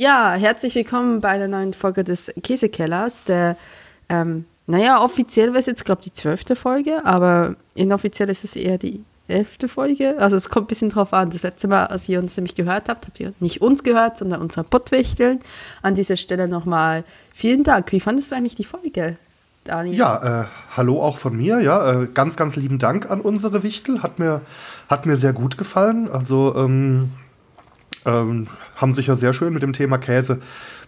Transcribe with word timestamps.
Ja, 0.00 0.34
herzlich 0.34 0.76
willkommen 0.76 1.18
bei 1.18 1.30
einer 1.30 1.48
neuen 1.48 1.74
Folge 1.74 2.04
des 2.04 2.32
Käsekellers. 2.44 3.24
Der, 3.24 3.56
ähm, 4.08 4.44
naja, 4.68 5.02
offiziell 5.02 5.48
wäre 5.48 5.58
es 5.58 5.66
jetzt, 5.66 5.84
glaube 5.84 6.02
ich, 6.02 6.12
die 6.12 6.12
zwölfte 6.12 6.54
Folge, 6.54 7.04
aber 7.04 7.56
inoffiziell 7.74 8.28
ist 8.30 8.44
es 8.44 8.54
eher 8.54 8.78
die 8.78 9.02
elfte 9.26 9.66
Folge. 9.66 10.14
Also 10.20 10.36
es 10.36 10.50
kommt 10.50 10.66
ein 10.66 10.68
bisschen 10.68 10.90
drauf 10.90 11.12
an. 11.12 11.30
Das 11.30 11.42
letzte 11.42 11.66
Mal, 11.66 11.86
als 11.86 12.08
ihr 12.08 12.20
uns 12.20 12.36
nämlich 12.36 12.54
gehört 12.54 12.88
habt, 12.88 13.08
habt 13.08 13.18
ihr 13.18 13.32
nicht 13.40 13.60
uns 13.60 13.82
gehört, 13.82 14.16
sondern 14.18 14.40
unsere 14.40 14.62
Pottwichteln. 14.62 15.40
An 15.82 15.96
dieser 15.96 16.16
Stelle 16.16 16.46
nochmal 16.46 17.02
vielen 17.34 17.64
Dank. 17.64 17.90
Wie 17.90 17.98
fandest 17.98 18.30
du 18.30 18.36
eigentlich 18.36 18.54
die 18.54 18.62
Folge? 18.62 19.16
Daniel. 19.64 19.98
Ja, 19.98 20.42
äh, 20.42 20.46
hallo 20.76 21.02
auch 21.02 21.18
von 21.18 21.36
mir. 21.36 21.58
Ja, 21.58 22.02
äh, 22.02 22.06
ganz, 22.06 22.36
ganz 22.36 22.54
lieben 22.54 22.78
Dank 22.78 23.10
an 23.10 23.20
unsere 23.20 23.64
Wichtel. 23.64 24.00
Hat 24.04 24.20
mir, 24.20 24.42
hat 24.88 25.06
mir 25.06 25.16
sehr 25.16 25.32
gut 25.32 25.58
gefallen. 25.58 26.08
Also 26.08 26.54
ähm, 26.56 27.10
ähm, 28.04 28.46
haben 28.76 28.92
sich 28.92 29.08
ja 29.08 29.16
sehr 29.16 29.32
schön 29.32 29.52
mit 29.52 29.62
dem 29.62 29.72
Thema 29.72 29.98
Käse 29.98 30.40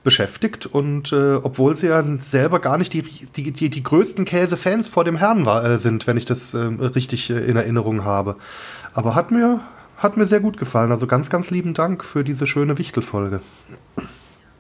beschäftigt 0.02 0.66
und 0.66 1.12
äh, 1.12 1.34
obwohl 1.34 1.76
sie 1.76 1.88
ja 1.88 2.02
selber 2.20 2.58
gar 2.58 2.78
nicht 2.78 2.92
die, 2.92 3.02
die, 3.02 3.52
die, 3.52 3.68
die 3.68 3.82
größten 3.82 4.24
Käsefans 4.24 4.88
vor 4.88 5.04
dem 5.04 5.16
Herrn 5.16 5.44
war, 5.44 5.64
äh, 5.64 5.78
sind, 5.78 6.06
wenn 6.06 6.16
ich 6.16 6.24
das 6.24 6.54
äh, 6.54 6.58
richtig 6.58 7.30
in 7.30 7.56
Erinnerung 7.56 8.04
habe. 8.04 8.36
Aber 8.94 9.14
hat 9.14 9.30
mir, 9.30 9.60
hat 9.96 10.16
mir 10.16 10.26
sehr 10.26 10.40
gut 10.40 10.56
gefallen. 10.56 10.92
Also 10.92 11.06
ganz, 11.06 11.28
ganz 11.30 11.50
lieben 11.50 11.74
Dank 11.74 12.04
für 12.04 12.24
diese 12.24 12.46
schöne 12.46 12.78
Wichtelfolge. 12.78 13.40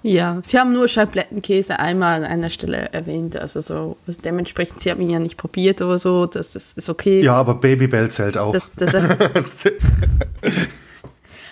Ja, 0.02 0.38
sie 0.42 0.58
haben 0.58 0.72
nur 0.72 0.88
Scheiblettenkäse 0.88 1.78
einmal 1.78 2.24
an 2.24 2.24
einer 2.24 2.48
Stelle 2.48 2.90
erwähnt, 2.92 3.36
also 3.36 3.60
so 3.60 3.98
also 4.06 4.20
dementsprechend, 4.22 4.80
sie 4.80 4.90
haben 4.90 5.02
ihn 5.02 5.10
ja 5.10 5.18
nicht 5.18 5.36
probiert 5.36 5.82
oder 5.82 5.98
so, 5.98 6.24
das, 6.24 6.52
das 6.52 6.72
ist 6.72 6.88
okay. 6.88 7.20
Ja, 7.20 7.34
aber 7.34 7.54
Babybell 7.54 8.10
zählt 8.10 8.38
auch. 8.38 8.56
Das, 8.76 8.92
das 8.92 8.94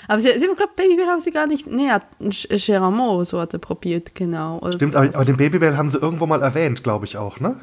Aber 0.08 0.20
sie, 0.20 0.30
sie 0.38 0.46
glaube, 0.46 0.72
Babybell 0.74 1.06
haben 1.06 1.20
sie 1.20 1.30
gar 1.30 1.46
nicht. 1.46 1.66
Nee, 1.66 1.90
Geramont 2.18 3.26
so 3.26 3.40
hat 3.40 3.52
er 3.52 3.58
probiert, 3.58 4.14
genau. 4.14 4.58
Also 4.60 4.78
Stimmt, 4.78 4.96
aber, 4.96 5.14
aber 5.14 5.24
den 5.24 5.36
Babybell 5.36 5.76
haben 5.76 5.90
sie 5.90 5.98
irgendwo 5.98 6.26
mal 6.26 6.42
erwähnt, 6.42 6.82
glaube 6.82 7.04
ich 7.04 7.18
auch, 7.18 7.40
ne? 7.40 7.60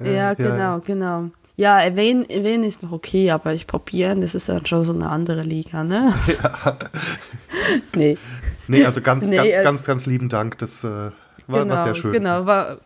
Ja, 0.00 0.10
ja 0.10 0.34
genau, 0.34 0.56
ja. 0.56 0.80
genau. 0.84 1.30
Ja, 1.56 1.80
erwähnen, 1.80 2.28
erwähnen 2.30 2.64
ist 2.64 2.82
noch 2.82 2.92
okay, 2.92 3.30
aber 3.30 3.52
ich 3.52 3.66
probieren, 3.66 4.20
das 4.20 4.34
ist 4.34 4.48
dann 4.48 4.64
schon 4.64 4.84
so 4.84 4.94
eine 4.94 5.08
andere 5.08 5.42
Liga, 5.42 5.84
ne? 5.84 6.14
Ja. 6.42 6.78
nee. 7.96 8.16
Nee, 8.68 8.84
also 8.84 9.00
ganz, 9.00 9.24
nee, 9.24 9.36
ganz, 9.36 9.64
ganz, 9.64 9.84
ganz 9.84 10.06
lieben 10.06 10.28
Dank. 10.28 10.58
Das 10.58 10.84
äh, 10.84 11.10
war, 11.48 11.62
genau, 11.62 11.74
war 11.74 11.84
sehr 11.86 11.94
schön. 11.96 12.12
Genau, 12.12 12.46
war, 12.46 12.78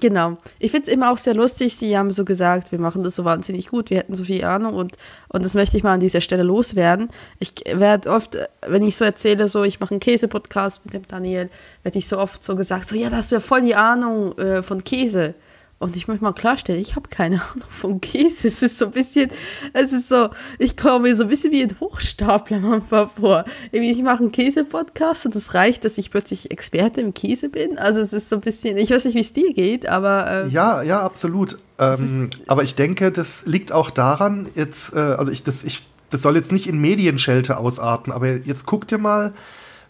Genau. 0.00 0.34
Ich 0.58 0.70
finde 0.70 0.88
es 0.88 0.92
immer 0.92 1.12
auch 1.12 1.18
sehr 1.18 1.34
lustig. 1.34 1.76
Sie 1.76 1.96
haben 1.96 2.10
so 2.10 2.24
gesagt, 2.24 2.72
wir 2.72 2.80
machen 2.80 3.04
das 3.04 3.14
so 3.14 3.24
wahnsinnig 3.24 3.68
gut, 3.68 3.90
wir 3.90 3.98
hätten 3.98 4.14
so 4.14 4.24
viel 4.24 4.42
Ahnung 4.44 4.74
und, 4.74 4.96
und 5.28 5.44
das 5.44 5.54
möchte 5.54 5.76
ich 5.76 5.82
mal 5.82 5.92
an 5.92 6.00
dieser 6.00 6.20
Stelle 6.20 6.42
loswerden. 6.42 7.08
Ich 7.38 7.54
werde 7.66 8.10
oft, 8.10 8.38
wenn 8.66 8.82
ich 8.82 8.96
so 8.96 9.04
erzähle, 9.04 9.48
so 9.48 9.64
ich 9.64 9.80
mache 9.80 9.92
einen 9.92 10.00
Käse-Podcast 10.00 10.84
mit 10.84 10.94
dem 10.94 11.06
Daniel, 11.06 11.50
werde 11.82 11.98
ich 11.98 12.08
so 12.08 12.18
oft 12.18 12.42
so 12.42 12.56
gesagt, 12.56 12.88
so 12.88 12.96
ja, 12.96 13.10
da 13.10 13.16
hast 13.16 13.32
du 13.32 13.36
ja 13.36 13.40
voll 13.40 13.62
die 13.62 13.74
Ahnung 13.74 14.36
äh, 14.38 14.62
von 14.62 14.82
Käse. 14.82 15.34
Und 15.82 15.96
ich 15.96 16.06
möchte 16.06 16.22
mal 16.22 16.32
klarstellen, 16.32 16.80
ich 16.80 16.94
habe 16.94 17.08
keine 17.08 17.42
Ahnung 17.42 17.68
von 17.68 18.00
Käse. 18.00 18.46
Es 18.48 18.62
ist 18.62 18.78
so 18.78 18.86
ein 18.86 18.90
bisschen, 18.92 19.30
es 19.72 19.92
ist 19.92 20.08
so, 20.08 20.30
ich 20.60 20.76
komme 20.76 21.08
mir 21.08 21.16
so 21.16 21.24
ein 21.24 21.28
bisschen 21.28 21.52
wie 21.52 21.64
ein 21.64 21.74
Hochstapler 21.80 22.60
manchmal 22.60 23.08
vor. 23.08 23.44
Ich 23.72 24.02
mache 24.02 24.20
einen 24.20 24.30
Käse-Podcast 24.30 25.26
und 25.26 25.34
es 25.34 25.54
reicht, 25.54 25.84
dass 25.84 25.98
ich 25.98 26.12
plötzlich 26.12 26.52
Experte 26.52 27.00
im 27.00 27.14
Käse 27.14 27.48
bin. 27.48 27.78
Also 27.78 28.00
es 28.00 28.12
ist 28.12 28.28
so 28.28 28.36
ein 28.36 28.42
bisschen, 28.42 28.76
ich 28.76 28.90
weiß 28.90 29.04
nicht, 29.06 29.16
wie 29.16 29.20
es 29.20 29.32
dir 29.32 29.52
geht, 29.52 29.88
aber. 29.88 30.30
Äh, 30.30 30.48
ja, 30.50 30.82
ja, 30.82 31.00
absolut. 31.00 31.58
Ähm, 31.78 32.30
aber 32.46 32.62
ich 32.62 32.76
denke, 32.76 33.10
das 33.10 33.44
liegt 33.44 33.72
auch 33.72 33.90
daran, 33.90 34.48
jetzt, 34.54 34.94
äh, 34.94 34.98
also 34.98 35.32
ich, 35.32 35.42
das, 35.42 35.64
ich, 35.64 35.82
das 36.10 36.22
soll 36.22 36.36
jetzt 36.36 36.52
nicht 36.52 36.68
in 36.68 36.80
Medienschelte 36.80 37.56
ausarten, 37.56 38.12
aber 38.12 38.28
jetzt 38.28 38.66
guck 38.66 38.86
dir 38.86 38.98
mal, 38.98 39.32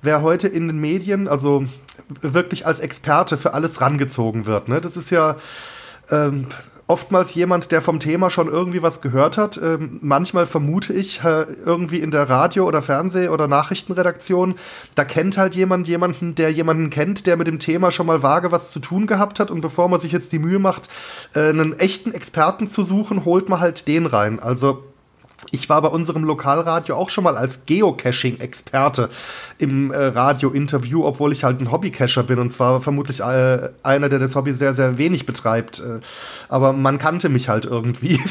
wer 0.01 0.23
heute 0.23 0.48
in 0.48 0.69
den 0.69 0.79
Medien, 0.79 1.29
also 1.29 1.67
wirklich 2.20 2.67
als 2.67 2.81
Experte 2.81 3.37
für 3.37 3.53
alles 3.53 3.81
rangezogen 3.81 4.47
wird. 4.47 4.69
Ne? 4.69 4.81
Das 4.81 4.97
ist 4.97 5.11
ja 5.11 5.37
ähm, 6.11 6.47
oftmals 6.86 7.34
jemand, 7.34 7.72
der 7.72 7.81
vom 7.81 8.00
Thema 8.00 8.28
schon 8.28 8.48
irgendwie 8.48 8.83
was 8.83 9.00
gehört 9.00 9.39
hat. 9.39 9.58
Ähm, 9.63 9.98
manchmal 10.02 10.45
vermute 10.46 10.92
ich 10.92 11.24
äh, 11.24 11.46
irgendwie 11.64 12.01
in 12.01 12.11
der 12.11 12.29
Radio- 12.29 12.67
oder 12.67 12.83
Fernseh- 12.83 13.29
oder 13.29 13.48
Nachrichtenredaktion, 13.48 14.57
da 14.95 15.05
kennt 15.05 15.39
halt 15.39 15.55
jemand 15.55 15.89
jemanden, 15.89 16.35
der 16.35 16.52
jemanden 16.52 16.90
kennt, 16.90 17.27
der 17.27 17.36
mit 17.36 17.46
dem 17.46 17.58
Thema 17.58 17.90
schon 17.90 18.07
mal 18.07 18.23
vage 18.23 18.52
was 18.52 18.73
zu 18.73 18.80
tun 18.80 19.07
gehabt 19.07 19.40
hat. 19.40 19.51
Und 19.51 19.63
bevor 19.63 19.89
man 19.89 20.01
sich 20.01 20.13
jetzt 20.13 20.33
die 20.33 20.39
Mühe 20.39 20.58
macht, 20.58 20.90
äh, 21.35 21.48
einen 21.48 21.79
echten 21.79 22.13
Experten 22.13 22.67
zu 22.67 22.83
suchen, 22.83 23.24
holt 23.24 23.48
man 23.48 23.61
halt 23.61 23.89
den 23.89 24.05
rein. 24.07 24.39
Also 24.39 24.84
ich 25.51 25.69
war 25.69 25.83
bei 25.83 25.89
unserem 25.89 26.25
Lokalradio 26.25 26.97
auch 26.97 27.11
schon 27.11 27.25
mal 27.25 27.36
als 27.36 27.67
Geocaching-Experte 27.67 29.11
im 29.58 29.91
äh, 29.91 29.97
Radio-Interview, 29.97 31.05
obwohl 31.05 31.33
ich 31.33 31.45
halt 31.45 31.61
ein 31.61 31.70
Hobbycacher 31.70 32.23
bin 32.23 32.39
und 32.39 32.51
zwar 32.51 32.80
vermutlich 32.80 33.20
äh, 33.20 33.70
einer, 33.83 34.08
der 34.08 34.19
das 34.19 34.36
Hobby 34.36 34.55
sehr, 34.55 34.75
sehr 34.75 34.98
wenig 34.98 35.27
betreibt. 35.27 35.81
Äh, 35.81 36.01
aber 36.48 36.73
man 36.73 36.98
kannte 36.98 37.29
mich 37.29 37.48
halt 37.48 37.64
irgendwie. 37.64 38.20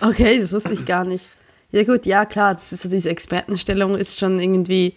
Okay, 0.00 0.38
das 0.38 0.52
wusste 0.52 0.74
ich 0.74 0.84
gar 0.84 1.04
nicht. 1.04 1.28
Ja 1.72 1.82
gut, 1.82 2.06
ja 2.06 2.24
klar, 2.24 2.54
das 2.54 2.72
ist 2.72 2.84
diese 2.92 3.10
Expertenstellung 3.10 3.96
ist 3.96 4.16
schon 4.20 4.38
irgendwie, 4.38 4.94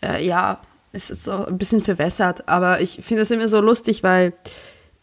äh, 0.00 0.24
ja, 0.24 0.60
es 0.92 1.10
ist 1.10 1.24
so 1.24 1.46
ein 1.46 1.58
bisschen 1.58 1.82
verwässert, 1.82 2.48
aber 2.48 2.80
ich 2.80 3.00
finde 3.02 3.22
es 3.22 3.32
immer 3.32 3.48
so 3.48 3.60
lustig, 3.60 4.04
weil 4.04 4.32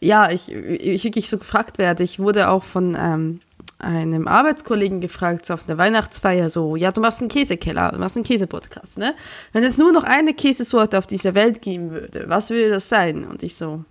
ja, 0.00 0.30
ich, 0.30 0.50
ich 0.50 1.04
wirklich 1.04 1.28
so 1.28 1.38
gefragt 1.38 1.78
werde. 1.78 2.02
Ich 2.02 2.18
wurde 2.18 2.48
auch 2.48 2.64
von 2.64 2.96
ähm, 2.98 3.40
einem 3.82 4.28
Arbeitskollegen 4.28 5.00
gefragt, 5.00 5.44
so 5.44 5.54
auf 5.54 5.68
einer 5.68 5.76
Weihnachtsfeier, 5.76 6.48
so, 6.48 6.76
ja, 6.76 6.92
du 6.92 7.00
machst 7.00 7.20
einen 7.20 7.28
Käsekeller, 7.28 7.92
du 7.92 7.98
machst 7.98 8.16
einen 8.16 8.24
Käsepodcast, 8.24 8.98
ne? 8.98 9.14
Wenn 9.52 9.64
es 9.64 9.76
nur 9.76 9.92
noch 9.92 10.04
eine 10.04 10.34
Käsesorte 10.34 10.98
auf 10.98 11.06
dieser 11.06 11.34
Welt 11.34 11.62
geben 11.62 11.90
würde, 11.90 12.24
was 12.28 12.50
würde 12.50 12.70
das 12.70 12.88
sein? 12.88 13.24
Und 13.24 13.42
ich 13.42 13.56
so, 13.56 13.84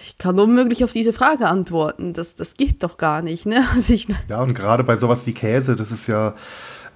ich 0.00 0.18
kann 0.18 0.40
unmöglich 0.40 0.84
auf 0.84 0.92
diese 0.92 1.12
Frage 1.12 1.46
antworten. 1.46 2.14
Das, 2.14 2.34
das 2.34 2.56
geht 2.56 2.82
doch 2.82 2.96
gar 2.96 3.22
nicht, 3.22 3.46
ne? 3.46 3.64
Also 3.74 3.92
ich, 3.92 4.08
ja, 4.28 4.42
und 4.42 4.54
gerade 4.54 4.84
bei 4.84 4.96
sowas 4.96 5.26
wie 5.26 5.34
Käse, 5.34 5.76
das 5.76 5.92
ist 5.92 6.06
ja 6.06 6.34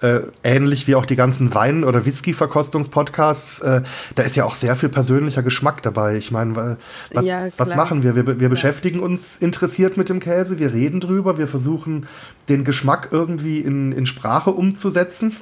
äh, 0.02 0.20
ähnlich 0.44 0.86
wie 0.86 0.94
auch 0.94 1.06
die 1.06 1.16
ganzen 1.16 1.54
Wein- 1.54 1.84
oder 1.84 2.04
Whisky-Verkostungspodcasts, 2.04 3.60
äh, 3.60 3.82
da 4.14 4.22
ist 4.22 4.36
ja 4.36 4.44
auch 4.44 4.54
sehr 4.54 4.76
viel 4.76 4.88
persönlicher 4.88 5.42
Geschmack 5.42 5.82
dabei. 5.82 6.16
Ich 6.16 6.30
meine, 6.30 6.76
was, 7.14 7.24
ja, 7.24 7.46
was 7.56 7.74
machen 7.74 8.02
wir? 8.02 8.14
Wir, 8.14 8.26
wir 8.26 8.36
ja. 8.38 8.48
beschäftigen 8.48 9.00
uns 9.00 9.36
interessiert 9.38 9.96
mit 9.96 10.08
dem 10.08 10.20
Käse, 10.20 10.58
wir 10.58 10.72
reden 10.72 11.00
drüber, 11.00 11.38
wir 11.38 11.48
versuchen 11.48 12.06
den 12.48 12.64
Geschmack 12.64 13.08
irgendwie 13.10 13.60
in, 13.60 13.92
in 13.92 14.06
Sprache 14.06 14.50
umzusetzen. 14.50 15.36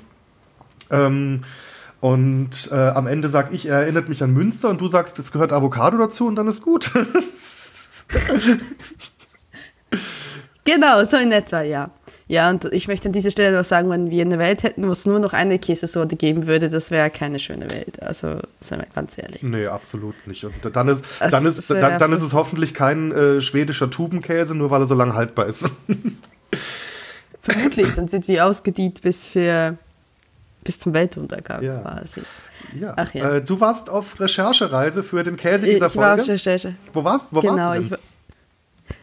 Ähm, 0.91 1.41
und 2.00 2.69
äh, 2.71 2.75
am 2.75 3.06
Ende 3.06 3.31
sag 3.31 3.53
ich, 3.53 3.66
er 3.66 3.81
erinnert 3.81 4.09
mich 4.10 4.22
an 4.22 4.32
Münster 4.32 4.69
und 4.69 4.81
du 4.81 4.88
sagst, 4.88 5.19
es 5.19 5.32
gehört 5.32 5.53
Avocado 5.53 5.97
dazu 5.97 6.26
und 6.26 6.36
dann 6.36 6.47
ist 6.48 6.62
gut. 6.62 6.91
genau, 10.65 11.03
so 11.04 11.16
in 11.16 11.32
etwa, 11.32 11.62
ja. 11.62 11.91
Ja, 12.34 12.50
und 12.50 12.65
ich 12.72 12.89
möchte 12.89 13.06
an 13.06 13.12
dieser 13.12 13.31
Stelle 13.31 13.56
noch 13.56 13.65
sagen, 13.65 13.89
wenn 13.91 14.11
wir 14.11 14.22
eine 14.22 14.41
Welt 14.41 14.65
hätten, 14.65 14.84
wo 14.89 14.91
es 14.91 15.06
nur 15.06 15.21
noch 15.21 15.33
eine 15.33 15.61
Käsesorte 15.61 16.17
geben 16.17 16.49
würde, 16.49 16.69
das 16.69 16.91
wäre 16.91 17.09
keine 17.09 17.39
schöne 17.39 17.71
Welt. 17.71 18.03
Also, 18.03 18.41
seien 18.59 18.81
wir 18.81 18.89
ganz 18.93 19.17
ehrlich. 19.19 19.45
Nee, 19.45 19.69
absolut 19.69 20.17
nicht. 20.27 20.43
Und 20.43 20.53
dann 20.75 20.89
ist, 20.89 21.05
also, 21.21 21.37
dann 21.37 21.47
ist, 21.47 21.71
dann, 21.71 21.99
dann, 22.00 22.12
ist 22.12 22.22
es 22.22 22.33
hoffentlich 22.33 22.75
kein 22.75 23.12
äh, 23.12 23.41
schwedischer 23.41 23.89
Tubenkäse, 23.89 24.56
nur 24.56 24.72
weil 24.72 24.83
er 24.83 24.89
so 24.89 24.97
lange 24.97 25.15
haltbar 25.15 25.47
ist. 25.47 25.71
Vermutlich, 27.41 27.95
dann 27.95 28.09
sind 28.09 28.27
wir 28.27 28.45
ausgedient 28.47 29.03
bis 29.03 29.28
für 29.28 29.78
bis 30.65 30.81
zum 30.81 30.93
Weltuntergang 30.93 31.62
ja. 31.62 31.77
quasi. 31.77 32.22
Ja. 32.81 32.95
Ach 32.97 33.15
ja. 33.15 33.34
Äh, 33.34 33.45
du 33.45 33.61
warst 33.61 33.91
auf 33.91 34.19
Recherchereise 34.19 35.05
für 35.05 35.22
den 35.22 35.37
Käse 35.37 35.66
dieser 35.66 35.87
ich 35.87 35.93
Folge. 35.93 35.93
Ich 35.93 35.97
war 35.97 36.15
auf 36.15 36.28
Recherche. 36.28 36.75
Wo 36.93 37.05
warst, 37.05 37.28
wo 37.31 37.41
genau, 37.41 37.56
warst 37.56 37.78
du? 37.78 37.89
Genau, 37.91 37.99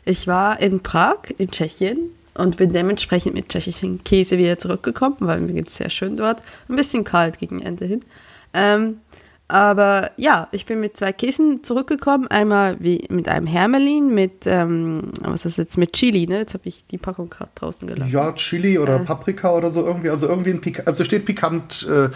ich, 0.05 0.19
ich 0.19 0.27
war 0.27 0.59
in 0.59 0.81
Prag, 0.81 1.19
in 1.37 1.49
Tschechien 1.49 2.09
und 2.35 2.57
bin 2.57 2.71
dementsprechend 2.71 3.33
mit 3.33 3.49
tschechischen 3.49 4.03
Käse 4.03 4.37
wieder 4.37 4.57
zurückgekommen, 4.57 5.17
weil 5.19 5.41
mir 5.41 5.53
geht 5.53 5.67
es 5.67 5.77
sehr 5.77 5.89
schön 5.89 6.17
dort. 6.17 6.41
Ein 6.69 6.75
bisschen 6.75 7.03
kalt 7.03 7.39
gegen 7.39 7.61
Ende 7.61 7.85
hin. 7.85 8.01
Ähm, 8.53 8.97
aber 9.51 10.11
ja, 10.15 10.47
ich 10.53 10.65
bin 10.65 10.79
mit 10.79 10.95
zwei 10.95 11.11
Käsen 11.11 11.61
zurückgekommen. 11.61 12.27
Einmal 12.27 12.77
wie 12.79 13.05
mit 13.09 13.27
einem 13.27 13.47
Hermelin, 13.47 14.13
mit, 14.13 14.45
ähm, 14.45 15.11
was 15.23 15.45
ist 15.45 15.57
jetzt, 15.57 15.77
mit 15.77 15.91
Chili, 15.91 16.25
ne? 16.25 16.39
Jetzt 16.39 16.53
habe 16.53 16.69
ich 16.69 16.87
die 16.87 16.97
Packung 16.97 17.29
gerade 17.29 17.51
draußen 17.55 17.85
gelassen. 17.85 18.13
Ja, 18.13 18.31
Chili 18.31 18.79
oder 18.79 19.01
äh. 19.01 19.03
Paprika 19.03 19.53
oder 19.53 19.69
so 19.69 19.85
irgendwie. 19.85 20.09
Also 20.09 20.27
irgendwie 20.27 20.51
ein 20.51 20.61
Pik 20.61 20.87
also 20.87 21.03
steht 21.03 21.25
pikant 21.25 21.85
äh, 21.89 22.09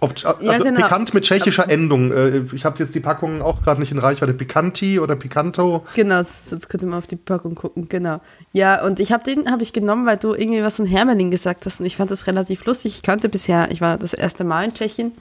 auf, 0.00 0.12
also 0.24 0.44
ja, 0.44 0.58
genau. 0.58 0.82
pikant 0.82 1.14
mit 1.14 1.24
tschechischer 1.24 1.70
Endung. 1.70 2.12
Äh, 2.12 2.44
ich 2.54 2.64
habe 2.64 2.78
jetzt 2.78 2.94
die 2.94 3.00
Packung 3.00 3.42
auch 3.42 3.62
gerade 3.62 3.80
nicht 3.80 3.92
in 3.92 3.98
Reichweite. 3.98 4.34
Picanti 4.34 5.00
oder 5.00 5.16
Picanto. 5.16 5.84
Genau, 5.94 6.22
sonst 6.22 6.68
könnte 6.68 6.86
man 6.86 6.98
auf 6.98 7.06
die 7.06 7.16
Packung 7.16 7.54
gucken. 7.54 7.88
Genau. 7.88 8.20
Ja, 8.52 8.84
und 8.84 9.00
ich 9.00 9.12
habe 9.12 9.24
den 9.24 9.50
habe 9.50 9.62
ich 9.62 9.72
genommen, 9.72 10.06
weil 10.06 10.18
du 10.18 10.34
irgendwie 10.34 10.62
was 10.62 10.76
von 10.76 10.86
Hermelin 10.86 11.30
gesagt 11.30 11.66
hast 11.66 11.80
und 11.80 11.86
ich 11.86 11.96
fand 11.96 12.10
das 12.10 12.26
relativ 12.26 12.64
lustig. 12.66 12.94
Ich 12.96 13.02
kannte 13.02 13.28
bisher, 13.28 13.70
ich 13.70 13.80
war 13.80 13.96
das 13.96 14.12
erste 14.12 14.44
Mal 14.44 14.64
in 14.64 14.74
Tschechien 14.74 15.12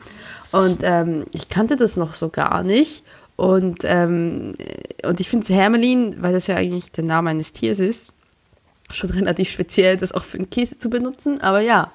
und 0.51 0.83
ähm, 0.83 1.25
ich 1.33 1.50
kannte 1.50 1.75
das 1.75 1.98
noch 1.98 2.13
so 2.13 2.30
gar 2.30 2.63
nicht. 2.63 3.04
Und, 3.36 3.80
ähm, 3.83 4.54
und 5.06 5.19
ich 5.19 5.30
finde 5.30 5.54
Hermelin, 5.54 6.16
weil 6.19 6.33
das 6.33 6.48
ja 6.48 6.56
eigentlich 6.56 6.92
der 6.92 7.04
Name 7.04 7.30
eines 7.30 7.51
Tiers 7.51 7.80
ist, 7.80 8.13
schon 8.92 9.10
relativ 9.12 9.50
speziell, 9.50 9.98
das 9.98 10.13
auch 10.13 10.24
für 10.24 10.38
einen 10.38 10.50
Käse 10.50 10.78
zu 10.78 10.89
benutzen. 10.89 11.42
Aber 11.42 11.60
ja, 11.60 11.92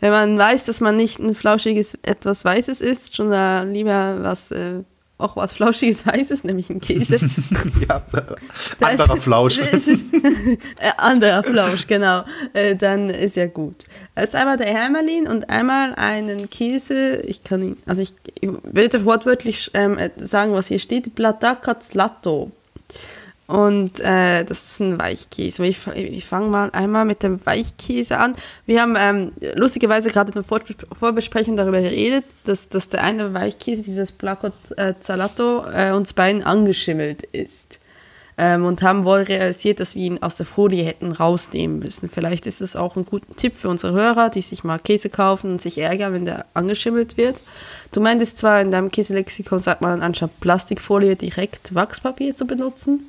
wenn 0.00 0.10
man 0.10 0.38
weiß, 0.38 0.66
dass 0.66 0.80
man 0.80 0.96
nicht 0.96 1.18
ein 1.18 1.34
flauschiges 1.34 1.98
etwas 2.02 2.44
Weißes 2.44 2.80
isst, 2.80 3.16
schon 3.16 3.30
da 3.30 3.62
lieber 3.62 4.18
was 4.22 4.50
äh, 4.50 4.82
auch 5.18 5.36
was 5.36 5.54
Flauschiges 5.54 6.06
Weißes, 6.06 6.44
nämlich 6.44 6.70
ein 6.70 6.80
Käse. 6.80 7.18
ja, 7.88 8.02
anderer 8.80 9.16
Flausch. 9.16 9.58
äh, 9.58 10.56
anderer 10.98 11.42
Flausch, 11.42 11.86
genau. 11.86 12.24
Äh, 12.52 12.76
dann 12.76 13.08
ist 13.08 13.36
ja 13.36 13.46
gut. 13.46 13.84
Es 14.14 14.30
ist 14.30 14.34
einmal 14.34 14.56
der 14.56 14.66
Hermelin 14.66 15.26
und 15.26 15.48
einmal 15.48 15.94
einen 15.94 16.50
Käse. 16.50 17.22
Ich 17.22 17.44
kann 17.44 17.62
ihn, 17.62 17.76
also 17.86 18.02
ich, 18.02 18.14
ich 18.40 18.50
will 18.64 18.90
wortwörtlich 19.04 19.70
ähm, 19.74 19.98
sagen, 20.16 20.52
was 20.52 20.68
hier 20.68 20.78
steht. 20.78 21.14
Platacazlato. 21.14 22.52
Und 23.46 24.00
äh, 24.00 24.44
das 24.44 24.64
ist 24.64 24.80
ein 24.80 25.00
Weichkäse. 25.00 25.64
Ich, 25.64 25.86
ich 25.86 26.24
fange 26.24 26.48
mal 26.48 26.70
einmal 26.70 27.04
mit 27.04 27.22
dem 27.22 27.44
Weichkäse 27.46 28.18
an. 28.18 28.34
Wir 28.66 28.82
haben 28.82 28.96
ähm, 28.98 29.32
lustigerweise 29.54 30.10
gerade 30.10 30.30
in 30.30 30.34
der 30.34 30.42
Vor 30.42 30.60
Vorbesprechung 30.98 31.56
darüber 31.56 31.80
geredet, 31.80 32.24
dass, 32.44 32.68
dass 32.68 32.88
der 32.88 33.04
eine 33.04 33.34
Weichkäse, 33.34 33.84
dieses 33.84 34.10
Placot 34.10 34.52
äh, 34.76 34.94
Zalato, 34.98 35.64
äh, 35.72 35.92
uns 35.92 36.12
beiden 36.12 36.42
angeschimmelt 36.42 37.22
ist. 37.22 37.78
Ähm, 38.38 38.66
und 38.66 38.82
haben 38.82 39.04
wohl 39.04 39.20
realisiert, 39.20 39.80
dass 39.80 39.94
wir 39.94 40.02
ihn 40.02 40.22
aus 40.22 40.36
der 40.36 40.44
Folie 40.44 40.84
hätten 40.84 41.12
rausnehmen 41.12 41.78
müssen. 41.78 42.10
Vielleicht 42.10 42.46
ist 42.46 42.60
es 42.60 42.76
auch 42.76 42.96
ein 42.96 43.06
guter 43.06 43.34
Tipp 43.36 43.54
für 43.54 43.70
unsere 43.70 43.94
Hörer, 43.94 44.28
die 44.28 44.42
sich 44.42 44.62
mal 44.62 44.78
Käse 44.78 45.08
kaufen 45.08 45.52
und 45.52 45.62
sich 45.62 45.78
ärgern, 45.78 46.12
wenn 46.12 46.26
der 46.26 46.44
angeschimmelt 46.52 47.16
wird. 47.16 47.36
Du 47.92 48.00
meintest 48.00 48.36
zwar, 48.36 48.60
in 48.60 48.70
deinem 48.70 48.90
Käselexikon 48.90 49.60
sagt 49.60 49.80
man 49.80 50.02
anstatt 50.02 50.38
Plastikfolie 50.40 51.16
direkt 51.16 51.74
Wachspapier 51.74 52.34
zu 52.36 52.46
benutzen. 52.46 53.08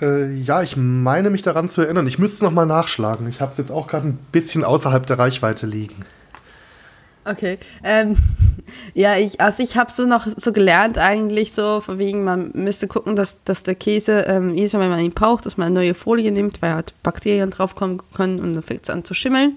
Äh, 0.00 0.32
ja, 0.34 0.62
ich 0.62 0.76
meine 0.76 1.30
mich 1.30 1.42
daran 1.42 1.68
zu 1.68 1.82
erinnern. 1.82 2.06
Ich 2.06 2.18
müsste 2.18 2.36
es 2.36 2.42
nochmal 2.42 2.66
nachschlagen. 2.66 3.28
Ich 3.28 3.40
habe 3.40 3.52
es 3.52 3.58
jetzt 3.58 3.70
auch 3.70 3.86
gerade 3.86 4.08
ein 4.08 4.18
bisschen 4.32 4.64
außerhalb 4.64 5.06
der 5.06 5.18
Reichweite 5.18 5.66
liegen. 5.66 6.04
Okay. 7.24 7.58
Ähm, 7.84 8.16
ja, 8.94 9.16
ich, 9.16 9.40
also 9.40 9.62
ich 9.62 9.76
habe 9.76 9.92
so 9.92 10.06
noch 10.06 10.26
so 10.36 10.52
gelernt 10.52 10.98
eigentlich 10.98 11.52
so, 11.52 11.80
von 11.80 11.98
wegen, 11.98 12.24
man 12.24 12.50
müsste 12.54 12.88
gucken, 12.88 13.16
dass, 13.16 13.42
dass 13.44 13.62
der 13.62 13.74
Käse, 13.74 14.20
ähm, 14.22 14.54
jedes 14.54 14.72
Mal, 14.72 14.80
wenn 14.80 14.90
man 14.90 15.00
ihn 15.00 15.12
braucht, 15.12 15.44
dass 15.44 15.56
man 15.56 15.66
eine 15.66 15.74
neue 15.74 15.94
Folie 15.94 16.32
nimmt, 16.32 16.62
weil 16.62 16.74
halt 16.74 16.94
Bakterien 17.02 17.50
draufkommen 17.50 18.00
können 18.14 18.40
und 18.40 18.54
dann 18.54 18.62
fängt 18.62 18.84
es 18.84 18.90
an 18.90 19.04
zu 19.04 19.14
schimmeln. 19.14 19.56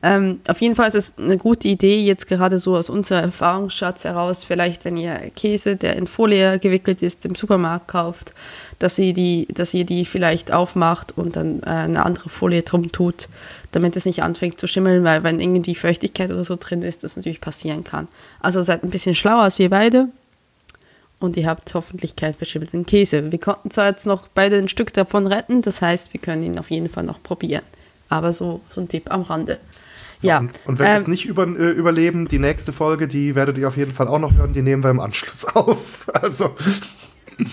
Ähm, 0.00 0.40
auf 0.46 0.60
jeden 0.60 0.76
Fall 0.76 0.86
ist 0.86 0.94
es 0.94 1.14
eine 1.18 1.38
gute 1.38 1.66
Idee, 1.66 1.98
jetzt 1.98 2.28
gerade 2.28 2.60
so 2.60 2.76
aus 2.76 2.88
unserer 2.88 3.20
Erfahrungsschatz 3.22 4.04
heraus, 4.04 4.44
vielleicht 4.44 4.84
wenn 4.84 4.96
ihr 4.96 5.14
Käse, 5.34 5.76
der 5.76 5.96
in 5.96 6.06
Folie 6.06 6.60
gewickelt 6.60 7.02
ist, 7.02 7.24
im 7.26 7.34
Supermarkt 7.34 7.88
kauft, 7.88 8.32
dass 8.78 8.96
ihr 8.98 9.12
die, 9.12 9.48
dass 9.52 9.74
ihr 9.74 9.84
die 9.84 10.04
vielleicht 10.04 10.52
aufmacht 10.52 11.18
und 11.18 11.34
dann 11.34 11.62
äh, 11.64 11.70
eine 11.70 12.06
andere 12.06 12.28
Folie 12.28 12.62
drum 12.62 12.92
tut, 12.92 13.28
damit 13.72 13.96
es 13.96 14.04
nicht 14.04 14.22
anfängt 14.22 14.60
zu 14.60 14.68
schimmeln, 14.68 15.02
weil 15.02 15.24
wenn 15.24 15.40
irgendwie 15.40 15.74
Feuchtigkeit 15.74 16.30
oder 16.30 16.44
so 16.44 16.56
drin 16.56 16.82
ist, 16.82 17.02
das 17.02 17.16
natürlich 17.16 17.40
passieren 17.40 17.82
kann. 17.82 18.06
Also 18.38 18.62
seid 18.62 18.84
ein 18.84 18.90
bisschen 18.90 19.16
schlauer 19.16 19.42
als 19.42 19.58
wir 19.58 19.68
beide 19.68 20.08
und 21.18 21.36
ihr 21.36 21.48
habt 21.48 21.74
hoffentlich 21.74 22.14
keinen 22.14 22.34
verschimmelten 22.34 22.86
Käse. 22.86 23.32
Wir 23.32 23.40
konnten 23.40 23.72
zwar 23.72 23.88
jetzt 23.88 24.06
noch 24.06 24.28
beide 24.28 24.58
ein 24.58 24.68
Stück 24.68 24.92
davon 24.92 25.26
retten, 25.26 25.60
das 25.60 25.82
heißt, 25.82 26.12
wir 26.12 26.20
können 26.20 26.44
ihn 26.44 26.58
auf 26.60 26.70
jeden 26.70 26.88
Fall 26.88 27.02
noch 27.02 27.20
probieren. 27.20 27.64
Aber 28.08 28.32
so, 28.32 28.60
so 28.68 28.80
ein 28.80 28.88
Tipp 28.88 29.12
am 29.12 29.22
Rande. 29.22 29.58
Ja. 30.20 30.38
Und, 30.38 30.60
und 30.64 30.78
wenn 30.78 30.86
ähm, 30.86 30.92
wir 30.92 31.00
es 31.02 31.06
nicht 31.06 31.26
über, 31.26 31.46
äh, 31.46 31.70
überleben, 31.70 32.26
die 32.28 32.38
nächste 32.38 32.72
Folge, 32.72 33.08
die 33.08 33.34
werdet 33.34 33.58
ihr 33.58 33.68
auf 33.68 33.76
jeden 33.76 33.90
Fall 33.90 34.08
auch 34.08 34.18
noch 34.18 34.34
hören, 34.34 34.52
die 34.52 34.62
nehmen 34.62 34.82
wir 34.82 34.90
im 34.90 35.00
Anschluss 35.00 35.44
auf. 35.54 36.06
Also. 36.12 36.54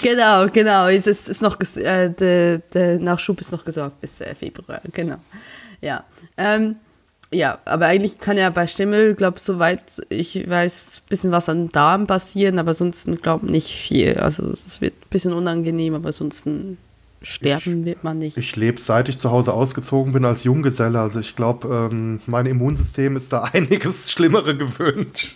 Genau, 0.01 0.47
genau. 0.47 0.87
Es 0.87 1.05
ist, 1.05 1.29
ist 1.29 1.41
noch 1.41 1.59
äh, 1.77 2.09
der, 2.09 2.59
der 2.59 2.99
Nachschub 2.99 3.39
ist 3.39 3.51
noch 3.51 3.65
gesorgt 3.65 4.01
bis 4.01 4.19
äh, 4.21 4.33
Februar, 4.33 4.81
genau. 4.93 5.17
Ja. 5.81 6.03
Ähm, 6.37 6.77
ja, 7.31 7.59
aber 7.65 7.87
eigentlich 7.87 8.19
kann 8.19 8.37
ja 8.37 8.49
bei 8.49 8.65
Stimmel, 8.65 9.15
glaube 9.15 9.39
soweit 9.39 10.01
ich 10.09 10.49
weiß, 10.49 11.01
ein 11.03 11.09
bisschen 11.09 11.31
was 11.31 11.49
an 11.49 11.69
Darm 11.69 12.07
passieren, 12.07 12.59
aber 12.59 12.73
sonst 12.73 13.09
glaube 13.21 13.51
nicht 13.51 13.71
viel. 13.71 14.17
Also 14.17 14.49
es 14.51 14.79
wird 14.79 14.93
ein 14.93 15.09
bisschen 15.09 15.33
unangenehm, 15.33 15.95
aber 15.95 16.11
sonst 16.11 16.47
sterben 17.25 17.79
ich, 17.79 17.85
wird 17.85 18.03
man 18.03 18.19
nicht. 18.19 18.37
Ich 18.37 18.55
lebe 18.55 18.79
seit 18.79 19.09
ich 19.09 19.17
zu 19.17 19.31
Hause 19.31 19.53
ausgezogen 19.53 20.13
bin 20.13 20.25
als 20.25 20.43
Junggeselle. 20.43 20.99
Also 20.99 21.19
ich 21.19 21.35
glaube, 21.35 21.89
ähm, 21.91 22.21
mein 22.25 22.45
Immunsystem 22.45 23.15
ist 23.15 23.33
da 23.33 23.43
einiges 23.53 24.11
Schlimmere 24.11 24.55
gewöhnt. 24.55 25.35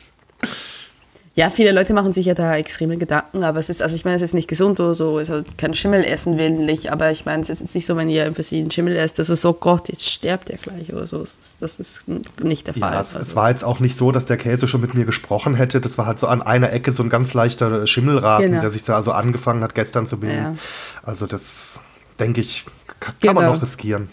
Ja, 1.40 1.50
viele 1.50 1.72
Leute 1.72 1.94
machen 1.94 2.12
sich 2.12 2.26
ja 2.26 2.34
da 2.34 2.58
extreme 2.58 2.98
Gedanken, 2.98 3.46
aber 3.46 3.60
es 3.60 3.70
ist, 3.70 3.82
also 3.82 3.96
ich 3.96 4.04
meine, 4.04 4.18
es 4.18 4.22
ist 4.22 4.34
nicht 4.34 4.50
gesund 4.50 4.78
oder 4.82 4.94
so, 4.94 5.20
es 5.20 5.30
ist 5.30 5.58
kein 5.58 5.74
Schimmel 5.74 6.04
essen 6.04 6.38
willentlich, 6.38 6.92
aber 6.92 7.12
ich 7.12 7.24
meine, 7.24 7.42
es 7.42 7.50
ist 7.50 7.74
nicht 7.74 7.86
so, 7.86 7.96
wenn 7.96 8.10
ihr 8.10 8.34
für 8.34 8.44
sie 8.44 8.60
einen 8.60 8.72
Schimmel 8.72 8.98
esst, 8.98 9.20
dass 9.20 9.30
es 9.30 9.42
so, 9.42 9.54
Gott, 9.54 9.88
jetzt 9.88 10.06
sterbt 10.06 10.50
er 10.50 10.58
gleich 10.58 10.92
oder 10.92 11.08
so. 11.08 11.20
Das 11.20 11.80
ist, 11.80 12.10
nicht 12.44 12.68
der 12.68 12.74
Fall. 12.74 12.92
Ja, 12.92 13.00
es, 13.00 13.16
also. 13.16 13.38
war 13.38 13.50
jetzt 13.50 13.64
auch 13.64 13.80
nicht 13.80 13.96
so, 13.96 14.12
dass 14.12 14.26
der 14.26 14.36
Käse 14.36 14.68
schon 14.68 14.82
mit 14.82 14.96
mir 14.96 15.06
gesprochen 15.06 15.56
hätte. 15.56 15.80
Das 15.80 15.98
war 15.98 16.08
halt 16.08 16.20
so 16.20 16.28
an 16.28 16.42
einer 16.42 16.74
Ecke 16.74 16.92
so 16.92 17.04
ein 17.04 17.10
ganz 17.10 17.34
leichter 17.34 17.88
Schimmelrasen, 17.88 18.50
genau. 18.50 18.62
der 18.62 18.72
sich 18.72 18.84
da 18.84 18.98
also 18.98 19.14
angefangen 19.14 19.64
hat, 19.64 19.76
gestern 19.76 20.08
zu 20.08 20.20
bilden. 20.20 20.36
Ja. 20.36 20.56
Also 21.04 21.26
das, 21.26 21.80
denke 22.20 22.42
ich, 22.42 22.66
kann 23.00 23.16
genau. 23.22 23.34
man 23.36 23.46
noch 23.46 23.62
riskieren. 23.62 24.10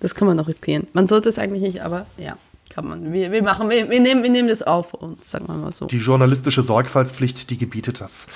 Das 0.00 0.14
kann 0.14 0.28
man 0.28 0.36
noch 0.36 0.48
riskieren. 0.48 0.86
Man 0.92 1.06
sollte 1.06 1.30
es 1.30 1.38
eigentlich 1.38 1.62
nicht, 1.62 1.80
aber 1.80 2.04
ja 2.18 2.36
kann 2.76 2.88
man. 2.88 3.12
Wir, 3.12 3.32
wir 3.32 3.42
machen, 3.42 3.70
wir, 3.70 3.88
wir, 3.88 4.00
nehmen, 4.00 4.22
wir 4.22 4.30
nehmen 4.30 4.48
das 4.48 4.62
auf 4.62 4.92
uns, 4.92 5.30
sagen 5.30 5.48
wir 5.48 5.54
mal 5.54 5.72
so. 5.72 5.86
Die 5.86 5.96
journalistische 5.96 6.62
Sorgfaltspflicht, 6.62 7.48
die 7.48 7.56
gebietet 7.56 8.02
das. 8.02 8.26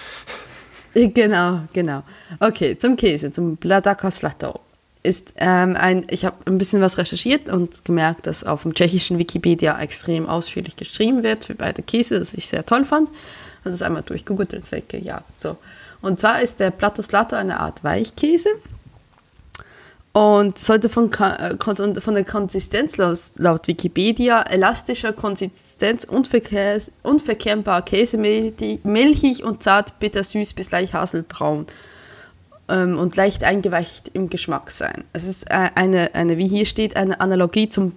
Äh, 0.95 1.09
genau, 1.09 1.61
genau. 1.75 2.03
Okay, 2.41 2.77
zum 2.79 2.97
Käse, 2.97 3.31
zum 3.31 3.57
Bladaka 3.57 4.09
Ist 5.03 5.35
ähm, 5.37 5.77
ein, 5.79 6.07
ich 6.09 6.25
habe 6.25 6.37
ein 6.47 6.57
bisschen 6.57 6.81
was 6.81 6.97
recherchiert 6.97 7.51
und 7.51 7.85
gemerkt, 7.85 8.27
dass 8.27 8.43
auf 8.43 8.63
dem 8.63 8.73
tschechischen 8.73 9.19
Wikipedia 9.19 9.79
extrem 9.79 10.27
ausführlich 10.27 10.75
geschrieben 10.75 11.23
wird 11.23 11.45
für 11.45 11.55
beide 11.55 11.83
Käse, 11.83 12.19
das 12.19 12.33
ich 12.33 12.47
sehr 12.47 12.65
toll 12.65 12.87
fand. 12.87 13.11
Und 13.11 13.73
das 13.73 13.83
einmal 13.83 14.03
durchgegoogelt 14.03 14.55
und 14.55 14.73
denke, 14.73 14.99
ja, 14.99 15.23
so. 15.37 15.59
Und 16.01 16.19
zwar 16.19 16.41
ist 16.41 16.61
der 16.61 16.71
Platoslato 16.71 17.37
eine 17.37 17.61
Art 17.61 17.85
Weichkäse 17.85 18.49
und 20.13 20.59
sollte 20.59 20.89
von, 20.89 21.13
äh, 21.13 21.57
von 22.01 22.15
der 22.15 22.25
Konsistenz 22.25 22.97
laut 22.97 23.69
Wikipedia 23.69 24.43
elastischer 24.43 25.13
Konsistenz, 25.13 26.07
unverkennbar 27.03 27.83
Käse, 27.83 28.19
milchig 28.19 29.45
und 29.45 29.63
zart, 29.63 29.99
bittersüß 30.01 30.55
bis 30.55 30.73
leicht 30.73 30.95
haselbraun 30.95 31.67
ähm, 32.69 32.99
und 32.99 33.15
leicht 33.15 33.45
eingeweicht 33.45 34.11
im 34.13 34.31
Geschmack 34.31 34.71
sein. 34.73 35.05
Es 35.13 35.29
ist 35.29 35.49
äh, 35.51 35.71
eine, 35.77 36.15
eine, 36.15 36.39
wie 36.39 36.49
hier 36.49 36.67
steht, 36.67 36.97
eine 36.97 37.21
Analogie 37.21 37.69
zum 37.69 37.93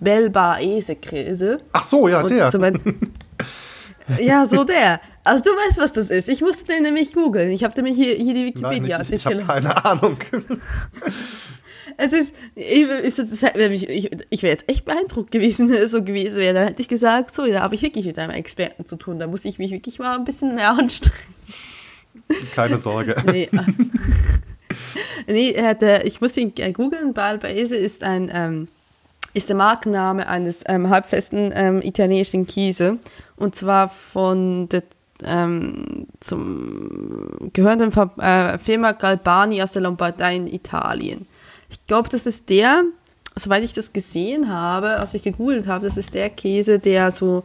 Belbaese-Käse. 0.00 1.60
Ach 1.72 1.84
so, 1.84 2.08
ja, 2.08 2.22
der. 2.24 2.50
ja, 4.20 4.46
so 4.46 4.64
der. 4.64 5.00
Also 5.22 5.44
du 5.44 5.50
weißt, 5.50 5.78
was 5.78 5.94
das 5.94 6.10
ist. 6.10 6.28
Ich 6.28 6.42
musste 6.42 6.74
den 6.74 6.82
nämlich 6.82 7.14
googeln. 7.14 7.50
Ich 7.50 7.64
habe 7.64 7.74
nämlich 7.76 7.96
hier, 7.96 8.16
hier 8.16 8.34
die 8.34 8.44
Wikipedia. 8.44 8.98
Nein, 8.98 9.06
ich, 9.08 9.14
ich 9.14 9.26
habe 9.26 9.38
keine 9.38 9.82
Ahnung. 9.82 10.18
es 11.96 12.12
ist, 12.12 12.34
ich, 12.54 13.88
ich, 13.88 14.10
ich 14.30 14.42
wäre 14.42 14.52
jetzt 14.52 14.68
echt 14.68 14.84
beeindruckt 14.84 15.30
gewesen, 15.30 15.68
wenn 15.68 15.76
es 15.76 15.90
so 15.92 16.02
gewesen 16.02 16.38
wäre. 16.38 16.54
Dann 16.54 16.66
hätte 16.68 16.82
ich 16.82 16.88
gesagt, 16.88 17.34
so, 17.34 17.46
da 17.46 17.62
habe 17.62 17.74
ich 17.74 17.82
wirklich 17.82 18.06
mit 18.06 18.18
einem 18.18 18.32
Experten 18.32 18.84
zu 18.84 18.96
tun. 18.96 19.18
Da 19.18 19.26
muss 19.26 19.44
ich 19.44 19.58
mich 19.58 19.70
wirklich 19.70 19.98
mal 19.98 20.16
ein 20.16 20.24
bisschen 20.24 20.54
mehr 20.54 20.70
anstrengen. 20.78 21.34
Keine 22.54 22.78
Sorge. 22.78 23.16
nee, 23.26 23.50
nee 25.26 25.74
der, 25.74 26.06
ich 26.06 26.20
muss 26.20 26.36
ihn 26.36 26.52
äh, 26.58 26.72
googeln. 26.72 27.12
Balbaese 27.12 27.76
ist 27.76 28.02
ein 28.02 28.30
ähm, 28.32 28.68
ist 29.34 29.48
der 29.48 29.56
Markenname 29.56 30.28
eines 30.28 30.62
ähm, 30.66 30.88
halbfesten 30.90 31.52
ähm, 31.54 31.82
italienischen 31.82 32.46
Käse 32.46 32.98
und 33.36 33.56
zwar 33.56 33.88
von 33.88 34.68
der 34.68 34.84
ähm, 35.24 36.06
zum 36.20 37.50
gehörenden 37.52 37.92
äh, 38.18 38.58
Firma 38.58 38.92
Galbani 38.92 39.62
aus 39.62 39.72
der 39.72 39.82
Lombardei 39.82 40.36
in 40.36 40.46
Italien. 40.46 41.26
Ich 41.74 41.86
glaube, 41.88 42.08
das 42.08 42.26
ist 42.26 42.48
der, 42.48 42.84
soweit 43.34 43.64
ich 43.64 43.72
das 43.72 43.92
gesehen 43.92 44.48
habe, 44.48 45.00
als 45.00 45.14
ich 45.14 45.22
gegoogelt 45.22 45.66
habe, 45.66 45.84
das 45.84 45.96
ist 45.96 46.14
der 46.14 46.30
Käse, 46.30 46.78
der 46.78 47.10
so, 47.10 47.42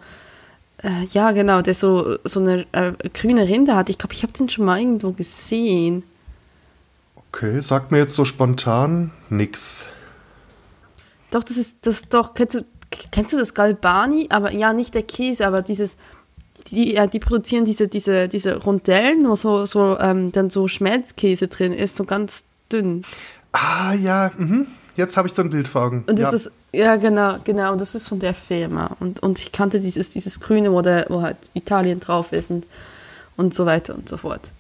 äh, 0.84 1.04
ja 1.12 1.32
genau, 1.32 1.62
der 1.62 1.74
so, 1.74 2.18
so 2.24 2.40
eine 2.40 2.66
äh, 2.72 2.94
grüne 3.12 3.48
Rinde 3.48 3.76
hat. 3.76 3.90
Ich 3.90 3.98
glaube, 3.98 4.14
ich 4.14 4.22
habe 4.22 4.34
den 4.34 4.48
schon 4.48 4.66
mal 4.66 4.80
irgendwo 4.80 5.12
gesehen. 5.12 6.06
Okay, 7.16 7.60
sagt 7.60 7.92
mir 7.92 7.98
jetzt 7.98 8.16
so 8.16 8.24
spontan 8.24 9.12
nix. 9.30 9.88
Doch, 11.32 11.44
das 11.44 11.58
ist, 11.58 11.88
das 11.88 12.08
doch, 12.08 12.36
kennst 12.36 12.56
du, 12.56 12.66
kennst 13.12 13.34
du 13.34 13.38
das 13.38 13.56
Galbani? 13.56 14.28
Aber 14.30 14.52
ja, 14.52 14.74
nicht 14.74 14.94
der 14.94 15.04
Käse, 15.04 15.46
aber 15.48 15.64
dieses, 15.64 15.98
die, 16.68 16.94
ja, 16.94 17.08
die 17.08 17.20
produzieren 17.20 17.66
diese, 17.66 17.88
diese, 17.88 18.28
diese 18.28 18.58
Rondellen, 18.58 19.28
wo 19.28 19.36
so, 19.36 19.66
so 19.66 19.98
ähm, 20.00 20.32
dann 20.32 20.52
so 20.52 20.68
Schmelzkäse 20.68 21.48
drin 21.48 21.74
ist, 21.74 21.96
so 21.96 22.04
ganz 22.04 22.46
dünn. 22.72 23.04
Ah, 23.52 23.94
ja, 23.94 24.32
mhm. 24.38 24.68
jetzt 24.96 25.18
habe 25.18 25.28
ich 25.28 25.34
so 25.34 25.42
ein 25.42 25.50
Bild 25.50 25.68
vor 25.68 25.84
Augen. 25.84 26.04
Und 26.08 26.20
das 26.20 26.32
ja. 26.32 26.36
ist, 26.36 26.52
ja, 26.74 26.96
genau, 26.98 27.38
genau, 27.44 27.72
und 27.72 27.82
das 27.82 27.96
ist 27.96 28.08
von 28.08 28.20
der 28.20 28.34
Firma. 28.34 28.96
Und, 29.00 29.22
und 29.22 29.40
ich 29.40 29.52
kannte 29.52 29.80
dieses, 29.80 30.12
dieses 30.12 30.40
Grüne, 30.40 30.72
wo, 30.72 30.82
der, 30.82 31.08
wo 31.10 31.22
halt 31.22 31.38
Italien 31.54 32.00
drauf 32.00 32.32
ist 32.32 32.52
und, 32.52 32.68
und 33.38 33.54
so 33.54 33.66
weiter 33.66 33.96
und 33.96 34.08
so 34.08 34.18
fort. 34.18 34.52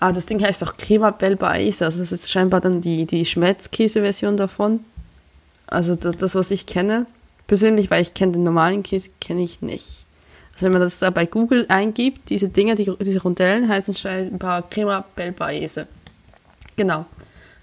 Ah, 0.00 0.12
das 0.12 0.26
Ding 0.26 0.42
heißt 0.42 0.62
auch 0.64 0.76
Crema 0.76 1.10
Belbaise, 1.10 1.84
also 1.84 1.98
das 1.98 2.12
ist 2.12 2.30
scheinbar 2.30 2.60
dann 2.60 2.80
die, 2.80 3.04
die 3.04 3.24
Schmelzkäse-Version 3.24 4.36
davon. 4.36 4.80
Also 5.66 5.96
das, 5.96 6.16
das, 6.16 6.34
was 6.34 6.50
ich 6.50 6.66
kenne. 6.66 7.06
persönlich, 7.46 7.90
weil 7.90 8.02
ich 8.02 8.14
kenne 8.14 8.32
den 8.32 8.44
normalen 8.44 8.84
Käse, 8.84 9.10
kenne 9.20 9.42
ich 9.42 9.60
nicht. 9.60 10.06
Also 10.52 10.66
wenn 10.66 10.72
man 10.72 10.80
das 10.80 11.00
da 11.00 11.10
bei 11.10 11.26
Google 11.26 11.66
eingibt, 11.68 12.30
diese 12.30 12.48
Dinger, 12.48 12.76
die, 12.76 12.92
diese 13.00 13.22
Rondellen 13.22 13.68
heißen 13.68 13.94
scheinbar 13.94 14.62
Crema 14.70 15.04
Belpaese. 15.14 15.88
Genau. 16.76 17.06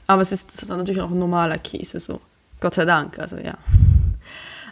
Aber 0.08 0.22
es 0.22 0.32
ist, 0.32 0.68
natürlich 0.70 1.02
auch 1.02 1.10
normaler 1.10 1.58
Käse, 1.58 2.00
so. 2.00 2.22
Gott 2.60 2.76
sei 2.76 2.86
Dank, 2.86 3.20
also 3.20 3.38
ja. 3.38 3.58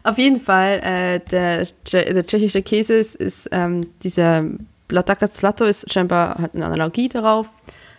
Auf 0.03 0.17
jeden 0.17 0.39
Fall, 0.39 0.79
äh, 0.83 1.19
der, 1.31 1.65
der 1.91 2.25
tschechische 2.25 2.61
Käse 2.61 2.93
ist, 2.93 3.15
ist 3.15 3.49
ähm, 3.51 3.85
dieser 4.03 4.43
Blataka 4.87 5.31
Zlato 5.31 5.65
ist 5.65 5.91
scheinbar 5.91 6.37
hat 6.39 6.55
eine 6.55 6.65
Analogie 6.65 7.09
darauf, 7.09 7.49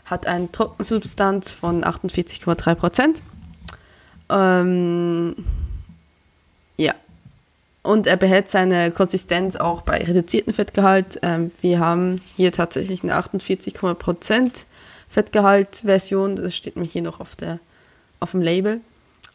hat 0.04 0.26
eine 0.26 0.52
Trockensubstanz 0.52 1.50
von 1.50 1.82
48,3 1.82 2.74
Prozent. 2.74 3.22
Ähm, 4.28 5.34
ja, 6.76 6.94
und 7.82 8.06
er 8.06 8.16
behält 8.16 8.48
seine 8.48 8.90
Konsistenz 8.90 9.56
auch 9.56 9.82
bei 9.82 9.98
reduziertem 9.98 10.54
Fettgehalt. 10.54 11.18
Ähm, 11.22 11.52
wir 11.60 11.80
haben 11.80 12.20
hier 12.36 12.52
tatsächlich 12.52 13.02
eine 13.02 13.16
48,% 13.16 14.66
Fettgehalt-Version. 15.14 16.36
Das 16.36 16.54
steht 16.54 16.76
mir 16.76 16.84
hier 16.84 17.02
noch 17.02 17.20
auf, 17.20 17.36
der, 17.36 17.60
auf 18.20 18.32
dem 18.32 18.42
Label. 18.42 18.80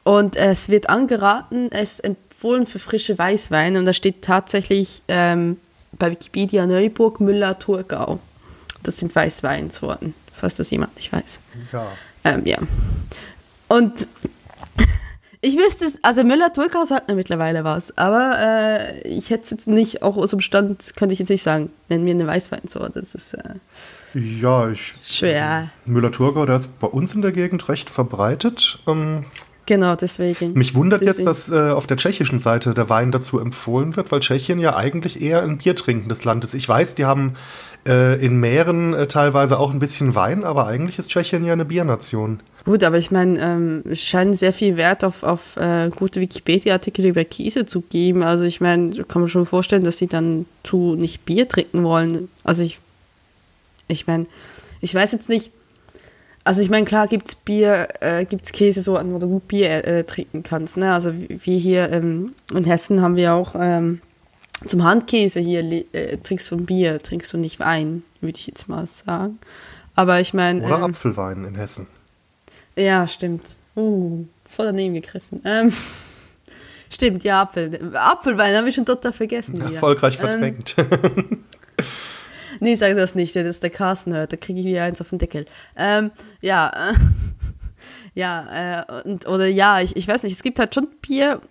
Und 0.04 0.36
es 0.36 0.70
wird 0.70 0.90
angeraten, 0.90 1.72
es 1.72 1.94
ist 1.94 2.00
empfohlen 2.04 2.66
für 2.66 2.80
frische 2.80 3.18
Weißweine. 3.18 3.80
Und 3.80 3.86
da 3.86 3.94
steht 3.94 4.22
tatsächlich 4.22 5.02
ähm, 5.08 5.58
bei 5.98 6.12
Wikipedia 6.12 6.66
Neuburg, 6.66 7.20
Müller, 7.20 7.58
Thurgau. 7.58 8.20
Das 8.84 8.98
sind 8.98 9.16
Weißweinsorten, 9.16 10.14
falls 10.34 10.56
das 10.56 10.72
jemand 10.72 10.96
nicht 10.96 11.12
weiß. 11.12 11.40
Ja. 11.74 11.88
Ähm, 12.24 12.46
ja. 12.46 12.58
Und 13.68 14.08
ich 15.42 15.56
wüsste 15.56 15.86
es, 15.86 16.04
also 16.04 16.24
Müller-Thurgau 16.24 16.86
sagt 16.86 17.08
mir 17.08 17.16
mittlerweile 17.16 17.64
was, 17.64 17.98
aber 17.98 18.38
äh, 18.40 19.08
ich 19.08 19.30
hätte 19.30 19.44
es 19.46 19.50
jetzt 19.52 19.68
nicht, 19.68 20.02
auch 20.02 20.18
aus 20.18 20.32
dem 20.32 20.42
Stand 20.42 20.96
könnte 20.98 21.14
ich 21.14 21.20
jetzt 21.20 21.30
nicht 21.30 21.44
sagen, 21.44 21.70
nenn 21.88 22.04
mir 22.04 22.14
eine 22.14 22.28
Weißweinsorte, 22.28 23.00
das 23.00 23.16
ist 23.16 23.36
äh, 23.36 23.56
ja, 24.14 24.70
ich, 24.70 24.96
schwer. 25.04 25.70
Müller-Thurgau, 25.86 26.46
der 26.46 26.58
ist 26.58 26.80
bei 26.80 26.88
uns 26.88 27.14
in 27.14 27.22
der 27.22 27.32
Gegend 27.32 27.70
recht 27.70 27.90
verbreitet. 27.90 28.80
Ähm, 28.88 29.24
genau, 29.66 29.96
deswegen. 29.96 30.54
Mich 30.54 30.76
wundert 30.76 31.02
deswegen. 31.02 31.28
jetzt, 31.28 31.50
dass 31.50 31.56
äh, 31.56 31.72
auf 31.72 31.88
der 31.88 31.98
tschechischen 31.98 32.40
Seite 32.40 32.74
der 32.74 32.90
Wein 32.90 33.12
dazu 33.12 33.40
empfohlen 33.40 33.96
wird, 33.96 34.12
weil 34.12 34.20
Tschechien 34.20 34.60
ja 34.60 34.76
eigentlich 34.76 35.22
eher 35.22 35.44
ein 35.44 35.60
biertrinkendes 35.60 36.24
Land 36.26 36.44
ist. 36.44 36.54
Ich 36.56 36.68
weiß, 36.68 36.96
die 36.96 37.06
haben 37.06 37.36
äh, 37.90 38.24
in 38.24 38.40
Meeren 38.40 38.94
äh, 38.94 39.08
teilweise 39.08 39.60
auch 39.60 39.72
ein 39.72 39.80
bisschen 39.80 40.16
Wein, 40.16 40.44
aber 40.44 40.68
eigentlich 40.68 41.00
ist 41.00 41.10
Tschechien 41.10 41.44
ja 41.44 41.54
eine 41.54 41.66
Biernation. 41.66 42.40
Gut, 42.66 42.84
aber 42.84 42.98
ich 42.98 43.10
meine, 43.10 43.40
ähm, 43.40 43.84
es 43.90 44.02
scheint 44.02 44.38
sehr 44.38 44.54
viel 44.54 44.78
Wert 44.78 45.04
auf, 45.04 45.24
auf 45.24 45.58
äh, 45.58 45.90
gute 45.90 46.22
Wikipedia-Artikel 46.22 47.06
über 47.06 47.24
Käse 47.26 47.66
zu 47.66 47.82
geben. 47.82 48.22
Also 48.22 48.44
ich 48.44 48.62
meine, 48.62 48.92
kann 49.06 49.24
man 49.24 49.30
schon 49.30 49.46
vorstellen, 49.46 49.84
dass 49.84 49.98
sie 49.98 50.08
dann 50.08 50.46
zu 50.64 50.96
nicht 50.96 51.26
Bier 51.26 51.48
trinken 51.48 51.84
wollen. 51.84 52.30
Also 52.44 52.64
ich, 52.64 52.80
ich 53.88 54.06
meine, 54.06 54.26
ich 54.82 54.94
weiß 54.94 55.14
jetzt 55.14 55.30
nicht, 55.30 55.52
also 56.44 56.62
ich 56.62 56.70
meine, 56.70 56.86
klar 56.86 57.08
gibt 57.08 57.28
es 57.28 57.36
Bier, 57.36 57.88
äh, 58.02 58.26
gibt 58.26 58.46
es 58.46 58.52
Käsesorten, 58.52 59.14
wo 59.14 59.20
du 59.20 59.28
gut 59.28 59.48
Bier 59.48 59.88
äh, 59.88 60.04
trinken 60.04 60.44
kannst. 60.44 60.78
Ne? 60.78 60.94
Also 60.94 61.14
wie 61.14 61.60
hier 61.60 61.92
ähm, 61.92 62.34
in 62.54 62.66
Hessen 62.66 63.02
haben 63.02 63.16
wir 63.16 63.34
auch 63.34 63.56
ähm, 63.58 64.02
zum 64.66 64.84
Handkäse 64.84 65.40
hier 65.40 65.64
äh, 65.94 66.18
trinkst 66.18 66.52
du 66.52 66.56
ein 66.58 66.66
Bier, 66.66 67.02
trinkst 67.02 67.32
du 67.34 67.38
nicht 67.38 67.60
Wein, 67.60 68.04
würde 68.22 68.38
ich 68.38 68.48
jetzt 68.48 68.68
mal 68.68 68.86
sagen. 68.88 69.40
Aber 69.96 70.20
ich 70.20 70.34
meine. 70.34 70.64
Oder 70.66 70.78
ähm, 70.78 70.84
Apfelwein 70.84 71.46
in 71.46 71.56
Hessen. 71.56 71.88
Ja, 72.76 73.08
stimmt. 73.08 73.56
Uh, 73.76 74.26
voll 74.46 74.68
daneben 74.68 74.94
gegriffen. 74.94 75.42
Ähm, 75.46 75.74
stimmt, 76.90 77.24
ja, 77.24 77.42
Apfel. 77.42 77.96
Apfelwein 77.96 78.56
habe 78.56 78.70
ich 78.70 78.76
schon 78.76 78.86
total 78.86 79.14
vergessen. 79.14 79.62
Erfolgreich 79.62 80.18
wieder. 80.18 80.30
verdrängt. 80.30 80.76
Ähm, 80.78 81.44
nee, 82.60 82.76
sag 82.76 82.96
das 82.96 83.16
nicht, 83.16 83.36
das 83.36 83.44
ist 83.44 83.64
der 83.64 83.70
Carsten 83.70 84.14
hört, 84.14 84.34
da 84.34 84.38
kriege 84.38 84.60
ich 84.60 84.66
wieder 84.66 84.84
eins 84.84 85.02
auf 85.02 85.10
den 85.10 85.20
Deckel. 85.20 85.46
Ähm, 85.76 86.12
ja, 86.42 86.72
ja, 88.14 88.86
äh, 88.88 89.02
und, 89.04 89.28
oder 89.28 89.48
ja, 89.48 89.82
ich, 89.82 89.96
ich 89.96 90.08
weiß 90.08 90.24
nicht, 90.24 90.34
es 90.34 90.44
gibt 90.44 90.60
halt 90.60 90.74
schon 90.74 90.88
Bier, 91.02 91.42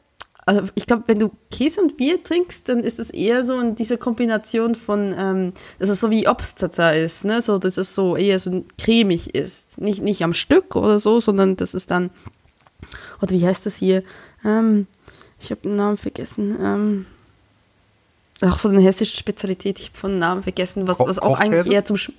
also 0.48 0.62
ich 0.74 0.86
glaube, 0.86 1.04
wenn 1.08 1.18
du 1.18 1.30
Käse 1.50 1.82
und 1.82 1.98
Bier 1.98 2.22
trinkst, 2.22 2.70
dann 2.70 2.80
ist 2.80 2.98
es 2.98 3.10
eher 3.10 3.44
so 3.44 3.60
in 3.60 3.74
dieser 3.74 3.98
Kombination 3.98 4.74
von, 4.74 5.14
ähm, 5.14 5.52
dass 5.78 5.90
es 5.90 6.00
so 6.00 6.10
wie 6.10 6.26
Obsttata 6.26 6.88
ist, 6.90 7.26
ne? 7.26 7.42
So, 7.42 7.58
dass 7.58 7.76
es 7.76 7.94
so 7.94 8.16
eher 8.16 8.38
so 8.38 8.64
cremig 8.78 9.34
ist. 9.34 9.78
Nicht, 9.78 10.00
nicht 10.00 10.24
am 10.24 10.32
Stück 10.32 10.74
oder 10.74 10.98
so, 10.98 11.20
sondern 11.20 11.56
das 11.56 11.74
ist 11.74 11.90
dann, 11.90 12.08
oder 13.20 13.32
wie 13.32 13.46
heißt 13.46 13.66
das 13.66 13.76
hier? 13.76 14.02
Ähm, 14.42 14.86
ich 15.38 15.50
habe 15.50 15.60
den 15.60 15.76
Namen 15.76 15.98
vergessen. 15.98 16.56
Ähm, 16.58 17.06
auch 18.40 18.58
so 18.58 18.70
eine 18.70 18.80
hessische 18.80 19.18
Spezialität, 19.18 19.78
ich 19.78 19.88
habe 19.88 19.98
von 19.98 20.18
Namen 20.18 20.42
vergessen, 20.42 20.88
was, 20.88 20.98
was 21.00 21.18
auch 21.18 21.38
eigentlich 21.38 21.70
eher 21.70 21.84
zum 21.84 21.98
Sch 21.98 22.10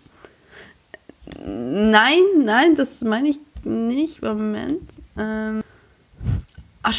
Nein, 1.36 2.24
nein, 2.44 2.76
das 2.76 3.02
meine 3.02 3.30
ich 3.30 3.40
nicht. 3.64 4.22
Moment. 4.22 5.02
Ähm, 5.18 5.64
ah, 6.84 6.94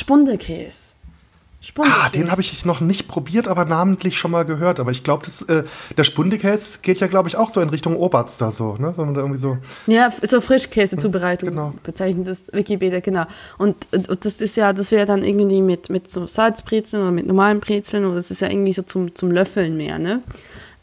Spundelkäse. 1.63 2.05
Ah, 2.07 2.09
den 2.09 2.31
habe 2.31 2.41
ich 2.41 2.65
noch 2.65 2.81
nicht 2.81 3.07
probiert, 3.07 3.47
aber 3.47 3.67
namentlich 3.67 4.17
schon 4.17 4.31
mal 4.31 4.47
gehört. 4.47 4.81
Aber 4.81 4.93
ich 4.93 5.05
glaube, 5.05 5.27
äh, 5.49 5.65
der 5.95 6.05
Spundekäse 6.05 6.79
geht 6.81 7.01
ja, 7.01 7.07
glaube 7.07 7.29
ich, 7.29 7.37
auch 7.37 7.51
so 7.51 7.61
in 7.61 7.69
Richtung 7.69 7.97
Oberster 7.97 8.51
so, 8.51 8.77
ne? 8.77 8.95
Wenn 8.97 9.05
man 9.05 9.15
da 9.15 9.21
irgendwie 9.21 9.41
so. 9.41 9.59
Ja, 9.87 10.11
so 10.11 10.41
Frischkäsezubereitung 10.41 11.51
genau. 11.51 11.75
bezeichnet 11.83 12.27
das 12.27 12.51
Wikipedia, 12.55 13.01
genau. 13.01 13.25
Und, 13.59 13.77
und, 13.93 14.09
und, 14.09 14.25
das 14.25 14.41
ist 14.41 14.57
ja, 14.57 14.73
das 14.73 14.91
wäre 14.91 15.05
dann 15.05 15.23
irgendwie 15.23 15.61
mit, 15.61 15.91
mit 15.91 16.11
so 16.11 16.27
Salzbrezeln 16.27 17.03
oder 17.03 17.13
mit 17.13 17.27
normalen 17.27 17.61
Brezeln 17.61 18.07
oder 18.07 18.15
das 18.15 18.31
ist 18.31 18.41
ja 18.41 18.49
irgendwie 18.49 18.73
so 18.73 18.81
zum, 18.83 19.15
zum 19.15 19.31
Löffeln 19.31 19.77
mehr, 19.77 19.99
ne? 19.99 20.23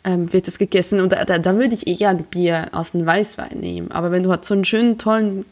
Ähm, 0.03 0.31
wird 0.31 0.45
das 0.45 0.59
gegessen. 0.59 0.99
Und 0.99 1.11
da, 1.11 1.25
da, 1.25 1.39
da 1.39 1.55
würde 1.55 1.73
ich 1.73 1.87
eher 1.87 2.09
ein 2.09 2.23
Bier 2.23 2.67
aus 2.71 2.93
einem 2.93 3.07
Weißwein 3.07 3.59
nehmen. 3.59 3.91
Aber 3.91 4.11
wenn 4.11 4.21
du 4.21 4.29
halt 4.29 4.45
so 4.45 4.53
einen 4.53 4.63
schönen, 4.63 4.99
tollen 4.99 5.43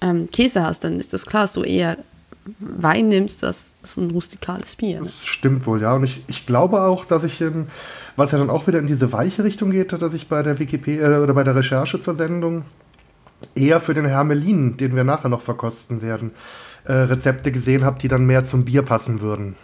ähm, 0.00 0.30
Käse 0.30 0.62
hast, 0.62 0.84
dann 0.84 0.98
ist 0.98 1.12
das 1.12 1.26
klar, 1.26 1.46
so 1.46 1.62
eher 1.62 1.98
Wein 2.58 3.08
nimmst, 3.08 3.42
das 3.42 3.74
ist 3.82 3.96
ein 3.98 4.10
rustikales 4.10 4.76
Bier. 4.76 5.00
Ne? 5.00 5.06
Das 5.06 5.26
stimmt 5.26 5.66
wohl, 5.66 5.82
ja. 5.82 5.94
Und 5.94 6.04
ich, 6.04 6.24
ich 6.26 6.46
glaube 6.46 6.82
auch, 6.82 7.04
dass 7.04 7.24
ich, 7.24 7.40
in, 7.40 7.66
was 8.16 8.32
ja 8.32 8.38
dann 8.38 8.50
auch 8.50 8.66
wieder 8.66 8.78
in 8.78 8.86
diese 8.86 9.12
weiche 9.12 9.44
Richtung 9.44 9.70
geht, 9.70 9.92
dass 9.92 10.14
ich 10.14 10.28
bei 10.28 10.42
der 10.42 10.58
Wikipedia 10.58 11.16
äh, 11.16 11.18
oder 11.18 11.34
bei 11.34 11.44
der 11.44 11.54
Recherche 11.54 11.98
zur 11.98 12.14
Sendung 12.14 12.64
eher 13.54 13.80
für 13.80 13.94
den 13.94 14.06
Hermelin, 14.06 14.76
den 14.76 14.96
wir 14.96 15.04
nachher 15.04 15.28
noch 15.28 15.42
verkosten 15.42 16.02
werden, 16.02 16.32
äh, 16.84 16.92
Rezepte 16.92 17.52
gesehen 17.52 17.84
habe, 17.84 17.98
die 17.98 18.08
dann 18.08 18.26
mehr 18.26 18.44
zum 18.44 18.64
Bier 18.64 18.82
passen 18.82 19.20
würden. 19.20 19.56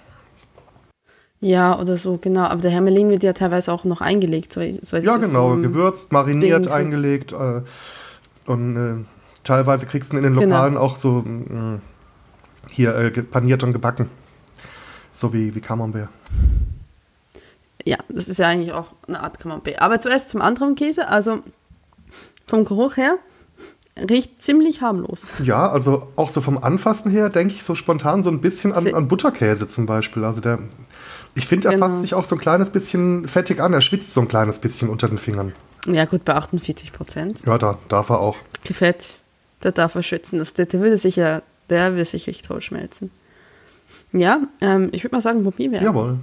Ja, 1.40 1.78
oder 1.78 1.96
so, 1.96 2.18
genau. 2.18 2.44
Aber 2.44 2.62
der 2.62 2.70
Hermelin 2.70 3.10
wird 3.10 3.22
ja 3.22 3.32
teilweise 3.32 3.72
auch 3.72 3.84
noch 3.84 4.00
eingelegt. 4.00 4.52
So, 4.52 4.60
so 4.82 4.96
ja, 4.96 5.16
genau. 5.16 5.54
So 5.54 5.62
gewürzt, 5.62 6.12
mariniert, 6.12 6.66
Ding, 6.66 6.72
eingelegt. 6.72 7.32
Äh, 7.32 7.62
und 8.46 8.76
äh, 8.76 9.04
teilweise 9.44 9.86
kriegst 9.86 10.12
du 10.12 10.16
in 10.16 10.22
den 10.22 10.34
genau. 10.34 10.46
Lokalen 10.46 10.74
genau. 10.74 10.84
auch 10.84 10.96
so 10.96 11.22
mh, 11.24 11.54
mm, 11.54 11.80
hier 12.70 12.94
äh, 12.94 13.10
paniert 13.10 13.62
und 13.62 13.72
gebacken. 13.72 14.08
So 15.12 15.32
wie, 15.32 15.54
wie 15.54 15.60
Camembert. 15.60 16.08
Ja, 17.84 17.98
das 18.08 18.28
ist 18.28 18.38
ja 18.38 18.48
eigentlich 18.48 18.72
auch 18.72 18.88
eine 19.06 19.20
Art 19.20 19.38
Camembert. 19.38 19.80
Aber 19.80 20.00
zuerst 20.00 20.30
zum 20.30 20.42
anderen 20.42 20.74
Käse. 20.74 21.08
Also 21.08 21.42
vom 22.46 22.64
Geruch 22.64 22.96
her 22.96 23.18
riecht 23.98 24.42
ziemlich 24.42 24.82
harmlos. 24.82 25.32
Ja, 25.42 25.70
also 25.70 26.08
auch 26.16 26.28
so 26.28 26.40
vom 26.40 26.58
Anfassen 26.58 27.10
her 27.10 27.30
denke 27.30 27.54
ich 27.54 27.62
so 27.62 27.74
spontan 27.74 28.22
so 28.22 28.30
ein 28.30 28.40
bisschen 28.40 28.72
an, 28.72 28.92
an 28.92 29.08
Butterkäse 29.08 29.66
zum 29.68 29.86
Beispiel. 29.86 30.24
Also 30.24 30.40
der, 30.40 30.58
ich 31.34 31.46
finde, 31.46 31.68
er 31.68 31.74
genau. 31.74 31.86
fasst 31.88 32.02
sich 32.02 32.14
auch 32.14 32.24
so 32.24 32.36
ein 32.36 32.40
kleines 32.40 32.70
bisschen 32.70 33.26
fettig 33.26 33.60
an. 33.60 33.72
Er 33.72 33.80
schwitzt 33.80 34.12
so 34.12 34.20
ein 34.20 34.28
kleines 34.28 34.58
bisschen 34.58 34.90
unter 34.90 35.08
den 35.08 35.18
Fingern. 35.18 35.54
Ja, 35.86 36.04
gut, 36.04 36.24
bei 36.24 36.34
48 36.34 36.92
Prozent. 36.92 37.42
Ja, 37.46 37.58
da 37.58 37.78
darf 37.88 38.10
er 38.10 38.20
auch. 38.20 38.36
Fett, 38.64 39.20
da 39.60 39.70
darf 39.70 39.94
er 39.94 40.02
schwitzen. 40.02 40.38
Das, 40.38 40.52
der, 40.52 40.66
der 40.66 40.80
würde 40.80 40.96
sich 40.96 41.16
ja 41.16 41.42
der 41.70 41.96
wird 41.96 42.06
sicherlich 42.06 42.42
toll 42.42 42.60
schmelzen. 42.60 43.10
Ja, 44.12 44.40
ähm, 44.60 44.88
ich 44.92 45.04
würde 45.04 45.16
mal 45.16 45.22
sagen, 45.22 45.42
probieren 45.42 45.72
wir. 45.72 45.82
Jawohl. 45.82 46.18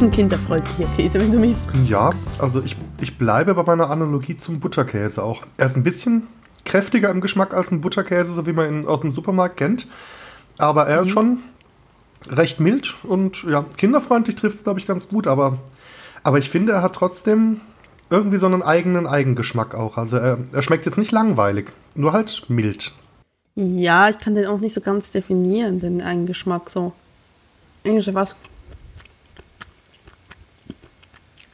Ist 0.00 0.06
ein 0.06 0.12
kinderfreundlicher 0.12 0.90
Käse, 0.96 1.20
wenn 1.20 1.30
du 1.30 1.38
mich 1.38 1.54
fragst. 1.58 1.90
Ja, 1.90 2.10
also 2.38 2.62
ich, 2.62 2.74
ich 3.02 3.18
bleibe 3.18 3.52
bei 3.52 3.64
meiner 3.64 3.90
Analogie 3.90 4.34
zum 4.34 4.58
Butterkäse 4.58 5.22
auch. 5.22 5.42
Er 5.58 5.66
ist 5.66 5.76
ein 5.76 5.82
bisschen 5.82 6.26
kräftiger 6.64 7.10
im 7.10 7.20
Geschmack 7.20 7.52
als 7.52 7.70
ein 7.70 7.82
Butterkäse, 7.82 8.32
so 8.32 8.46
wie 8.46 8.54
man 8.54 8.66
ihn 8.66 8.86
aus 8.86 9.02
dem 9.02 9.10
Supermarkt 9.10 9.58
kennt. 9.58 9.88
Aber 10.56 10.86
er 10.86 11.02
ist 11.02 11.08
mhm. 11.08 11.10
schon 11.10 11.38
recht 12.30 12.60
mild 12.60 12.94
und 13.04 13.42
ja, 13.42 13.66
kinderfreundlich 13.76 14.36
trifft 14.36 14.56
es, 14.56 14.64
glaube 14.64 14.80
ich, 14.80 14.86
ganz 14.86 15.08
gut. 15.08 15.26
Aber, 15.26 15.58
aber 16.22 16.38
ich 16.38 16.48
finde, 16.48 16.72
er 16.72 16.82
hat 16.82 16.94
trotzdem 16.94 17.60
irgendwie 18.08 18.38
so 18.38 18.46
einen 18.46 18.62
eigenen 18.62 19.06
Eigengeschmack 19.06 19.74
auch. 19.74 19.98
Also 19.98 20.16
er, 20.16 20.38
er 20.50 20.62
schmeckt 20.62 20.86
jetzt 20.86 20.96
nicht 20.96 21.12
langweilig, 21.12 21.74
nur 21.94 22.14
halt 22.14 22.44
mild. 22.48 22.94
Ja, 23.54 24.08
ich 24.08 24.16
kann 24.16 24.34
den 24.34 24.46
auch 24.46 24.60
nicht 24.60 24.72
so 24.72 24.80
ganz 24.80 25.10
definieren, 25.10 25.78
den 25.78 26.00
einen 26.00 26.24
Geschmack 26.24 26.70
so. 26.70 26.94
Englische 27.82 28.14
was 28.14 28.36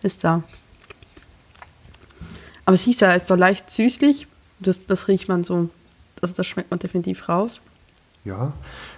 ist 0.03 0.25
da. 0.25 0.43
Aber 2.65 2.75
es 2.75 2.83
hieß 2.83 3.01
ja, 3.01 3.15
es 3.15 3.23
ist 3.23 3.29
so 3.29 3.35
leicht 3.35 3.71
süßlich. 3.71 4.27
Das, 4.59 4.87
das 4.87 5.09
riecht 5.09 5.29
man 5.29 5.45
so. 5.45 5.71
Also 6.21 6.35
das 6.35 6.47
schmeckt 6.47 6.71
man 6.71 6.81
definitiv 6.81 7.29
raus. 7.29 7.61
Ja, 8.25 8.55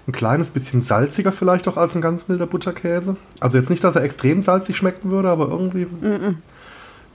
ein 0.07 0.13
kleines 0.13 0.51
bisschen 0.51 0.81
salziger 0.81 1.33
vielleicht 1.33 1.69
auch 1.69 1.77
als 1.77 1.95
ein 1.95 2.01
ganz 2.01 2.29
milder 2.29 2.47
Butterkäse. 2.47 3.17
Also 3.41 3.59
jetzt 3.59 3.69
nicht, 3.69 3.85
dass 3.85 3.95
er 3.95 4.03
extrem 4.03 4.41
salzig 4.41 4.77
schmecken 4.77 5.11
würde, 5.11 5.29
aber 5.29 5.49
irgendwie 5.49 5.87
ein 6.03 6.43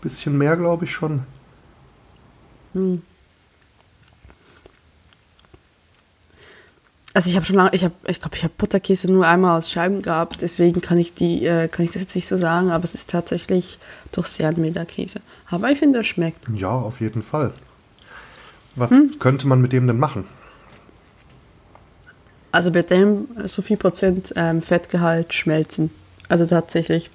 bisschen 0.02 0.38
mehr, 0.38 0.56
glaube 0.56 0.86
ich 0.86 0.92
schon. 0.92 1.24
Mm. 2.74 2.98
Also 7.16 7.30
ich 7.30 7.36
habe 7.36 7.46
schon 7.46 7.58
lange, 7.58 7.70
ich 7.74 7.84
habe, 7.84 7.94
ich 8.08 8.20
glaube, 8.20 8.36
ich 8.36 8.44
habe 8.44 8.54
Butterkäse 8.58 9.12
nur 9.12 9.28
einmal 9.28 9.58
aus 9.60 9.72
Scheiben 9.72 10.02
gehabt, 10.02 10.42
deswegen 10.42 10.82
kann 10.82 10.98
ich 10.98 11.14
die, 11.14 11.46
äh, 11.46 11.68
kann 11.68 11.86
ich 11.86 11.92
das 11.92 12.02
jetzt 12.02 12.16
nicht 12.16 12.28
so 12.28 12.38
sagen, 12.38 12.72
aber 12.72 12.84
es 12.84 12.96
ist 12.96 13.12
tatsächlich 13.12 13.78
doch 14.12 14.26
sehr 14.26 14.50
ein 14.50 14.60
milder 14.60 14.86
Käse. 14.86 15.22
Aber 15.48 15.70
ich 15.70 15.78
finde, 15.78 16.00
er 16.00 16.04
schmeckt. 16.04 16.40
Ja, 16.56 16.72
auf 16.72 17.02
jeden 17.02 17.22
Fall. 17.22 17.54
Was 18.76 18.90
hm? 18.90 19.20
könnte 19.20 19.48
man 19.48 19.62
mit 19.62 19.74
dem 19.74 19.86
denn 19.86 20.00
machen? 20.00 20.26
Also 22.52 22.72
bei 22.72 22.82
dem 22.82 23.28
so 23.46 23.62
viel 23.62 23.78
Prozent 23.78 24.34
ähm, 24.36 24.62
Fettgehalt 24.62 25.34
schmelzen. 25.34 25.92
Also 26.30 26.46
tatsächlich. 26.46 27.12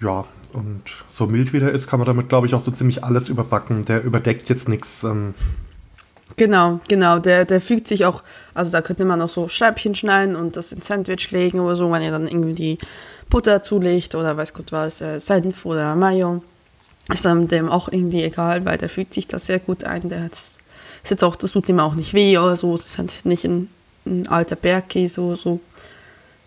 Ja, 0.00 0.24
und 0.52 0.82
so 1.08 1.26
mild 1.26 1.52
wie 1.52 1.60
der 1.60 1.72
ist, 1.72 1.86
kann 1.86 1.98
man 2.00 2.06
damit, 2.06 2.28
glaube 2.28 2.46
ich, 2.46 2.54
auch 2.54 2.60
so 2.60 2.70
ziemlich 2.70 3.04
alles 3.04 3.28
überbacken. 3.28 3.84
Der 3.84 4.02
überdeckt 4.02 4.48
jetzt 4.48 4.68
nichts. 4.68 5.04
Ähm, 5.04 5.34
Genau, 6.36 6.80
genau. 6.88 7.18
Der, 7.18 7.46
der 7.46 7.60
fügt 7.62 7.88
sich 7.88 8.04
auch, 8.04 8.22
also 8.52 8.70
da 8.70 8.82
könnte 8.82 9.06
man 9.06 9.22
auch 9.22 9.28
so 9.28 9.48
Scheibchen 9.48 9.94
schneiden 9.94 10.36
und 10.36 10.56
das 10.56 10.70
in 10.70 10.82
Sandwich 10.82 11.30
legen 11.30 11.60
oder 11.60 11.74
so, 11.74 11.90
wenn 11.90 12.02
ihr 12.02 12.10
dann 12.10 12.28
irgendwie 12.28 12.52
die 12.52 12.78
Butter 13.30 13.62
zulegt 13.62 14.14
oder 14.14 14.36
weiß 14.36 14.52
Gott 14.52 14.70
was, 14.70 15.00
äh, 15.00 15.18
Senf 15.18 15.64
oder 15.64 15.96
Mayo. 15.96 16.42
Ist 17.10 17.24
dann 17.24 17.48
dem 17.48 17.68
auch 17.68 17.88
irgendwie 17.90 18.22
egal, 18.24 18.64
weil 18.64 18.78
der 18.78 18.88
fügt 18.88 19.14
sich 19.14 19.26
das 19.28 19.46
sehr 19.46 19.60
gut 19.60 19.84
ein. 19.84 20.08
Der 20.08 20.24
hat, 20.24 20.32
ist 20.32 20.58
jetzt 21.08 21.24
auch, 21.24 21.36
das 21.36 21.52
tut 21.52 21.68
ihm 21.68 21.80
auch 21.80 21.94
nicht 21.94 22.12
weh 22.12 22.36
oder 22.36 22.56
so. 22.56 22.74
Es 22.74 22.84
ist 22.84 22.98
halt 22.98 23.24
nicht 23.24 23.44
ein, 23.44 23.70
ein 24.04 24.28
alter 24.28 24.56
Bergkäse 24.56 25.20
oder 25.20 25.36
so. 25.36 25.60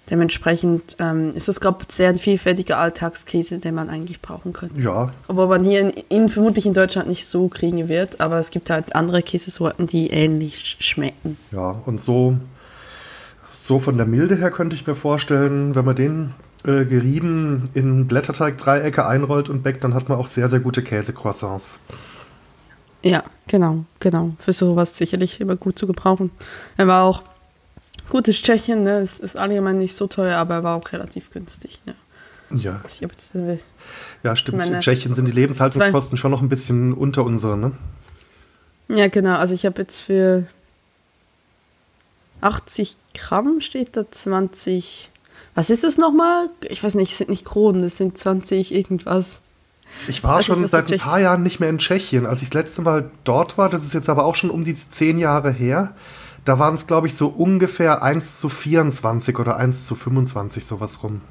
Dementsprechend 0.10 0.96
ähm, 1.00 1.36
ist 1.36 1.48
das 1.48 1.60
gerade 1.60 1.78
sehr 1.88 2.10
ein 2.10 2.18
vielfältiger 2.18 2.78
Alltagskäse, 2.78 3.60
den 3.60 3.76
man 3.76 3.90
eigentlich 3.90 4.22
brauchen 4.22 4.54
könnte. 4.54 4.82
Ja. 4.82 5.12
Aber 5.28 5.48
man 5.48 5.64
hier 5.64 5.82
in, 5.82 5.90
in, 6.10 6.30
vermutlich 6.30 6.66
in 6.66 6.74
Deutschland 6.74 7.08
nicht 7.08 7.26
so 7.28 7.48
kriegen 7.48 7.88
wird, 7.88 8.20
aber 8.20 8.40
es 8.40 8.52
gibt 8.52 8.70
halt 8.70 8.96
andere 8.96 9.22
Käsesorten, 9.22 9.86
die 9.88 10.10
ähnlich 10.10 10.78
schmecken. 10.80 11.38
Ja, 11.52 11.82
und 11.86 12.02
so, 12.02 12.38
so 13.54 13.80
von 13.80 13.98
der 13.98 14.06
Milde 14.06 14.36
her 14.36 14.52
könnte 14.52 14.76
ich 14.76 14.88
mir 14.88 14.96
vorstellen, 14.96 15.76
wenn 15.76 15.86
man 15.86 15.96
den 15.96 16.34
äh, 16.66 16.86
gerieben 16.86 17.70
in 17.74 18.08
Blätterteig-Dreiecke 18.08 19.06
einrollt 19.06 19.48
und 19.48 19.64
backt, 19.64 19.84
dann 19.84 19.94
hat 19.94 20.10
man 20.10 20.18
auch 20.18 20.28
sehr, 20.28 20.50
sehr 20.50 20.60
gute 20.60 20.82
Käsecroissants. 20.82 21.80
Ja, 23.04 23.24
genau, 23.48 23.86
genau. 24.00 24.34
Für 24.38 24.52
sowas 24.52 24.98
sicherlich 24.98 25.40
immer 25.40 25.56
gut 25.56 25.80
zu 25.80 25.88
gebrauchen. 25.88 26.32
Er 26.76 26.88
war 26.88 27.04
auch 27.04 27.24
Gutes 28.10 28.42
Tschechien, 28.42 28.84
ne? 28.84 29.00
Es 29.00 29.20
ist 29.20 29.38
allgemein 29.38 29.78
nicht 29.78 29.96
so 29.96 30.08
teuer, 30.08 30.38
aber 30.38 30.56
er 30.56 30.64
war 30.64 30.76
auch 30.76 30.92
relativ 30.92 31.32
günstig. 31.32 31.80
Ne? 31.86 31.96
Ja. 32.52 32.82
Ich 32.86 33.00
jetzt, 33.00 33.36
äh, 33.36 33.58
ja, 34.24 34.36
stimmt. 34.36 34.66
In 34.66 34.80
Tschechien 34.80 35.14
sind 35.14 35.26
die 35.26 35.32
Lebenshaltungskosten 35.32 36.18
schon 36.18 36.32
noch 36.32 36.42
ein 36.42 36.50
bisschen 36.50 36.94
unter 36.94 37.24
unseren, 37.24 37.60
ne? 37.60 37.72
Ja, 38.88 39.08
genau. 39.08 39.36
Also 39.36 39.54
ich 39.54 39.66
habe 39.66 39.82
jetzt 39.82 39.98
für 39.98 40.46
80 42.42 42.98
Gramm 43.14 43.62
steht 43.62 43.96
da 43.96 44.10
20. 44.10 45.10
Was 45.54 45.70
ist 45.70 45.84
das 45.84 45.98
nochmal? 45.98 46.50
Ich 46.62 46.84
weiß 46.84 46.96
nicht, 46.96 47.12
es 47.12 47.18
sind 47.18 47.30
nicht 47.30 47.46
Kronen, 47.46 47.84
es 47.84 47.98
sind 47.98 48.18
20 48.18 48.74
irgendwas. 48.74 49.42
Ich 50.08 50.24
war 50.24 50.42
schon 50.42 50.62
nicht, 50.62 50.72
seit 50.72 50.92
ein 50.92 51.00
paar 51.00 51.20
Jahren 51.20 51.44
nicht 51.44 51.60
mehr 51.60 51.70
in 51.70 51.80
Tschechien. 51.80 52.26
Als 52.26 52.42
ich 52.42 52.50
das 52.50 52.56
letzte 52.64 52.82
Mal 52.82 53.10
dort 53.24 53.58
war, 53.58 53.70
das 53.70 53.84
ist 53.84 53.94
jetzt 53.94 54.10
aber 54.10 54.26
auch 54.26 54.36
schon 54.36 54.50
um 54.50 54.64
die 54.64 54.76
zehn 54.76 55.18
Jahre 55.18 55.52
her, 55.52 55.96
da 56.46 56.60
waren 56.60 56.76
es, 56.76 56.88
glaube 56.88 57.08
ich, 57.08 57.16
so 57.16 57.28
ungefähr 57.28 58.04
1 58.04 58.40
zu 58.40 58.50
24 58.50 59.38
oder 59.40 59.58
1 59.58 59.86
zu 59.86 59.96
25, 59.96 60.66
sowas 60.66 61.04
rum. 61.04 61.22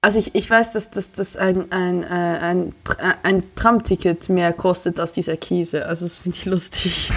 Also 0.00 0.18
ich, 0.18 0.34
ich 0.34 0.50
weiß, 0.50 0.72
dass, 0.72 0.90
dass, 0.90 1.12
dass 1.12 1.36
ein, 1.38 1.72
ein, 1.72 2.02
äh, 2.02 2.06
ein, 2.06 2.74
ein 3.22 3.42
Tramticket 3.54 4.28
mehr 4.28 4.52
kostet 4.52 5.00
als 5.00 5.12
dieser 5.12 5.38
Käse. 5.38 5.86
Also 5.86 6.04
das 6.04 6.18
finde 6.18 6.36
ich 6.36 6.44
lustig. 6.44 7.12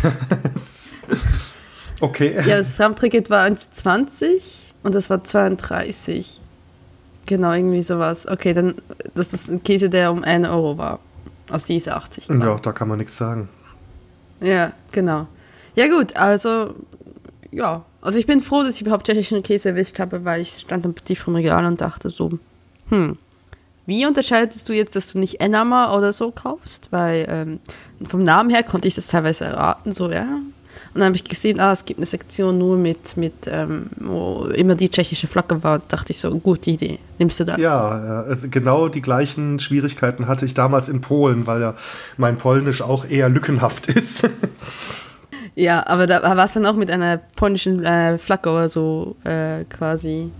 okay. 1.99 2.33
Ja, 2.47 2.57
das 2.59 2.77
Tramticket 2.77 3.29
war 3.29 3.45
1,20 3.45 4.71
und 4.83 4.95
das 4.95 5.09
war 5.09 5.21
32. 5.21 6.39
Genau, 7.25 7.51
irgendwie 7.51 7.81
sowas. 7.81 8.25
Okay, 8.25 8.53
dann, 8.53 8.75
das 9.13 9.33
ist 9.33 9.49
ein 9.49 9.61
Käse, 9.63 9.89
der 9.89 10.09
um 10.09 10.23
1 10.23 10.47
Euro 10.47 10.77
war. 10.77 10.99
Aus 11.49 11.65
diese 11.65 11.93
80 11.93 12.27
Gramm. 12.27 12.41
Ja, 12.41 12.55
da 12.55 12.71
kann 12.71 12.87
man 12.87 12.99
nichts 12.99 13.17
sagen. 13.17 13.49
Ja, 14.39 14.71
genau. 14.93 15.27
Ja, 15.77 15.87
gut, 15.87 16.15
also, 16.15 16.73
ja. 17.51 17.85
Also, 18.01 18.17
ich 18.17 18.25
bin 18.25 18.39
froh, 18.39 18.63
dass 18.63 18.75
ich 18.75 18.81
überhaupt 18.81 19.05
tschechischen 19.05 19.43
Käse 19.43 19.69
erwischt 19.69 19.99
habe, 19.99 20.25
weil 20.25 20.41
ich 20.41 20.49
stand 20.49 20.85
am 20.85 20.93
Petit 20.93 21.17
vom 21.17 21.35
Regal 21.35 21.65
und 21.65 21.81
dachte 21.81 22.09
so, 22.09 22.31
hm, 22.89 23.17
wie 23.85 24.05
unterscheidest 24.05 24.67
du 24.67 24.73
jetzt, 24.73 24.95
dass 24.95 25.13
du 25.13 25.19
nicht 25.19 25.39
Enama 25.39 25.95
oder 25.95 26.13
so 26.13 26.31
kaufst? 26.31 26.91
Weil 26.91 27.25
ähm, 27.29 27.59
vom 28.03 28.23
Namen 28.23 28.49
her 28.49 28.63
konnte 28.63 28.87
ich 28.87 28.95
das 28.95 29.07
teilweise 29.07 29.45
erraten, 29.45 29.91
so, 29.91 30.11
ja. 30.11 30.25
Und 30.93 31.01
dann 31.01 31.05
habe 31.05 31.15
ich 31.15 31.23
gesehen, 31.23 31.59
ah, 31.59 31.71
es 31.71 31.85
gibt 31.85 31.99
eine 31.99 32.05
Sektion 32.05 32.57
nur 32.57 32.75
mit, 32.75 33.15
mit 33.17 33.33
ähm, 33.45 33.87
wo 33.97 34.45
immer 34.45 34.75
die 34.75 34.89
tschechische 34.89 35.27
Flagge 35.27 35.63
war. 35.63 35.79
Da 35.79 35.85
dachte 35.89 36.11
ich 36.11 36.19
so, 36.19 36.35
gute 36.39 36.71
Idee, 36.71 36.99
nimmst 37.19 37.39
du 37.39 37.43
da. 37.43 37.57
Ja, 37.57 38.23
also 38.27 38.47
genau 38.49 38.87
die 38.87 39.01
gleichen 39.01 39.59
Schwierigkeiten 39.59 40.27
hatte 40.27 40.45
ich 40.45 40.53
damals 40.53 40.89
in 40.89 41.01
Polen, 41.01 41.45
weil 41.45 41.61
ja 41.61 41.75
mein 42.17 42.37
Polnisch 42.37 42.81
auch 42.81 43.05
eher 43.05 43.29
lückenhaft 43.29 43.87
ist. 43.95 44.27
Ja, 45.57 45.87
aber 45.87 46.05
da 46.05 46.21
war 46.21 46.45
es 46.45 46.53
dann 46.53 46.67
auch 46.67 46.75
mit 46.75 46.91
einer 46.91 47.17
polnischen 47.17 47.83
äh, 47.83 48.19
Flagge 48.19 48.51
oder 48.51 48.69
so 48.69 49.15
äh, 49.23 49.63
quasi 49.63 50.31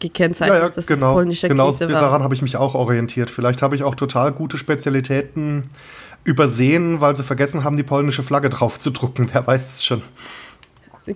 gekennzeichnet, 0.00 0.58
ja, 0.58 0.64
ja, 0.64 0.70
dass 0.70 0.86
genau, 0.86 1.08
das 1.08 1.12
polnische 1.12 1.46
genau 1.46 1.66
Käse 1.66 1.92
war. 1.92 2.00
daran 2.00 2.22
habe 2.22 2.34
ich 2.34 2.40
mich 2.40 2.56
auch 2.56 2.74
orientiert. 2.74 3.28
Vielleicht 3.30 3.60
habe 3.60 3.76
ich 3.76 3.82
auch 3.82 3.94
total 3.94 4.32
gute 4.32 4.56
Spezialitäten 4.56 5.68
übersehen, 6.24 7.02
weil 7.02 7.14
sie 7.14 7.22
vergessen 7.22 7.64
haben, 7.64 7.76
die 7.76 7.82
polnische 7.82 8.22
Flagge 8.22 8.48
drauf 8.48 8.78
zu 8.78 8.90
drucken. 8.92 9.28
Wer 9.30 9.46
weiß 9.46 9.74
es 9.74 9.84
schon. 9.84 10.00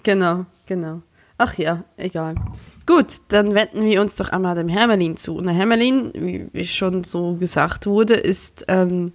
Genau, 0.03 0.45
genau. 0.67 1.01
Ach 1.39 1.55
ja, 1.57 1.85
egal. 1.97 2.35
Gut, 2.85 3.07
dann 3.29 3.55
wenden 3.55 3.87
wir 3.87 4.03
uns 4.03 4.17
doch 4.17 4.29
einmal 4.29 4.55
dem 4.55 4.69
Hermelin 4.69 5.17
zu. 5.17 5.35
Und 5.37 5.47
der 5.47 5.55
Hermelin, 5.55 6.51
wie 6.53 6.67
schon 6.67 7.05
so 7.05 7.37
gesagt 7.37 7.87
wurde, 7.87 8.15
ist 8.15 8.67
ähm, 8.69 9.13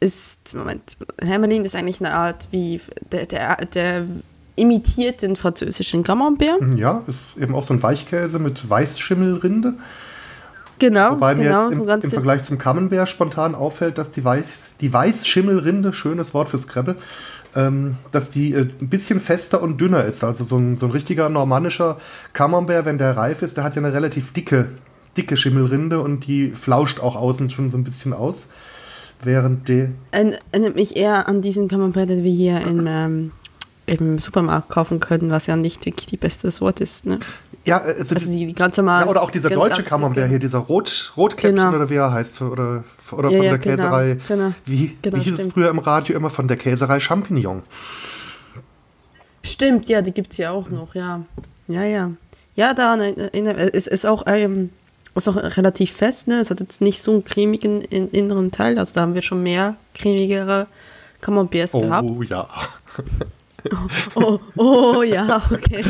ist, 0.00 0.54
Moment, 0.54 0.96
Hermelin 1.22 1.64
ist 1.64 1.76
eigentlich 1.76 2.00
eine 2.00 2.12
Art 2.12 2.48
wie, 2.50 2.80
der, 3.12 3.26
der, 3.26 3.56
der 3.66 4.06
imitiert 4.56 5.22
den 5.22 5.36
französischen 5.36 6.02
Camembert. 6.02 6.60
Mhm, 6.60 6.76
ja, 6.76 7.02
ist 7.06 7.36
eben 7.36 7.54
auch 7.54 7.64
so 7.64 7.74
ein 7.74 7.82
Weichkäse 7.82 8.38
mit 8.38 8.68
Weißschimmelrinde. 8.68 9.74
Genau, 10.78 11.12
Wobei 11.12 11.34
genau, 11.34 11.68
mir 11.68 11.76
jetzt 11.76 11.78
im, 11.78 11.88
im 11.88 12.10
Vergleich 12.10 12.42
zum 12.42 12.56
Camembert 12.56 13.08
spontan 13.08 13.54
auffällt, 13.54 13.98
dass 13.98 14.10
die, 14.10 14.24
Weiß, 14.24 14.74
die 14.80 14.92
Weißschimmelrinde, 14.92 15.92
schönes 15.92 16.32
Wort 16.32 16.48
fürs 16.48 16.66
Kreppe, 16.66 16.96
ähm, 17.54 17.96
dass 18.12 18.30
die 18.30 18.54
äh, 18.54 18.68
ein 18.80 18.88
bisschen 18.88 19.20
fester 19.20 19.62
und 19.62 19.78
dünner 19.78 20.06
ist. 20.06 20.24
Also 20.24 20.44
so 20.44 20.56
ein, 20.56 20.78
so 20.78 20.86
ein 20.86 20.92
richtiger 20.92 21.28
normannischer 21.28 21.98
Camembert, 22.32 22.86
wenn 22.86 22.96
der 22.96 23.14
reif 23.16 23.42
ist, 23.42 23.58
der 23.58 23.64
hat 23.64 23.76
ja 23.76 23.82
eine 23.82 23.92
relativ 23.92 24.32
dicke, 24.32 24.70
dicke 25.18 25.36
Schimmelrinde 25.36 26.00
und 26.00 26.26
die 26.26 26.50
flauscht 26.50 27.00
auch 27.00 27.16
außen 27.16 27.50
schon 27.50 27.68
so 27.68 27.76
ein 27.76 27.84
bisschen 27.84 28.14
aus. 28.14 28.46
Während 29.22 29.68
die. 29.68 29.88
Erinnert 30.12 30.74
mich 30.74 30.96
eher 30.96 31.28
an 31.28 31.42
diesen 31.42 31.68
Camembert, 31.68 32.08
den 32.08 32.24
wir 32.24 32.32
hier 32.32 32.60
im, 32.62 32.86
ähm, 32.86 33.32
im 33.86 34.18
Supermarkt 34.18 34.70
kaufen 34.70 35.00
können, 35.00 35.30
was 35.30 35.46
ja 35.46 35.56
nicht 35.56 35.84
wirklich 35.84 36.06
die 36.06 36.16
beste 36.16 36.50
Sorte 36.50 36.84
ist. 36.84 37.06
Ne? 37.06 37.18
Ja, 37.66 37.78
also, 37.78 38.14
also 38.14 38.30
die, 38.30 38.46
die 38.46 38.54
ganz 38.54 38.76
normal. 38.76 39.04
Ja, 39.04 39.10
oder 39.10 39.22
auch 39.22 39.30
dieser 39.30 39.50
deutsche 39.50 39.82
Camembert 39.82 40.28
hier, 40.28 40.38
dieser 40.38 40.58
Rot, 40.58 41.12
Rotkäppchen 41.16 41.56
genau. 41.56 41.74
oder 41.74 41.90
wie 41.90 41.96
er 41.96 42.12
heißt, 42.12 42.40
oder, 42.42 42.84
oder 43.12 43.30
von 43.30 43.42
ja, 43.42 43.42
der 43.42 43.58
genau, 43.58 43.76
Käserei. 43.76 44.18
Genau, 44.26 44.52
wie, 44.64 44.96
genau, 45.02 45.16
wie 45.16 45.20
hieß 45.20 45.34
stimmt. 45.34 45.48
es 45.48 45.52
früher 45.52 45.68
im 45.68 45.78
Radio 45.78 46.16
immer 46.16 46.30
von 46.30 46.48
der 46.48 46.56
Käserei 46.56 47.00
Champignon? 47.00 47.62
Stimmt, 49.42 49.88
ja, 49.88 50.00
die 50.00 50.12
gibt 50.12 50.32
es 50.32 50.38
ja 50.38 50.50
auch 50.50 50.70
noch, 50.70 50.94
ja. 50.94 51.22
Ja, 51.68 51.84
ja. 51.84 52.10
Ja, 52.56 52.74
da 52.74 52.96
es 52.96 53.86
ist 53.86 54.06
auch 54.06 54.24
ähm, 54.26 54.70
ist 55.14 55.28
auch 55.28 55.36
relativ 55.36 55.92
fest, 55.92 56.28
ne? 56.28 56.40
Es 56.40 56.50
hat 56.50 56.60
jetzt 56.60 56.80
nicht 56.80 57.02
so 57.02 57.12
einen 57.12 57.24
cremigen 57.24 57.80
in, 57.82 58.08
inneren 58.10 58.50
Teil. 58.52 58.78
Also 58.78 58.94
da 58.94 59.02
haben 59.02 59.14
wir 59.14 59.22
schon 59.22 59.42
mehr 59.42 59.76
cremigere 59.94 60.66
Camemberts 61.20 61.74
oh, 61.74 61.80
gehabt. 61.80 62.08
Oh 62.16 62.22
ja. 62.22 62.48
oh, 64.14 64.38
oh, 64.56 64.94
oh, 64.96 65.02
ja, 65.02 65.42
okay. 65.50 65.84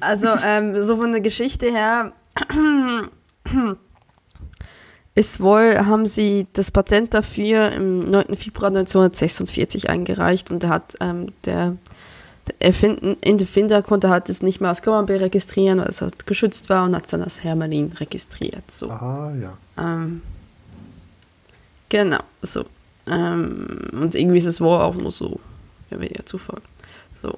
Also 0.00 0.28
ähm, 0.44 0.82
so 0.82 0.96
von 0.96 1.12
der 1.12 1.20
Geschichte 1.20 1.70
her 1.70 2.12
ist 5.14 5.40
wohl, 5.40 5.78
haben 5.86 6.06
sie 6.06 6.46
das 6.52 6.70
Patent 6.70 7.14
dafür 7.14 7.72
im 7.72 8.08
9. 8.08 8.36
Februar 8.36 8.68
1946 8.68 9.88
eingereicht 9.88 10.50
und 10.50 10.62
da 10.62 10.68
hat 10.68 10.94
ähm, 11.00 11.32
der 11.44 11.76
Erfinden, 12.58 13.16
in 13.22 13.38
der 13.38 13.46
Finder 13.46 13.82
konnte 13.82 14.08
halt 14.08 14.28
es 14.28 14.42
nicht 14.42 14.60
mehr 14.60 14.70
als 14.70 14.82
Camembert 14.82 15.20
registrieren, 15.20 15.78
weil 15.78 15.88
es 15.88 16.00
halt 16.00 16.26
geschützt 16.26 16.68
war 16.70 16.84
und 16.84 16.94
hat 16.94 17.06
es 17.06 17.10
dann 17.10 17.22
als 17.22 17.42
Hermelin 17.42 17.92
registriert. 17.92 18.70
So. 18.70 18.90
Ah, 18.90 19.32
ja. 19.40 19.56
Ähm, 19.78 20.22
genau, 21.88 22.20
so. 22.42 22.64
Ähm, 23.08 23.78
und 23.92 24.14
irgendwie 24.14 24.38
ist 24.38 24.46
es 24.46 24.60
wohl 24.60 24.80
auch 24.80 24.94
nur 24.94 25.10
so, 25.10 25.40
ja, 25.90 26.00
weniger 26.00 26.26
Zufall. 26.26 26.60
So. 27.20 27.36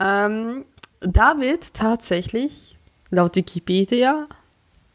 Ähm, 0.00 0.64
da 1.00 1.38
wird 1.40 1.74
tatsächlich 1.74 2.76
laut 3.10 3.36
Wikipedia 3.36 4.26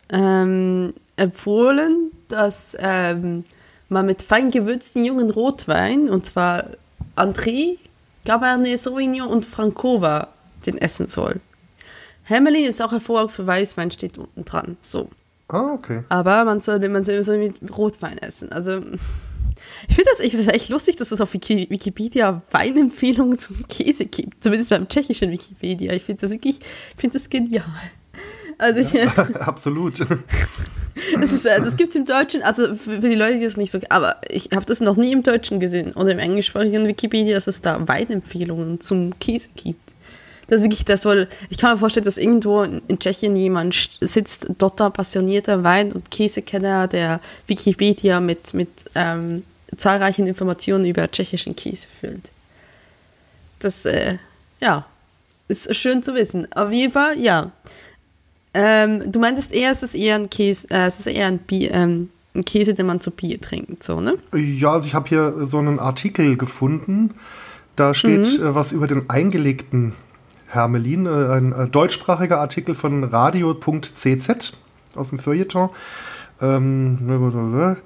ähm, 0.10 0.94
empfohlen, 1.16 2.12
dass 2.28 2.76
ähm, 2.80 3.44
man 3.90 4.06
mit 4.06 4.22
fein 4.22 4.52
gewürzten 4.52 5.06
jungen 5.06 5.30
Rotwein, 5.30 6.10
und 6.10 6.26
zwar 6.26 6.66
André, 7.16 7.78
Cabernet 8.26 8.80
Sauvignon 8.80 9.28
und 9.28 9.46
Francova, 9.46 10.30
den 10.66 10.78
essen 10.78 11.08
soll. 11.08 11.40
Hemmerlin 12.24 12.66
ist 12.66 12.82
auch 12.82 12.92
hervorragend 12.92 13.32
für 13.32 13.48
Weißwein, 13.48 13.92
steht 13.92 14.18
unten 14.18 14.46
dran. 14.46 14.78
So. 14.82 15.10
Ah, 15.48 15.74
okay. 15.74 16.04
Aber 16.10 16.46
man 16.46 16.60
soll, 16.62 16.80
man 16.88 17.04
soll, 17.04 17.22
soll 17.24 17.40
mit 17.40 17.56
Rotwein 17.76 18.18
essen. 18.20 18.52
Also, 18.52 18.78
ich 19.88 19.96
finde 19.96 20.10
das, 20.12 20.20
ich 20.20 20.32
find 20.32 20.48
das 20.48 20.54
echt 20.54 20.70
lustig, 20.70 20.96
dass 20.96 21.12
es 21.12 21.20
auf 21.20 21.34
Wiki, 21.34 21.68
Wikipedia 21.70 22.42
Weinempfehlungen 22.52 23.38
zum 23.38 23.68
Käse 23.68 24.06
gibt. 24.06 24.44
Zumindest 24.44 24.70
beim 24.70 24.88
tschechischen 24.88 25.32
Wikipedia. 25.32 25.94
Ich 25.94 26.04
finde 26.04 26.22
das 26.22 26.32
wirklich, 26.32 26.60
ich 26.60 27.02
finde 27.02 27.18
das 27.18 27.30
genial. 27.30 27.66
Also 28.58 28.80
ich, 28.80 28.94
Ja, 28.94 29.08
absolut. 29.40 30.06
das, 31.20 31.32
ist, 31.32 31.46
äh, 31.46 31.62
das 31.62 31.76
gibt 31.78 31.92
es 31.92 31.96
im 31.96 32.06
Deutschen, 32.06 32.42
also 32.44 32.76
für 32.76 33.00
die 33.00 33.16
Leute, 33.16 33.40
die 33.40 33.46
das 33.46 33.58
nicht 33.58 33.72
so, 33.72 33.80
aber 33.90 34.18
ich 34.30 34.50
habe 34.54 34.66
das 34.66 34.80
noch 34.80 34.98
nie 34.98 35.12
im 35.12 35.24
Deutschen 35.24 35.60
gesehen 35.60 35.94
oder 35.94 36.12
im 36.12 36.20
englischsprachigen 36.20 36.88
Wikipedia, 36.88 37.36
dass 37.36 37.48
es 37.48 37.62
da 37.62 37.88
Weinempfehlungen 37.88 38.80
zum 38.80 39.18
Käse 39.20 39.50
gibt. 39.56 39.94
Das 40.48 40.60
ist 40.60 40.64
wirklich, 40.66 40.84
das 40.84 41.04
soll, 41.04 41.30
ich 41.50 41.58
kann 41.58 41.72
mir 41.72 41.78
vorstellen, 41.78 42.04
dass 42.04 42.18
irgendwo 42.18 42.64
in 42.64 43.00
Tschechien 43.00 43.38
jemand 43.38 43.90
sitzt, 44.02 44.48
dort 44.58 44.76
passionierter 44.94 45.64
Wein- 45.64 45.94
und 45.94 46.12
Käsekenner, 46.12 46.90
der 46.90 47.22
Wikipedia 47.48 48.20
mit, 48.20 48.54
mit 48.54 48.70
ähm, 48.96 49.44
zahlreichen 49.78 50.28
Informationen 50.28 50.84
über 50.84 51.10
tschechischen 51.10 51.56
Käse 51.56 51.88
füllt. 51.88 52.32
Das, 53.60 53.86
äh, 53.86 54.18
ja, 54.60 54.86
ist 55.48 55.74
schön 55.76 56.04
zu 56.04 56.16
wissen. 56.16 56.52
Auf 56.54 56.72
jeden 56.72 56.92
Fall, 56.92 57.18
ja. 57.18 57.52
Ähm, 58.54 59.12
du 59.12 59.20
meintest 59.20 59.54
eher, 59.54 59.72
es 59.72 59.84
ist 59.84 59.96
eher 59.96 60.16
ein 60.16 60.30
Käse, 60.30 60.68
äh, 60.70 60.86
es 60.86 61.00
ist 61.00 61.08
eher 61.08 61.28
ein, 61.28 61.40
Bier, 61.40 61.74
ähm, 61.74 62.10
ein 62.36 62.44
Käse, 62.44 62.74
den 62.74 62.86
man 62.86 63.00
zu 63.00 63.12
Bier 63.12 63.40
trinkt, 63.40 63.84
so, 63.84 64.02
ne? 64.02 64.18
Ja, 64.34 64.74
also 64.74 64.88
ich 64.88 64.94
habe 64.94 65.08
hier 65.08 65.46
so 65.46 65.58
einen 65.58 65.80
Artikel 65.80 66.38
gefunden. 66.38 67.14
Da 67.76 67.94
steht 67.94 68.40
äh, 68.40 68.54
was 68.54 68.74
über 68.74 68.88
den 68.88 69.10
eingelegten 69.10 69.94
Hermelin, 70.48 71.06
äh, 71.06 71.10
ein 71.10 71.54
äh, 71.54 71.68
deutschsprachiger 71.68 72.40
Artikel 72.40 72.76
von 72.76 73.04
radio.cz 73.04 74.54
aus 74.96 75.10
dem 75.10 75.20
Feuilleton. 75.20 75.70
Ähm, 76.42 77.78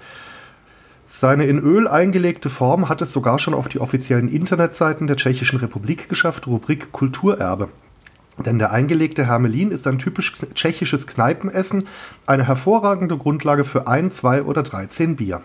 seine 1.06 1.46
in 1.46 1.60
Öl 1.60 1.88
eingelegte 1.88 2.50
Form 2.50 2.90
hat 2.90 3.02
es 3.02 3.14
sogar 3.14 3.38
schon 3.38 3.54
auf 3.54 3.68
die 3.68 3.80
offiziellen 3.80 4.28
Internetseiten 4.28 5.06
der 5.06 5.18
Tschechischen 5.18 5.60
Republik 5.60 6.10
geschafft, 6.10 6.48
Rubrik 6.48 6.92
Kulturerbe. 6.92 7.70
Denn 8.38 8.60
der 8.60 8.72
eingelegte 8.72 9.28
Hermelin 9.28 9.72
ist 9.72 9.88
ein 9.88 9.98
typisch 9.98 10.36
tschechisches 10.54 11.08
Kneipenessen, 11.08 11.88
eine 12.26 12.46
hervorragende 12.46 13.18
Grundlage 13.18 13.64
für 13.64 13.88
ein, 13.88 14.12
zwei 14.12 14.44
oder 14.44 14.62
13 14.62 15.16
Bier. 15.16 15.42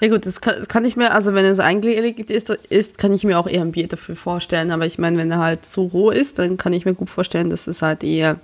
Ja 0.00 0.08
gut, 0.08 0.26
das 0.26 0.40
kann, 0.40 0.54
das 0.56 0.68
kann 0.68 0.84
ich 0.84 0.96
mir, 0.96 1.12
also 1.12 1.34
wenn 1.34 1.44
es 1.44 1.58
eingelegt 1.58 2.30
ist, 2.30 2.50
ist, 2.50 2.98
kann 2.98 3.12
ich 3.12 3.24
mir 3.24 3.38
auch 3.38 3.48
eher 3.48 3.62
ein 3.62 3.72
Bier 3.72 3.88
dafür 3.88 4.14
vorstellen. 4.14 4.70
Aber 4.70 4.86
ich 4.86 4.98
meine, 4.98 5.18
wenn 5.18 5.30
er 5.30 5.38
halt 5.38 5.66
so 5.66 5.86
roh 5.86 6.10
ist, 6.10 6.38
dann 6.38 6.56
kann 6.56 6.72
ich 6.72 6.84
mir 6.84 6.94
gut 6.94 7.10
vorstellen, 7.10 7.50
dass 7.50 7.66
es 7.66 7.82
halt 7.82 8.04
eher 8.04 8.38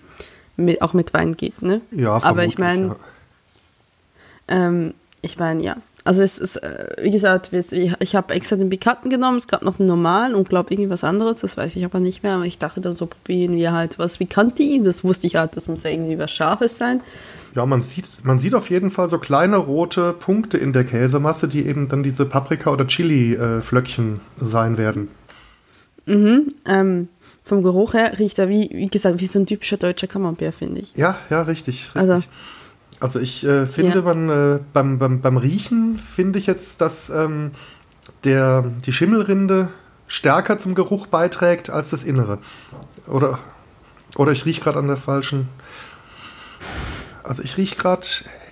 mit, 0.57 0.83
auch 0.83 0.93
mit 0.93 1.14
Wein 1.14 1.37
geht, 1.37 1.62
ne? 1.62 1.81
Ja, 1.93 2.21
Aber 2.23 2.45
ich 2.45 2.59
meine, 2.59 2.88
ja. 2.88 2.97
ähm, 4.49 4.95
ich 5.23 5.38
meine, 5.38 5.62
ja. 5.62 5.77
Also 6.07 6.23
es 6.23 6.37
ist, 6.37 6.57
äh, 6.57 6.97
wie 7.01 7.11
gesagt, 7.11 7.51
ich, 7.55 8.14
habe 8.14 8.35
extra 8.35 8.57
den 8.57 8.69
Pikanten 8.69 9.09
genommen, 9.09 9.38
es 9.38 9.49
gab 9.49 9.62
noch 9.62 9.77
den 9.77 9.87
normalen 9.87 10.35
und 10.35 10.51
glaube 10.51 10.73
irgendwie 10.73 10.90
was 10.90 11.03
anderes, 11.03 11.40
das 11.40 11.57
weiß 11.57 11.77
ich 11.77 11.85
aber 11.87 11.99
nicht 11.99 12.23
mehr. 12.23 12.35
Aber 12.35 12.45
ich 12.45 12.59
dachte 12.59 12.83
dann 12.83 12.93
so, 12.93 13.07
probieren 13.07 13.57
wir 13.57 13.73
halt 13.73 13.99
was 13.99 14.19
Pikanti. 14.19 14.83
Das 14.85 15.03
wusste 15.03 15.27
ich 15.27 15.37
halt, 15.37 15.57
das 15.57 15.67
muss 15.67 15.83
ja 15.83 15.90
irgendwie 15.90 16.19
was 16.19 16.31
Scharfes 16.31 16.77
sein. 16.77 17.01
Ja, 17.55 17.64
man 17.64 17.81
sieht, 17.81 18.19
man 18.23 18.38
sieht 18.38 18.55
auf 18.55 18.69
jeden 18.69 18.90
Fall 18.90 19.09
so 19.09 19.19
kleine 19.19 19.57
rote 19.57 20.12
Punkte 20.12 20.59
in 20.59 20.75
der 20.75 20.85
Käsemasse, 20.85 21.49
die 21.49 21.67
eben 21.67 21.88
dann 21.88 22.03
diese 22.03 22.27
Paprika- 22.27 22.71
oder 22.71 22.87
Chili-Flöckchen 22.87 24.21
sein 24.37 24.77
werden. 24.77 25.09
Ähm, 26.07 27.09
vom 27.45 27.62
Geruch 27.62 27.95
her 27.95 28.19
riecht 28.19 28.38
er 28.38 28.51
wie, 28.51 28.69
wie 28.73 28.88
gesagt, 28.88 29.21
wie 29.21 29.27
so 29.27 29.38
ein 29.38 29.47
typischer 29.47 29.79
deutscher 29.79 30.07
Camembert, 30.07 30.55
finde 30.55 30.83
ich. 30.83 30.95
Ja, 30.97 31.17
ja, 31.31 31.43
richtig. 31.43 31.87
richtig. 31.95 31.97
Also- 31.97 32.23
Also, 33.01 33.19
ich 33.21 33.45
äh, 33.45 33.67
finde, 33.67 33.99
Ja. 33.99 34.03
man 34.03 34.29
äh, 34.29 34.61
beim, 34.73 34.99
beim, 34.99 35.21
beim 35.21 35.37
Riechen 35.37 35.99
finde 35.99 36.39
ich 36.39 36.47
jetzt, 36.47 36.81
dass 36.81 37.11
ähm, 37.11 37.53
der, 38.25 38.63
die 38.85 38.93
Schimmelrinde 38.93 39.71
stärker 40.07 40.59
zum 40.59 40.75
Geruch 40.75 41.07
beiträgt 41.07 41.71
als 41.71 41.91
das 41.91 42.05
Innere. 42.05 42.39
Oder, 43.07 43.39
oder 44.17 44.33
ich 44.33 44.45
rieche 44.45 44.61
gerade 44.61 44.79
an 44.79 44.87
der 44.87 44.97
falschen. 44.97 45.49
Also 47.23 47.43
ich 47.43 47.57
rieche 47.57 47.77
gerade 47.77 48.07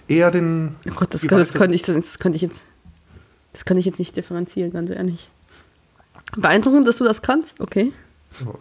eher 0.08 0.30
den. 0.30 0.76
Oh 0.88 0.94
Gott, 0.94 1.14
das, 1.14 1.22
das, 1.22 1.54
kann 1.54 1.72
ich, 1.72 1.82
das 1.82 2.18
ich 2.34 2.40
jetzt. 2.42 2.64
Das 3.52 3.64
kann 3.64 3.76
ich 3.76 3.84
jetzt 3.84 3.98
nicht 3.98 4.16
differenzieren, 4.16 4.72
ganz 4.72 4.90
ehrlich. 4.90 5.30
Beeindruckend, 6.36 6.88
dass 6.88 6.98
du 6.98 7.04
das 7.04 7.20
kannst, 7.20 7.60
okay. 7.60 7.92
Oh, 8.46 8.54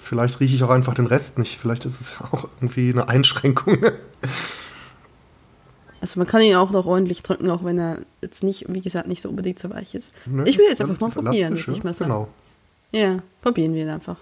Vielleicht 0.00 0.38
rieche 0.38 0.54
ich 0.54 0.62
auch 0.62 0.70
einfach 0.70 0.94
den 0.94 1.06
Rest 1.06 1.38
nicht. 1.38 1.58
Vielleicht 1.58 1.84
ist 1.84 2.00
es 2.00 2.14
auch 2.32 2.48
irgendwie 2.60 2.92
eine 2.92 3.08
Einschränkung. 3.08 3.78
Also 6.06 6.20
man 6.20 6.28
kann 6.28 6.40
ihn 6.40 6.54
auch 6.54 6.70
noch 6.70 6.86
ordentlich 6.86 7.24
drücken, 7.24 7.50
auch 7.50 7.64
wenn 7.64 7.80
er 7.80 7.98
jetzt 8.22 8.44
nicht, 8.44 8.72
wie 8.72 8.80
gesagt, 8.80 9.08
nicht 9.08 9.20
so 9.20 9.28
unbedingt 9.28 9.58
so 9.58 9.70
weich 9.70 9.92
ist. 9.96 10.12
Nö, 10.24 10.44
ich 10.46 10.56
will 10.56 10.66
jetzt 10.68 10.80
einfach 10.80 11.00
mal 11.00 11.10
probieren, 11.10 11.58
würde 11.58 11.72
ich 11.72 11.82
mal 11.82 11.92
sagen. 11.94 12.12
Genau. 12.12 12.28
Ja, 12.92 13.18
probieren 13.42 13.74
wir 13.74 13.82
ihn 13.82 13.88
einfach. 13.88 14.16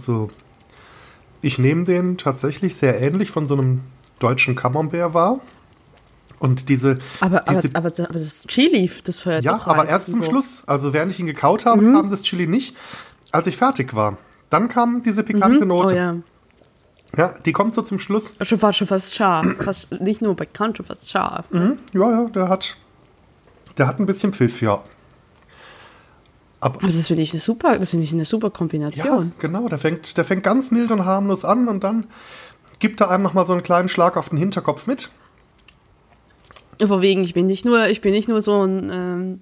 Also, 0.00 0.30
ich 1.42 1.58
nehme 1.58 1.84
den 1.84 2.16
tatsächlich 2.16 2.74
sehr 2.74 2.98
ähnlich 3.02 3.30
von 3.30 3.44
so 3.44 3.52
einem 3.54 3.82
deutschen 4.18 4.56
Camembert 4.56 5.12
wahr. 5.12 5.40
Und 6.38 6.70
diese. 6.70 6.98
Aber, 7.20 7.46
aber, 7.46 7.60
diese, 7.60 7.76
aber, 7.76 7.88
aber 7.88 8.12
das 8.14 8.46
Chili, 8.46 8.90
das 9.04 9.20
feuert 9.20 9.44
ja, 9.44 9.60
aber 9.66 9.86
erst 9.86 10.06
zum 10.06 10.22
So. 10.22 10.30
Schluss. 10.30 10.62
Also, 10.66 10.94
während 10.94 11.12
ich 11.12 11.20
ihn 11.20 11.26
gekaut 11.26 11.66
habe, 11.66 11.82
Mhm. 11.82 11.92
kam 11.94 12.10
das 12.10 12.22
Chili 12.22 12.46
nicht. 12.46 12.74
Als 13.30 13.46
ich 13.46 13.58
fertig 13.58 13.94
war, 13.94 14.16
dann 14.48 14.68
kam 14.68 15.02
diese 15.02 15.22
pikante 15.22 15.62
Oh 15.64 15.66
Note. 15.66 15.94
ja. 15.94 16.16
ja, 17.14 17.34
die 17.44 17.52
kommt 17.52 17.74
so 17.74 17.82
zum 17.82 17.98
Schluss. 17.98 18.32
Schon 18.40 18.58
fast, 18.58 18.78
schon 18.78 18.86
fast 18.88 19.14
scharf. 19.14 19.46
Fast, 19.62 20.00
nicht 20.00 20.22
nur 20.22 20.34
bekannt, 20.34 20.78
schon 20.78 20.86
fast 20.86 21.10
scharf. 21.10 21.50
Ne? 21.50 21.76
Mhm. 21.92 22.00
Ja, 22.00 22.10
ja, 22.22 22.28
der 22.30 22.48
hat, 22.48 22.78
der 23.76 23.86
hat 23.86 24.00
ein 24.00 24.06
bisschen 24.06 24.32
Pfiff, 24.32 24.62
ja. 24.62 24.82
Aber, 26.60 26.76
Aber 26.76 26.86
das 26.86 27.06
finde 27.06 27.22
ich 27.22 27.32
eine 27.32 27.40
super, 27.40 27.78
das 27.78 27.90
finde 27.90 28.04
ich 28.04 28.12
eine 28.12 28.24
super 28.24 28.48
ja, 28.48 28.50
Kombination. 28.50 29.32
genau, 29.38 29.68
der 29.68 29.78
fängt, 29.78 30.16
der 30.16 30.24
fängt 30.24 30.42
ganz 30.42 30.70
mild 30.70 30.90
und 30.90 31.04
harmlos 31.04 31.44
an 31.44 31.68
und 31.68 31.82
dann 31.82 32.06
gibt 32.80 33.00
er 33.00 33.10
einem 33.10 33.22
nochmal 33.22 33.46
so 33.46 33.52
einen 33.52 33.62
kleinen 33.62 33.88
Schlag 33.88 34.16
auf 34.16 34.28
den 34.28 34.38
Hinterkopf 34.38 34.86
mit. 34.86 35.10
Von 36.78 37.02
wegen, 37.02 37.22
ich 37.24 37.34
bin 37.34 37.46
nicht 37.46 37.64
nur, 37.64 37.88
ich 37.88 38.00
bin 38.00 38.12
nicht 38.12 38.28
nur 38.28 38.40
so 38.40 38.62
ein, 38.62 38.90
ähm, 38.92 39.40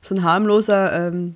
so 0.00 0.14
ein 0.14 0.22
harmloser 0.22 1.08
ähm, 1.08 1.34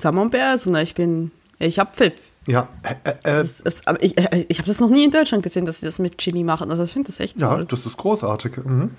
Camembert, 0.00 0.58
sondern 0.58 0.82
ich 0.82 0.94
bin, 0.94 1.30
ich 1.58 1.78
hab 1.78 1.94
Pfiff. 1.94 2.30
Ja, 2.46 2.68
äh, 2.82 2.94
äh, 3.04 3.10
äh, 3.10 3.14
Das, 3.22 3.62
das, 3.62 3.86
aber 3.86 4.02
ich, 4.02 4.18
äh, 4.18 4.46
ich 4.48 4.58
habe 4.58 4.68
das 4.68 4.80
noch 4.80 4.90
nie 4.90 5.04
in 5.04 5.10
Deutschland 5.10 5.42
gesehen, 5.42 5.64
dass 5.64 5.80
sie 5.80 5.86
das 5.86 5.98
mit 5.98 6.18
Chili 6.18 6.42
machen. 6.42 6.70
Also 6.70 6.82
ich 6.82 6.92
finde 6.92 7.06
das 7.06 7.20
echt 7.20 7.40
ja, 7.40 7.54
toll. 7.54 7.64
das 7.66 7.86
ist 7.86 7.96
großartig. 7.96 8.56
Mhm. 8.64 8.90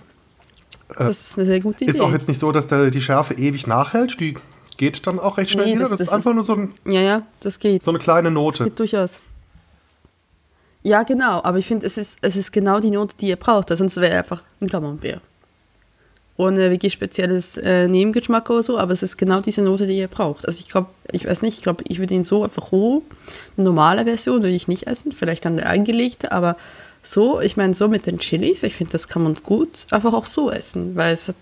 Das 0.98 1.22
ist 1.22 1.38
eine 1.38 1.48
sehr 1.48 1.60
gute 1.60 1.84
Idee. 1.84 1.94
Ist 1.94 2.00
auch 2.00 2.12
jetzt 2.12 2.28
nicht 2.28 2.40
so, 2.40 2.52
dass 2.52 2.68
der, 2.68 2.92
die 2.92 3.02
Schärfe 3.02 3.34
ewig 3.34 3.68
nachhält. 3.68 4.20
Die 4.20 4.36
geht 4.78 5.06
dann 5.08 5.20
auch 5.20 5.38
recht 5.38 5.52
schnell 5.52 5.66
Nee, 5.66 5.72
wieder. 5.74 5.82
das- 5.82 5.92
Das, 5.92 6.00
das 6.00 6.08
ist 6.10 6.14
einfach 6.14 6.34
nur 6.34 6.44
so, 6.44 6.54
ein, 6.56 6.74
ja, 6.86 7.02
ja, 7.02 7.22
das 7.42 7.60
geht. 7.60 7.82
so 7.84 7.92
eine 7.92 8.00
kleine 8.00 8.30
Das 8.30 8.34
Note. 8.34 8.64
geht 8.66 8.80
durchaus. 8.80 9.22
Ja, 10.84 11.04
genau, 11.04 11.42
aber 11.44 11.58
ich 11.58 11.66
finde, 11.66 11.86
es 11.88 11.98
ist, 11.98 12.20
es 12.22 12.36
ist 12.36 12.52
genau 12.52 12.80
die 12.80 12.92
Note, 12.92 13.16
die 13.20 13.28
ihr 13.30 13.38
braucht, 13.38 13.70
sonst 13.76 13.96
wäre 13.98 14.10
er 14.14 14.20
einfach 14.20 14.44
ein 14.62 14.68
Camembert. 14.70 15.22
ohne 16.38 16.70
wirklich 16.70 16.94
spezielles 16.94 17.58
äh, 17.58 17.88
Nebengeschmack 17.88 18.50
oder 18.50 18.62
so, 18.62 18.78
aber 18.78 18.92
es 18.92 19.02
ist 19.02 19.18
genau 19.18 19.40
diese 19.42 19.62
Note, 19.64 19.88
die 19.88 19.98
ihr 19.98 20.10
braucht. 20.10 20.46
Also 20.46 20.60
ich 20.60 20.68
glaube, 20.70 20.90
ich 21.12 21.26
weiß 21.26 21.42
nicht, 21.42 21.56
ich 21.58 21.64
glaube, 21.64 21.84
ich 21.88 21.98
würde 22.00 22.14
ihn 22.14 22.24
so 22.26 22.44
einfach 22.44 22.72
roh, 22.72 23.02
eine 23.58 23.64
normale 23.64 24.04
Version 24.04 24.44
würde 24.44 24.54
ich 24.56 24.68
nicht 24.68 24.86
essen, 24.86 25.12
vielleicht 25.12 25.46
dann 25.46 25.58
eine 25.58 25.66
eingelegte, 25.68 26.32
aber 26.34 26.58
so, 27.02 27.40
ich 27.40 27.56
meine, 27.58 27.74
so 27.74 27.88
mit 27.88 28.06
den 28.06 28.20
Chilis, 28.20 28.64
ich 28.64 28.76
finde, 28.76 28.92
das 28.92 29.08
kann 29.08 29.24
man 29.24 29.36
gut 29.44 29.88
einfach 29.92 30.14
auch 30.14 30.26
so 30.28 30.52
essen, 30.52 30.96
weil 30.96 31.14
es 31.14 31.28
hat, 31.30 31.36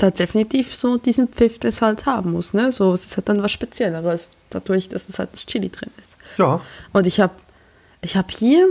hat 0.00 0.18
definitiv 0.18 0.74
so 0.74 0.96
diesen 0.96 1.28
Pfiff, 1.28 1.58
das 1.58 1.82
halt 1.82 2.06
haben 2.06 2.32
muss, 2.32 2.54
ne? 2.54 2.70
So, 2.70 2.94
es 2.94 3.06
ist 3.06 3.16
halt 3.16 3.28
dann 3.28 3.42
was 3.42 3.50
Spezielleres, 3.50 4.28
dadurch, 4.50 4.88
dass 4.88 5.08
es 5.08 5.18
halt 5.18 5.32
das 5.32 5.44
Chili 5.46 5.70
drin 5.70 5.90
ist. 6.00 6.16
Ja. 6.38 6.60
Und 6.92 7.06
ich 7.06 7.20
habe 7.20 7.34
ich 8.00 8.16
hab 8.16 8.30
hier, 8.30 8.68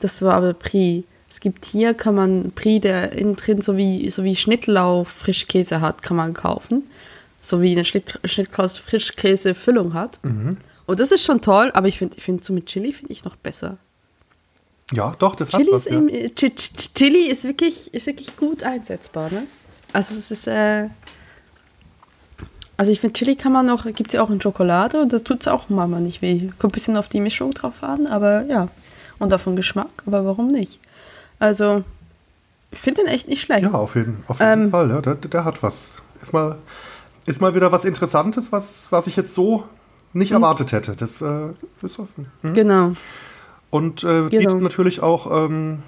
das 0.00 0.22
war 0.22 0.34
aber 0.34 0.54
Prix, 0.54 1.04
es 1.28 1.38
gibt 1.38 1.64
hier, 1.64 1.94
kann 1.94 2.16
man 2.16 2.50
Brie, 2.50 2.80
der 2.80 3.12
innen 3.12 3.36
drin 3.36 3.62
so 3.62 3.76
wie, 3.76 4.10
so 4.10 4.24
wie 4.24 4.34
Schnittlauch 4.34 5.06
Frischkäse 5.06 5.80
hat, 5.80 6.02
kann 6.02 6.16
man 6.16 6.34
kaufen. 6.34 6.88
So 7.40 7.62
wie 7.62 7.72
eine 7.72 7.84
Schnitt, 7.84 8.18
Schnittkaus 8.24 8.78
Frischkäse-Füllung 8.78 9.94
hat. 9.94 10.18
Mhm. 10.24 10.56
Und 10.86 11.00
das 11.00 11.12
ist 11.12 11.24
schon 11.24 11.40
toll, 11.40 11.70
aber 11.72 11.86
ich 11.86 11.98
finde 11.98 12.16
ich 12.18 12.24
find 12.24 12.44
so 12.44 12.52
mit 12.52 12.66
Chili 12.66 12.92
finde 12.92 13.12
ich 13.12 13.24
noch 13.24 13.36
besser. 13.36 13.78
Ja, 14.92 15.14
doch, 15.18 15.36
das 15.36 15.50
Chili 15.50 15.66
hat 15.66 15.72
was. 15.72 15.86
ist, 15.86 15.92
Ja. 15.92 16.50
Ch 16.50 16.94
Chili 16.94 17.28
ist 17.28 17.44
wirklich, 17.44 17.94
ist 17.94 18.08
wirklich 18.08 18.36
gut 18.36 18.64
einsetzbar, 18.64 19.30
ne? 19.30 19.46
Also 19.92 20.14
es 20.16 20.30
ist, 20.30 20.46
äh, 20.46 20.88
also 22.76 22.90
ich 22.92 23.00
finde 23.00 23.12
Chili 23.14 23.36
kann 23.36 23.52
man 23.52 23.66
noch, 23.66 23.84
gibt 23.84 24.08
es 24.08 24.12
ja 24.14 24.22
auch 24.22 24.30
in 24.30 24.40
Schokolade 24.40 25.00
und 25.02 25.12
das 25.12 25.22
tut 25.22 25.40
es 25.42 25.48
auch 25.48 25.68
manchmal 25.68 26.00
nicht 26.00 26.22
weh. 26.22 26.48
Kommt 26.58 26.72
ein 26.72 26.74
bisschen 26.74 26.96
auf 26.96 27.08
die 27.08 27.20
Mischung 27.20 27.50
drauf 27.52 27.82
an, 27.82 28.06
aber 28.06 28.42
ja. 28.44 28.68
Und 29.18 29.34
auf 29.34 29.44
den 29.44 29.54
Geschmack, 29.56 29.90
aber 30.06 30.24
warum 30.24 30.50
nicht? 30.50 30.80
Also, 31.38 31.84
ich 32.70 32.78
finde 32.78 33.02
den 33.02 33.12
echt 33.12 33.28
nicht 33.28 33.42
schlecht. 33.42 33.64
Ja, 33.64 33.72
auf 33.72 33.94
jeden, 33.96 34.24
auf 34.28 34.40
jeden 34.40 34.64
Ähm, 34.64 34.70
Fall. 34.70 34.88
Ja, 34.90 35.00
der, 35.02 35.16
der 35.16 35.44
hat 35.44 35.62
was. 35.62 35.92
Ist 36.22 36.32
mal, 36.32 36.56
ist 37.26 37.40
mal 37.40 37.54
wieder 37.54 37.70
was 37.70 37.84
Interessantes, 37.84 38.50
was, 38.50 38.86
was 38.90 39.06
ich 39.06 39.16
jetzt 39.16 39.34
so 39.34 39.64
nicht 40.14 40.32
erwartet 40.32 40.72
hätte. 40.72 40.96
Das 40.96 41.20
äh, 41.20 41.50
ist 41.82 41.98
offen. 41.98 42.30
Hm? 42.42 42.54
Genau. 42.54 42.92
Und 43.70 44.04
äh, 44.04 44.06
Genau. 44.06 44.28
bietet 44.30 44.60
natürlich 44.62 45.02
auch 45.02 45.30
ähm, 45.46 45.82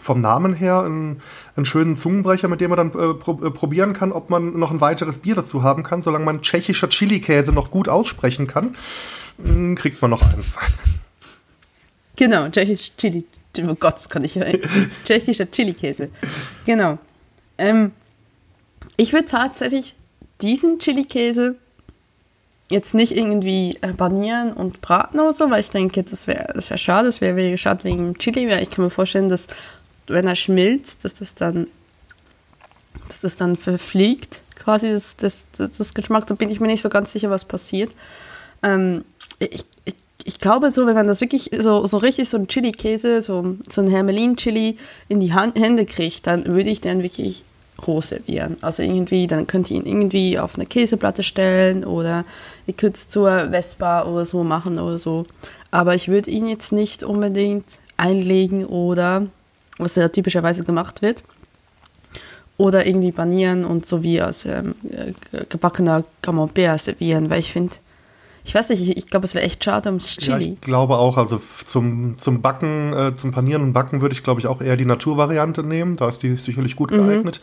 vom 0.00 0.20
Namen 0.20 0.54
her 0.54 0.80
einen, 0.80 1.20
einen 1.56 1.66
schönen 1.66 1.96
Zungenbrecher, 1.96 2.48
mit 2.48 2.60
dem 2.60 2.70
man 2.70 2.76
dann 2.76 2.88
äh, 2.88 3.14
pro, 3.14 3.44
äh, 3.44 3.50
probieren 3.50 3.92
kann, 3.92 4.12
ob 4.12 4.30
man 4.30 4.58
noch 4.58 4.70
ein 4.70 4.80
weiteres 4.80 5.18
Bier 5.18 5.34
dazu 5.34 5.62
haben 5.62 5.82
kann. 5.82 6.02
Solange 6.02 6.24
man 6.24 6.42
tschechischer 6.42 6.88
Chili-Käse 6.88 7.52
noch 7.52 7.70
gut 7.70 7.88
aussprechen 7.88 8.46
kann, 8.46 8.76
mh, 9.38 9.74
kriegt 9.76 10.00
man 10.00 10.10
noch 10.10 10.22
eins. 10.22 10.56
Genau, 12.16 12.48
tschechisch 12.48 12.92
Chili. 12.96 13.24
Oh 13.60 13.74
Gott, 13.74 13.94
das 13.94 14.08
kann 14.08 14.24
ich 14.24 14.34
ja. 14.34 14.44
Tschechischer 15.04 15.50
Chili-Käse. 15.50 16.10
Genau. 16.64 16.98
Ähm, 17.56 17.92
ich 18.96 19.12
würde 19.12 19.26
tatsächlich 19.26 19.94
diesen 20.40 20.78
Chili-Käse 20.78 21.56
jetzt 22.70 22.94
nicht 22.94 23.16
irgendwie 23.16 23.78
äh, 23.80 23.92
banieren 23.92 24.52
und 24.52 24.80
braten 24.80 25.20
oder 25.20 25.32
so, 25.32 25.50
weil 25.50 25.60
ich 25.60 25.70
denke, 25.70 26.02
das 26.02 26.26
wäre 26.26 26.52
das 26.54 26.68
wär 26.70 26.76
schade, 26.76 27.06
das 27.06 27.20
wäre 27.20 27.36
wär 27.36 27.56
schade 27.56 27.84
wegen 27.84 27.98
dem 27.98 28.18
Chili, 28.18 28.48
weil 28.48 28.62
ich 28.62 28.70
kann 28.70 28.84
mir 28.84 28.90
vorstellen, 28.90 29.28
dass 29.28 29.46
wenn 30.10 30.26
er 30.26 30.36
schmilzt, 30.36 31.04
dass 31.04 31.14
das 31.14 31.34
dann 31.34 31.66
dass 33.08 33.20
das 33.20 33.36
dann 33.36 33.56
verfliegt, 33.56 34.42
quasi 34.54 34.90
das, 34.90 35.16
das, 35.16 35.46
das, 35.56 35.78
das 35.78 35.94
Geschmack, 35.94 36.26
da 36.26 36.34
bin 36.34 36.50
ich 36.50 36.60
mir 36.60 36.66
nicht 36.66 36.82
so 36.82 36.90
ganz 36.90 37.12
sicher, 37.12 37.30
was 37.30 37.46
passiert. 37.46 37.90
Ähm, 38.62 39.04
ich, 39.38 39.64
ich, 39.84 39.94
ich 40.24 40.38
glaube 40.38 40.70
so, 40.70 40.86
wenn 40.86 40.94
man 40.94 41.06
das 41.06 41.20
wirklich 41.20 41.50
so, 41.58 41.86
so 41.86 41.96
richtig 41.96 42.28
so 42.28 42.36
ein 42.36 42.48
Chili-Käse, 42.48 43.22
so, 43.22 43.56
so 43.68 43.80
ein 43.80 43.88
Hermelin-Chili 43.88 44.76
in 45.08 45.20
die 45.20 45.32
Hand, 45.32 45.56
Hände 45.56 45.86
kriegt, 45.86 46.26
dann 46.26 46.44
würde 46.44 46.70
ich 46.70 46.80
den 46.80 47.02
wirklich 47.02 47.44
roh 47.86 48.00
servieren. 48.00 48.56
Also 48.60 48.82
irgendwie, 48.82 49.26
dann 49.26 49.46
könnt 49.46 49.70
ihr 49.70 49.78
ihn 49.78 49.86
irgendwie 49.86 50.38
auf 50.38 50.56
eine 50.56 50.66
Käseplatte 50.66 51.22
stellen 51.22 51.84
oder 51.84 52.24
ihr 52.66 52.74
könnt 52.74 52.96
es 52.96 53.08
zur 53.08 53.50
Vespa 53.50 54.02
oder 54.04 54.26
so 54.26 54.42
machen 54.42 54.78
oder 54.78 54.98
so. 54.98 55.24
Aber 55.70 55.94
ich 55.94 56.08
würde 56.08 56.30
ihn 56.30 56.48
jetzt 56.48 56.72
nicht 56.72 57.04
unbedingt 57.04 57.80
einlegen 57.96 58.66
oder, 58.66 59.26
was 59.78 59.94
ja 59.96 60.08
typischerweise 60.08 60.64
gemacht 60.64 61.02
wird, 61.02 61.22
oder 62.56 62.86
irgendwie 62.86 63.12
banieren 63.12 63.64
und 63.64 63.86
so 63.86 64.02
wie 64.02 64.20
als 64.20 64.44
ähm, 64.44 64.74
äh, 64.90 65.12
gebackener 65.48 66.04
Camembert 66.22 66.80
servieren, 66.80 67.30
weil 67.30 67.38
ich 67.38 67.52
finde, 67.52 67.74
ich 68.44 68.54
weiß 68.54 68.70
nicht, 68.70 68.82
ich, 68.82 68.96
ich 68.96 69.06
glaube, 69.06 69.26
es 69.26 69.34
wäre 69.34 69.44
echt 69.44 69.62
schade 69.62 69.90
ums 69.90 70.16
Ja, 70.16 70.38
Chili. 70.38 70.54
ich 70.54 70.60
glaube 70.60 70.96
auch, 70.96 71.18
also 71.18 71.40
zum, 71.64 72.16
zum 72.16 72.40
Backen, 72.42 72.92
äh, 72.94 73.14
zum 73.14 73.30
Panieren 73.30 73.62
und 73.62 73.72
Backen 73.74 74.00
würde 74.00 74.14
ich, 74.14 74.22
glaube 74.24 74.40
ich, 74.40 74.46
auch 74.46 74.60
eher 74.60 74.76
die 74.76 74.86
Naturvariante 74.86 75.62
nehmen. 75.62 75.96
Da 75.96 76.08
ist 76.08 76.22
die 76.22 76.36
sicherlich 76.36 76.74
gut 76.74 76.90
Mhm. 76.90 76.96
geeignet. 76.96 77.40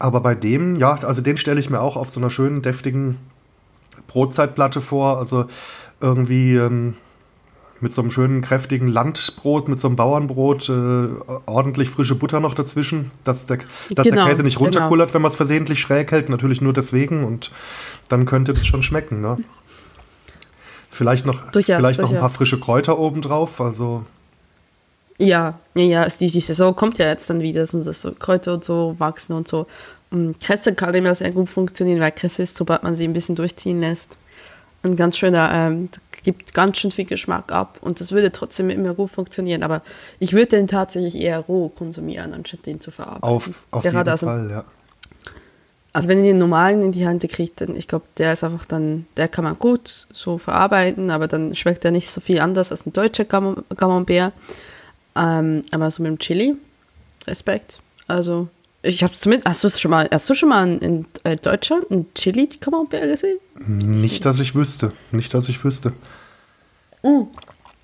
Aber 0.00 0.20
bei 0.20 0.34
dem, 0.34 0.76
ja, 0.76 0.94
also 0.94 1.20
den 1.20 1.36
stelle 1.36 1.60
ich 1.60 1.70
mir 1.70 1.80
auch 1.80 1.96
auf 1.96 2.10
so 2.10 2.18
einer 2.18 2.30
schönen, 2.30 2.62
deftigen 2.62 3.18
Brotzeitplatte 4.08 4.80
vor. 4.80 5.18
Also 5.18 5.44
irgendwie 6.00 6.56
ähm, 6.56 6.94
mit 7.84 7.92
so 7.92 8.00
einem 8.02 8.10
schönen, 8.10 8.42
kräftigen 8.42 8.88
Landbrot, 8.88 9.68
mit 9.68 9.78
so 9.78 9.86
einem 9.86 9.96
Bauernbrot, 9.96 10.68
äh, 10.68 11.06
ordentlich 11.46 11.88
frische 11.90 12.16
Butter 12.16 12.40
noch 12.40 12.54
dazwischen, 12.54 13.12
dass 13.22 13.46
der, 13.46 13.58
dass 13.90 14.04
Genau, 14.04 14.24
der 14.24 14.32
Käse 14.32 14.42
nicht 14.42 14.56
genau. 14.58 14.64
runterkullert, 14.70 15.14
wenn 15.14 15.22
man 15.22 15.30
es 15.30 15.36
versehentlich 15.36 15.78
schräg 15.78 16.10
hält. 16.10 16.28
Natürlich 16.28 16.60
nur 16.60 16.72
deswegen 16.72 17.22
und 17.24 17.52
dann 18.08 18.26
könnte 18.26 18.52
das 18.52 18.66
schon 18.66 18.82
schmecken, 18.82 19.20
ne? 19.20 19.38
Vielleicht 20.90 21.26
noch, 21.26 21.50
Durchaus, 21.50 21.76
vielleicht 21.76 22.00
noch 22.00 22.12
ein 22.12 22.18
paar 22.20 22.28
frische 22.28 22.58
Kräuter 22.60 22.98
obendrauf. 22.98 23.60
Also, 23.60 24.04
Ja, 25.18 25.58
ja, 25.74 25.82
ja, 25.84 26.04
es- 26.04 26.18
die, 26.18 26.30
die 26.30 26.40
Saison 26.40 26.74
kommt 26.74 26.98
ja 26.98 27.06
jetzt 27.06 27.28
dann 27.30 27.40
wieder, 27.40 27.66
so, 27.66 27.82
dass 27.82 28.00
so 28.02 28.12
Kräuter 28.12 28.54
und 28.54 28.64
so 28.64 28.94
wachsen 28.98 29.32
und 29.34 29.46
so. 29.48 29.66
Und 30.10 30.38
Kresse 30.40 30.74
kann 30.74 30.94
immer 30.94 31.14
sehr 31.14 31.32
gut 31.32 31.48
funktionieren, 31.48 32.00
weil 32.00 32.12
Kresse 32.12 32.42
ist, 32.42 32.56
sobald 32.56 32.82
man 32.84 32.94
sie 32.94 33.04
ein 33.04 33.12
bisschen 33.12 33.34
durchziehen 33.34 33.80
lässt, 33.80 34.16
ein 34.84 34.96
ganz 34.96 35.16
schöner, 35.16 35.50
ähm, 35.52 35.88
gibt 36.22 36.54
ganz 36.54 36.78
schön 36.78 36.90
viel 36.90 37.04
Geschmack 37.04 37.52
ab 37.52 37.78
und 37.82 38.00
das 38.00 38.12
würde 38.12 38.32
trotzdem 38.32 38.70
immer 38.70 38.94
gut 38.94 39.10
funktionieren. 39.10 39.62
Aber 39.62 39.82
ich 40.18 40.32
würde 40.32 40.56
den 40.56 40.68
tatsächlich 40.68 41.16
eher 41.16 41.40
roh 41.40 41.68
konsumieren, 41.68 42.32
anstatt 42.32 42.66
den 42.66 42.80
zu 42.80 42.90
verarbeiten. 42.90 43.28
auf, 43.28 43.62
auf 43.70 43.82
Gerade 43.82 43.98
jeden 43.98 44.08
also, 44.08 44.26
Fall, 44.26 44.50
ja. 44.50 44.64
Also 45.92 46.08
wenn 46.08 46.18
ihr 46.18 46.32
den 46.32 46.38
normalen 46.38 46.82
in 46.82 46.92
die 46.92 47.06
Hand 47.06 47.28
kriegt, 47.28 47.60
dann, 47.60 47.76
ich 47.76 47.86
glaube, 47.86 48.06
der 48.18 48.32
ist 48.32 48.42
einfach 48.42 48.64
dann, 48.64 49.06
der 49.16 49.28
kann 49.28 49.44
man 49.44 49.56
gut 49.58 50.08
so 50.12 50.38
verarbeiten, 50.38 51.10
aber 51.10 51.28
dann 51.28 51.54
schmeckt 51.54 51.84
er 51.84 51.92
nicht 51.92 52.10
so 52.10 52.20
viel 52.20 52.40
anders 52.40 52.72
als 52.72 52.84
ein 52.84 52.92
deutscher 52.92 53.24
Camem- 53.24 53.62
Camembert. 53.76 54.32
Ähm, 55.16 55.62
aber 55.70 55.90
so 55.92 56.02
mit 56.02 56.10
dem 56.10 56.18
Chili, 56.18 56.56
Respekt. 57.28 57.78
Also, 58.08 58.48
ich 58.84 59.02
hab's 59.02 59.20
zumindest, 59.20 59.48
hast 59.48 59.62
du 59.64 59.68
es 59.68 59.80
schon 59.80 59.90
mal, 59.90 60.08
hast 60.12 60.28
du 60.30 60.34
schon 60.34 60.48
mal 60.50 60.68
in, 60.68 60.78
in 60.80 61.06
äh, 61.24 61.36
Deutschland 61.36 61.90
einen 61.90 62.12
Chili 62.14 62.46
Camembert 62.46 63.02
gesehen? 63.02 63.38
Nicht, 63.66 64.24
dass 64.24 64.40
ich 64.40 64.54
wüsste. 64.54 64.92
Nicht, 65.10 65.32
dass 65.34 65.48
ich 65.48 65.64
wüsste. 65.64 65.92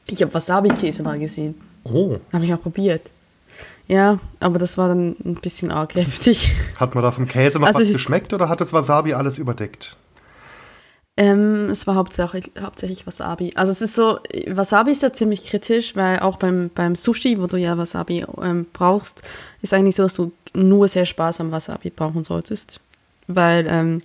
Ich 0.07 0.23
habe 0.23 0.33
Wasabi-Käse 0.35 1.03
mal 1.03 1.19
gesehen. 1.19 1.55
Oh, 1.85 2.17
Habe 2.33 2.45
ich 2.45 2.53
auch 2.55 2.63
probiert. 2.63 3.11
Ja, 3.87 4.19
aber 4.39 4.59
das 4.59 4.79
war 4.79 4.89
dann 4.89 5.17
ein 5.25 5.35
bisschen 5.35 5.71
arg 5.73 5.95
heftig. 5.97 6.53
hat 6.77 6.95
man 6.95 7.03
da 7.03 7.11
vom 7.13 7.27
Käse 7.27 7.59
noch 7.59 7.67
Also 7.67 7.81
was 7.81 7.89
ich- 7.89 7.95
geschmeckt 7.95 8.33
oder 8.33 8.49
hat 8.49 8.61
das 8.61 8.73
Wasabi 8.73 9.15
alles 9.15 9.39
überdeckt? 9.39 9.97
Ähm, 11.21 11.69
es 11.69 11.87
war 11.87 11.97
hauptsächlich, 11.97 12.51
hauptsächlich 12.59 13.07
Wasabi. 13.07 13.53
Also 13.55 13.73
es 13.73 13.83
ist 13.83 13.95
so, 13.95 14.21
Wasabi 14.47 14.93
ist 14.93 15.03
ja 15.03 15.13
ziemlich 15.13 15.45
kritisch, 15.45 15.95
weil 15.95 16.21
auch 16.21 16.37
beim, 16.37 16.71
beim 16.75 16.97
Sushi, 16.97 17.39
wo 17.39 17.47
du 17.47 17.59
ja 17.59 17.77
Wasabi 17.77 18.25
ähm, 18.43 18.65
brauchst, 18.73 19.21
ist 19.61 19.75
eigentlich 19.75 19.97
so, 19.97 20.05
dass 20.05 20.15
du 20.15 20.33
nur 20.55 20.89
sehr 20.89 21.05
sparsam 21.05 21.53
Wasabi 21.53 21.91
brauchen 21.91 22.25
solltest. 22.25 22.81
Weil, 23.27 23.67
ähm, 23.69 24.01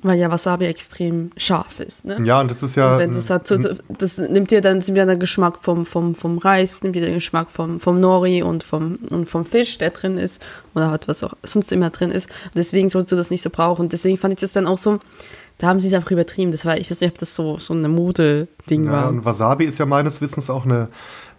weil 0.00 0.18
ja 0.18 0.30
Wasabi 0.30 0.64
extrem 0.64 1.30
scharf 1.36 1.78
ist. 1.80 2.06
Ne? 2.06 2.16
Ja, 2.24 2.40
und 2.40 2.50
das 2.50 2.62
ist 2.62 2.74
ja. 2.74 2.94
Und 2.94 3.00
wenn 3.00 3.12
du 3.12 3.20
sagst, 3.20 3.54
das 3.88 4.16
nimmt 4.16 4.50
dir 4.50 4.62
dann 4.62 4.86
wieder 4.86 5.04
den 5.04 5.18
Geschmack 5.18 5.58
vom, 5.60 5.84
vom, 5.84 6.14
vom 6.14 6.38
Reis, 6.38 6.82
nimmt 6.82 6.96
dir 6.96 7.02
den 7.02 7.14
Geschmack 7.14 7.50
vom, 7.50 7.80
vom 7.80 8.00
Nori 8.00 8.42
und 8.42 8.64
vom, 8.64 8.96
und 9.10 9.26
vom 9.26 9.44
Fisch, 9.44 9.76
der 9.76 9.90
drin 9.90 10.16
ist, 10.16 10.42
oder 10.74 10.90
halt 10.90 11.06
was 11.06 11.22
auch 11.22 11.34
sonst 11.42 11.70
immer 11.70 11.90
drin 11.90 12.10
ist. 12.10 12.30
Und 12.30 12.56
deswegen 12.56 12.88
sollst 12.88 13.12
du 13.12 13.16
das 13.16 13.30
nicht 13.30 13.42
so 13.42 13.50
brauchen. 13.50 13.90
Deswegen 13.90 14.16
fand 14.16 14.32
ich 14.32 14.40
das 14.40 14.52
dann 14.52 14.66
auch 14.66 14.78
so, 14.78 14.98
da 15.58 15.68
haben 15.68 15.80
sie 15.80 15.88
es 15.88 15.94
einfach 15.94 16.10
übertrieben. 16.10 16.50
Das 16.50 16.64
war, 16.64 16.76
ich 16.76 16.90
weiß 16.90 17.00
nicht, 17.00 17.12
ob 17.12 17.18
das 17.18 17.34
so, 17.34 17.58
so 17.58 17.72
eine 17.72 17.88
Mode-Ding 17.88 18.84
ja, 18.84 18.92
war. 18.92 19.08
und 19.08 19.24
Wasabi 19.24 19.64
ist 19.64 19.78
ja 19.78 19.86
meines 19.86 20.20
Wissens 20.20 20.50
auch 20.50 20.64
eine, 20.64 20.88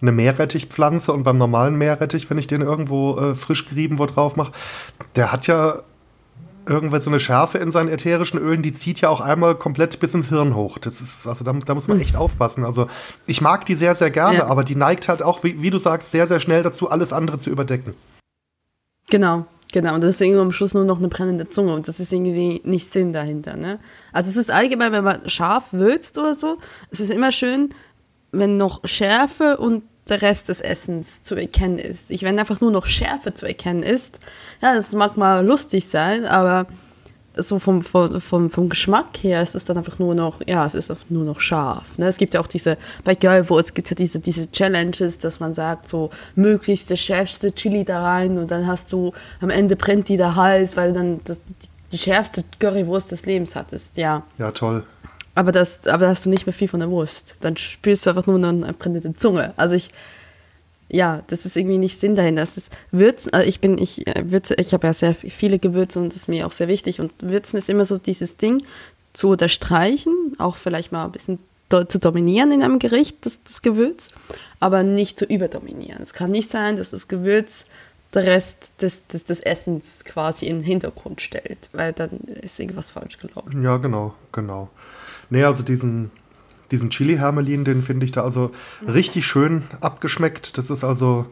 eine 0.01 0.12
Meerrettichpflanze 0.12 1.13
und 1.13 1.23
beim 1.23 1.38
normalen 1.38 1.75
Meerrettich, 1.75 2.30
wenn 2.30 2.38
ich 2.38 2.47
den 2.47 2.62
irgendwo 2.62 3.17
äh, 3.19 3.36
frisch 3.36 3.67
gerieben 3.69 3.99
wo 3.99 4.06
drauf 4.06 4.36
mache, 4.36 4.51
der 5.15 5.32
hat 5.32 5.47
ja 5.47 5.82
irgendwann 6.67 6.99
so 6.99 7.10
eine 7.10 7.19
Schärfe 7.19 7.60
in 7.60 7.71
seinen 7.71 7.88
ätherischen 7.89 8.39
Ölen, 8.39 8.62
die 8.62 8.73
zieht 8.73 8.99
ja 9.01 9.10
auch 9.10 9.21
einmal 9.21 9.56
komplett 9.56 9.99
bis 9.99 10.13
ins 10.13 10.30
Hirn 10.30 10.53
hoch. 10.56 10.77
Das 10.77 10.99
ist, 10.99 11.25
also 11.25 11.43
da, 11.43 11.53
da 11.53 11.73
muss 11.73 11.88
man 11.88 11.99
echt 11.99 12.15
aufpassen. 12.17 12.65
Also 12.65 12.88
ich 13.25 13.39
mag 13.41 13.65
die 13.65 13.75
sehr, 13.75 13.95
sehr 13.95 14.12
gerne, 14.12 14.39
Ja. 14.39 14.47
aber 14.47 14.63
die 14.63 14.75
neigt 14.75 15.08
halt 15.08 15.23
auch, 15.23 15.43
wie, 15.43 15.62
wie 15.62 15.69
du 15.69 15.77
sagst, 15.77 16.12
sehr, 16.12 16.27
sehr 16.27 16.39
schnell 16.39 16.63
dazu, 16.63 16.89
alles 16.89 17.13
andere 17.13 17.38
zu 17.38 17.49
überdecken. 17.49 17.93
Genau, 19.10 19.45
genau. 19.71 19.95
Und 19.95 20.01
deswegen 20.03 20.38
am 20.38 20.51
Schluss 20.51 20.73
nur 20.73 20.86
noch 20.86 20.99
eine 20.99 21.08
brennende 21.08 21.49
Zunge. 21.49 21.73
Und 21.73 21.88
das 21.88 21.99
ist 21.99 22.12
irgendwie 22.12 22.62
nicht 22.63 22.89
Sinn 22.89 23.13
dahinter. 23.13 23.56
Ne? 23.56 23.80
Also 24.13 24.30
es 24.30 24.38
ist 24.38 24.51
allgemein, 24.51 24.91
wenn 24.91 25.03
man 25.03 25.27
scharf 25.30 25.73
würzt 25.73 26.17
oder 26.17 26.34
so, 26.34 26.58
es 26.91 26.99
ist 26.99 27.12
immer 27.12 27.32
schön, 27.32 27.73
wenn 28.32 28.58
noch 28.58 28.88
Schärfe 28.88 29.58
und 29.58 29.84
der 30.10 30.21
Rest 30.21 30.49
des 30.49 30.62
Essens 30.62 31.23
zu 31.23 31.36
erkennen 31.36 31.80
ist. 31.80 32.12
Ich, 32.12 32.23
wenn 32.23 32.39
einfach 32.39 32.62
nur 32.62 32.71
noch 32.71 32.86
Schärfe 32.86 33.34
zu 33.34 33.45
erkennen 33.45 33.84
ist, 33.84 34.19
ja, 34.62 34.73
das 34.73 34.93
mag 34.95 35.17
mal 35.17 35.45
lustig 35.45 35.88
sein, 35.88 36.25
aber 36.25 36.67
so 37.38 37.60
vom, 37.60 37.82
vom, 37.82 38.50
vom, 38.50 38.69
Geschmack 38.69 39.17
her 39.21 39.41
ist 39.41 39.56
es 39.56 39.65
dann 39.65 39.78
einfach 39.78 40.00
nur 40.00 40.15
noch, 40.15 40.41
ja, 40.47 40.65
es 40.65 40.73
ist 40.73 40.93
nur 41.10 41.23
noch 41.23 41.39
scharf. 41.39 41.97
Ne? 41.97 42.08
Es 42.08 42.17
gibt 42.17 42.34
ja 42.34 42.39
auch 42.39 42.47
diese, 42.47 42.78
bei 43.04 43.15
Girlwurst 43.15 43.76
gibt 43.76 43.88
es 43.88 43.91
ja 43.91 43.95
diese, 43.95 44.19
diese 44.19 44.52
Challenges, 44.52 45.19
dass 45.19 45.39
man 45.39 45.54
sagt, 45.54 45.88
so 45.88 46.10
möglichst 46.36 46.91
das 46.91 47.00
schärfste 47.00 47.54
Chili 47.54 47.86
da 47.86 48.04
rein 48.04 48.38
und 48.38 48.52
dann 48.52 48.67
hast 48.67 48.91
du, 48.91 49.13
am 49.41 49.50
Ende 49.50 49.76
brennt 49.76 50.10
die 50.10 50.17
der 50.17 50.36
Hals, 50.36 50.78
weil 50.78 50.93
du 50.93 51.00
dann 51.00 51.21
das, 51.23 51.41
die 51.91 51.97
schärfste 51.97 52.43
Currywurst 52.60 53.12
des 53.12 53.26
Lebens 53.26 53.56
hattest, 53.56 53.97
ja. 53.97 54.23
Ja, 54.38 54.52
toll. 54.52 54.84
Aber 55.36 55.52
das, 55.52 55.86
aber 55.86 56.06
da 56.06 56.10
hast 56.10 56.26
du 56.26 56.32
nicht 56.32 56.47
mehr 56.47 56.54
viel 56.54 56.67
von 56.67 56.80
der 56.80 56.89
Wurst. 56.89 57.36
Dann 57.41 57.56
spürst 57.58 58.06
du 58.06 58.10
einfach 58.10 58.26
nur 58.26 58.39
noch 58.39 58.50
eine 58.50 58.73
brennende 58.73 59.13
Zunge. 59.13 59.54
Also 59.56 59.76
ich, 59.76 59.89
ja, 60.89 61.23
das 61.28 61.45
ist 61.45 61.58
irgendwie 61.58 61.78
nicht 61.78 62.00
Sinn 62.00 62.15
dahinter. 62.15 62.41
Das 62.41 62.58
ist 62.58 62.71
Würzen, 62.91 63.34
also 63.34 63.47
ich 63.47 63.60
bin, 63.60 63.78
ich 63.78 64.08
äh, 64.08 64.32
würze, 64.32 64.56
ich 64.56 64.73
habe 64.73 64.88
ja 64.88 64.93
sehr 64.93 65.15
viele 65.15 65.60
Gewürze 65.60 66.00
und 66.00 66.10
das 66.10 66.21
ist 66.21 66.28
mir 66.30 66.47
auch 66.47 66.52
sehr 66.52 66.67
wichtig. 66.67 67.00
Und 67.02 67.12
Würzen 67.19 67.58
ist 67.58 67.69
immer 67.69 67.86
so 67.86 67.97
dieses 67.97 68.38
Ding 68.38 68.63
zu 69.13 69.30
unterstreichen, 69.30 70.13
auch 70.38 70.56
vielleicht 70.56 70.91
mal 70.91 71.06
ein 71.06 71.12
bisschen 71.12 71.39
do, 71.69 71.84
zu 71.84 72.00
dominieren 72.00 72.52
in 72.52 72.63
einem 72.63 72.80
Gericht, 72.80 73.26
das, 73.26 73.43
das 73.43 73.62
Gewürz, 73.62 74.13
aber 74.60 74.84
nicht 74.84 75.19
zu 75.19 75.26
überdominieren. 75.26 76.02
Es 76.02 76.13
kann 76.13 76.32
nicht 76.32 76.50
sein, 76.50 76.78
dass 76.78 76.91
das 76.91 77.08
Gewürz 77.08 77.65
der 78.13 78.26
Rest 78.26 78.82
des, 78.82 79.08
des, 79.08 79.26
des 79.26 79.41
Essens 79.41 80.06
quasi 80.06 80.45
in 80.45 80.60
den 80.60 80.65
Hintergrund 80.65 81.19
stellt, 81.19 81.69
weil 81.73 81.91
dann 81.91 82.12
ist 82.41 82.60
irgendwas 82.60 82.91
falsch 82.91 83.17
gelaufen. 83.17 83.62
Ja, 83.63 83.78
genau, 83.78 84.13
genau. 84.32 84.69
Nee, 85.30 85.43
also 85.43 85.62
diesen, 85.62 86.12
diesen 86.71 86.89
Chili-Hermelin, 86.89 87.63
den 87.63 87.82
finde 87.82 88.06
ich 88.06 88.12
da 88.12 88.23
also 88.23 88.51
mhm. 88.82 88.89
richtig 88.89 89.25
schön 89.25 89.63
abgeschmeckt. 89.82 90.58
Das 90.58 90.69
ist 90.69 90.84
also, 90.84 91.25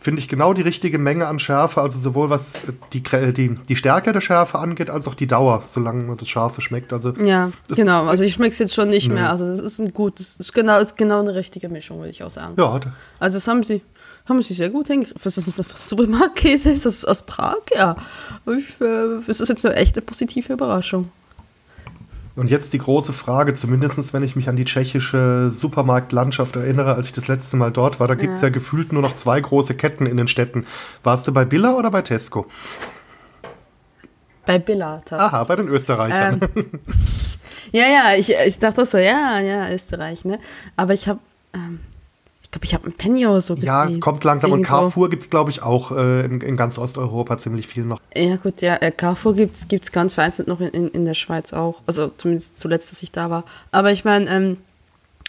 finde 0.00 0.20
ich, 0.20 0.28
genau 0.28 0.52
die 0.52 0.62
richtige 0.62 0.98
Menge 0.98 1.26
an 1.26 1.38
Schärfe. 1.38 1.80
Also 1.80 1.98
sowohl 1.98 2.30
was 2.30 2.52
die, 2.92 3.02
die, 3.02 3.54
die 3.54 3.76
Stärke 3.76 4.12
der 4.12 4.20
Schärfe 4.20 4.58
angeht, 4.58 4.90
als 4.90 5.08
auch 5.08 5.14
die 5.14 5.26
Dauer, 5.26 5.62
solange 5.66 6.04
man 6.04 6.16
das 6.16 6.28
Scharfe 6.28 6.60
schmeckt. 6.60 6.92
Also, 6.92 7.12
ja, 7.24 7.50
genau. 7.68 8.06
Also 8.06 8.24
ich 8.24 8.34
schmecke 8.34 8.52
es 8.52 8.58
jetzt 8.58 8.74
schon 8.74 8.88
nicht 8.88 9.08
nö. 9.08 9.14
mehr. 9.14 9.30
Also 9.30 9.46
das 9.46 9.60
ist 9.60 9.78
ein 9.78 9.92
gutes, 9.92 10.36
ist 10.36 10.54
genau, 10.54 10.78
ist 10.78 10.96
genau 10.96 11.20
eine 11.20 11.34
richtige 11.34 11.68
Mischung, 11.68 11.98
würde 11.98 12.10
ich 12.10 12.22
auch 12.22 12.30
sagen. 12.30 12.54
Ja. 12.56 12.80
Also 13.18 13.36
das 13.36 13.48
haben 13.48 13.62
sie 13.62 13.82
haben 14.28 14.42
sie 14.42 14.54
sehr 14.54 14.70
gut 14.70 14.88
hingegriffen. 14.88 15.20
Was 15.22 15.38
ist 15.38 15.58
das? 15.58 15.88
Supermarktkäse? 15.88 16.70
Ist 16.70 16.84
das 16.86 17.04
aus 17.04 17.22
Prag? 17.22 17.56
Ja. 17.74 17.96
Ich, 18.46 18.80
äh, 18.80 19.20
das 19.26 19.40
ist 19.40 19.48
jetzt 19.48 19.64
eine 19.64 19.76
echte 19.76 20.02
positive 20.02 20.52
Überraschung. 20.52 21.10
Und 22.36 22.50
jetzt 22.50 22.74
die 22.74 22.78
große 22.78 23.14
Frage, 23.14 23.54
zumindest 23.54 24.12
wenn 24.12 24.22
ich 24.22 24.36
mich 24.36 24.50
an 24.50 24.56
die 24.56 24.66
tschechische 24.66 25.50
Supermarktlandschaft 25.50 26.54
erinnere, 26.56 26.94
als 26.94 27.06
ich 27.06 27.14
das 27.14 27.28
letzte 27.28 27.56
Mal 27.56 27.72
dort 27.72 27.98
war, 27.98 28.08
da 28.08 28.14
gibt 28.14 28.34
es 28.34 28.42
ja. 28.42 28.48
ja. 28.48 28.52
gefühlt 28.52 28.92
nur 28.92 29.00
noch 29.00 29.14
zwei 29.14 29.40
große 29.40 29.74
Ketten 29.74 30.04
in 30.04 30.18
den 30.18 30.28
Städten. 30.28 30.66
Warst 31.02 31.26
du 31.26 31.32
bei 31.32 31.46
Billa 31.46 31.74
oder 31.74 31.90
bei 31.90 32.02
Tesco? 32.02 32.46
Bei 34.44 34.58
Billa 34.58 34.98
tatsächlich. 34.98 35.32
Aha, 35.32 35.44
bei 35.44 35.56
den 35.56 35.68
Österreichern. 35.68 36.40
Ähm, 36.54 36.80
ja, 37.72 37.84
ja, 37.84 38.14
ich, 38.18 38.30
ich 38.30 38.58
dachte 38.58 38.84
so, 38.84 38.98
ja, 38.98 39.40
ja, 39.40 39.70
Österreich, 39.70 40.26
ne? 40.26 40.38
Aber 40.76 40.92
ich 40.92 41.08
habe 41.08 41.20
ähm, 41.54 41.80
glaube, 42.56 42.66
ich 42.66 42.74
habe 42.74 42.86
ein 42.86 42.92
Penny 42.92 43.24
so 43.40 43.54
gesehen. 43.54 43.66
Ja, 43.66 43.88
es 43.88 44.00
kommt 44.00 44.24
langsam. 44.24 44.52
Und 44.52 44.62
Carrefour 44.62 45.10
gibt 45.10 45.24
es, 45.24 45.30
glaube 45.30 45.50
ich, 45.50 45.62
auch 45.62 45.92
äh, 45.92 46.24
in, 46.24 46.40
in, 46.40 46.56
ganz 46.56 46.78
Osteuropa 46.78 47.38
ziemlich 47.38 47.66
viel 47.66 47.84
noch. 47.84 48.00
Ja, 48.14 48.36
gut, 48.36 48.62
ja. 48.62 48.76
Äh, 48.76 48.90
Carrefour 48.90 49.34
gibt 49.34 49.56
es 49.56 49.92
ganz 49.92 50.14
vereinzelt 50.14 50.48
noch 50.48 50.60
in, 50.60 50.68
in, 50.68 50.88
in, 50.88 51.04
der 51.04 51.14
Schweiz 51.14 51.52
auch. 51.52 51.82
Also 51.86 52.10
zumindest 52.16 52.58
zuletzt, 52.58 52.90
dass 52.90 53.02
ich 53.02 53.12
da 53.12 53.30
war. 53.30 53.44
Aber 53.70 53.92
ich 53.92 54.04
meine, 54.04 54.28
ähm, 54.30 54.56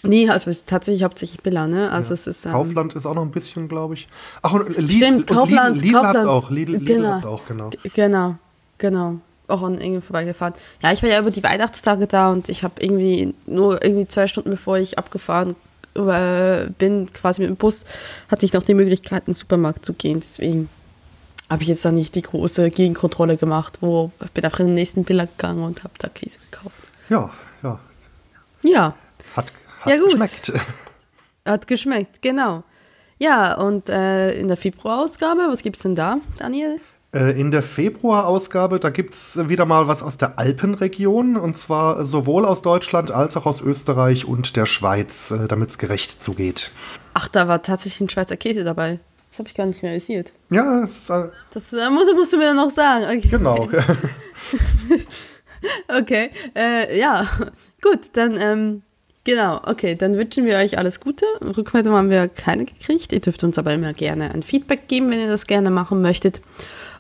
Nee, 0.03 0.29
also 0.29 0.51
es 0.51 0.59
ist 0.59 0.69
tatsächlich 0.69 1.03
hauptsächlich 1.03 1.41
Billa, 1.41 1.67
ne? 1.67 1.91
Also 1.91 2.09
ja. 2.09 2.13
es 2.13 2.27
ist, 2.27 2.45
ähm, 2.45 2.51
Kaufland 2.51 2.93
ist 2.93 3.07
auch 3.07 3.15
noch 3.15 3.23
ein 3.23 3.31
bisschen, 3.31 3.67
glaube 3.67 3.95
ich. 3.95 4.07
Ach, 4.43 4.53
und 4.53 4.69
Lidl, 4.77 4.91
Stimmt, 4.91 5.27
Kaufland, 5.27 5.81
Lidl, 5.81 5.97
Lidl 5.97 6.15
es 6.15 6.25
auch. 6.27 6.49
Lidl, 6.51 6.71
Lidl 6.73 6.85
genau, 6.85 7.07
hat's 7.13 7.25
auch, 7.25 7.45
genau. 7.47 7.71
Genau, 7.95 8.35
genau. 8.77 9.19
Auch 9.47 9.63
an 9.63 9.81
irgendwie 9.81 10.01
vorbeigefahren. 10.01 10.53
Ja, 10.83 10.91
ich 10.91 11.01
war 11.01 11.09
ja 11.09 11.19
über 11.19 11.31
die 11.31 11.41
Weihnachtstage 11.41 12.05
da 12.05 12.29
und 12.29 12.47
ich 12.47 12.63
habe 12.63 12.75
irgendwie 12.79 13.33
nur 13.47 13.83
irgendwie 13.83 14.05
zwei 14.05 14.27
Stunden 14.27 14.51
bevor 14.51 14.77
ich 14.77 14.99
abgefahren 14.99 15.55
bin, 16.77 17.11
quasi 17.13 17.41
mit 17.41 17.49
dem 17.49 17.55
Bus, 17.55 17.85
hatte 18.29 18.45
ich 18.45 18.53
noch 18.53 18.63
die 18.63 18.73
Möglichkeit, 18.73 19.23
in 19.27 19.33
den 19.33 19.35
Supermarkt 19.35 19.85
zu 19.85 19.93
gehen. 19.93 20.19
Deswegen 20.19 20.69
habe 21.49 21.63
ich 21.63 21.69
jetzt 21.69 21.85
da 21.85 21.91
nicht 21.91 22.15
die 22.15 22.21
große 22.21 22.71
Gegenkontrolle 22.71 23.37
gemacht, 23.37 23.77
wo 23.81 24.11
ich 24.23 24.31
bin 24.31 24.43
einfach 24.43 24.59
in 24.59 24.67
den 24.67 24.75
nächsten 24.75 25.03
Biller 25.03 25.27
gegangen 25.27 25.63
und 25.63 25.83
habe 25.83 25.93
da 25.99 26.09
Käse 26.09 26.39
gekauft. 26.51 26.75
Ja, 27.09 27.29
ja. 27.63 27.79
Ja. 28.63 28.95
Hat, 29.35 29.53
hat 29.81 29.93
ja, 29.93 29.97
gut. 29.97 30.11
geschmeckt. 30.11 30.51
Hat 31.45 31.65
geschmeckt, 31.65 32.21
genau. 32.21 32.63
Ja, 33.19 33.55
und 33.55 33.87
äh, 33.87 34.33
in 34.33 34.49
der 34.49 34.57
Februarausgabe, 34.57 35.47
was 35.47 35.63
gibt 35.63 35.77
es 35.77 35.83
denn 35.83 35.95
da, 35.95 36.17
Daniel? 36.37 36.81
Äh, 37.17 37.39
in 37.39 37.49
der 37.49 37.63
Februarausgabe, 37.63 38.79
da 38.79 38.91
gibt 38.91 39.15
es 39.15 39.49
wieder 39.49 39.65
mal 39.65 39.87
was 39.87 40.03
aus 40.03 40.17
der 40.17 40.37
Alpenregion 40.37 41.35
und 41.35 41.55
zwar 41.55 42.05
sowohl 42.05 42.45
aus 42.45 42.61
Deutschland 42.61 43.09
als 43.09 43.35
auch 43.35 43.47
aus 43.47 43.59
Österreich 43.59 44.25
und 44.25 44.55
der 44.55 44.67
Schweiz, 44.67 45.31
äh, 45.31 45.47
damit 45.47 45.71
es 45.71 45.77
gerecht 45.79 46.21
zugeht. 46.21 46.69
Ach, 47.15 47.27
da 47.27 47.47
war 47.47 47.63
tatsächlich 47.63 48.01
ein 48.01 48.09
Schweizer 48.09 48.37
Käse 48.37 48.63
dabei. 48.63 48.99
Das 49.31 49.39
habe 49.39 49.49
ich 49.49 49.55
gar 49.55 49.65
nicht 49.65 49.81
realisiert. 49.81 50.31
Ja, 50.51 50.81
das 50.81 50.97
ist. 50.99 51.09
Äh 51.09 51.29
das 51.51 51.71
musst, 51.91 52.13
musst, 52.13 52.33
du 52.33 52.37
mir 52.37 52.53
noch 52.53 52.69
sagen. 52.69 53.05
Okay. 53.05 53.27
Genau. 53.29 53.67
okay, 55.99 56.29
äh, 56.55 56.99
ja, 56.99 57.27
gut, 57.81 58.09
dann. 58.13 58.37
Ähm 58.39 58.81
Genau, 59.23 59.59
okay, 59.65 59.93
dann 59.93 60.15
wünschen 60.15 60.45
wir 60.45 60.55
euch 60.55 60.77
alles 60.77 61.01
Gute. 61.01 61.25
Rückmeldung 61.41 61.95
haben 61.95 62.09
wir 62.09 62.29
keine 62.29 62.63
gekriegt. 62.63 63.11
Ihr 63.11 63.19
dürft 63.19 63.43
uns 63.43 63.59
aber 63.59 63.73
immer 63.73 63.91
gerne 63.91 64.33
ein 64.33 64.41
Feedback 64.41 64.87
geben, 64.87 65.09
wenn 65.09 65.19
ihr 65.19 65.27
das 65.27 65.47
gerne 65.47 65.69
machen 65.69 66.01
möchtet. 66.01 66.39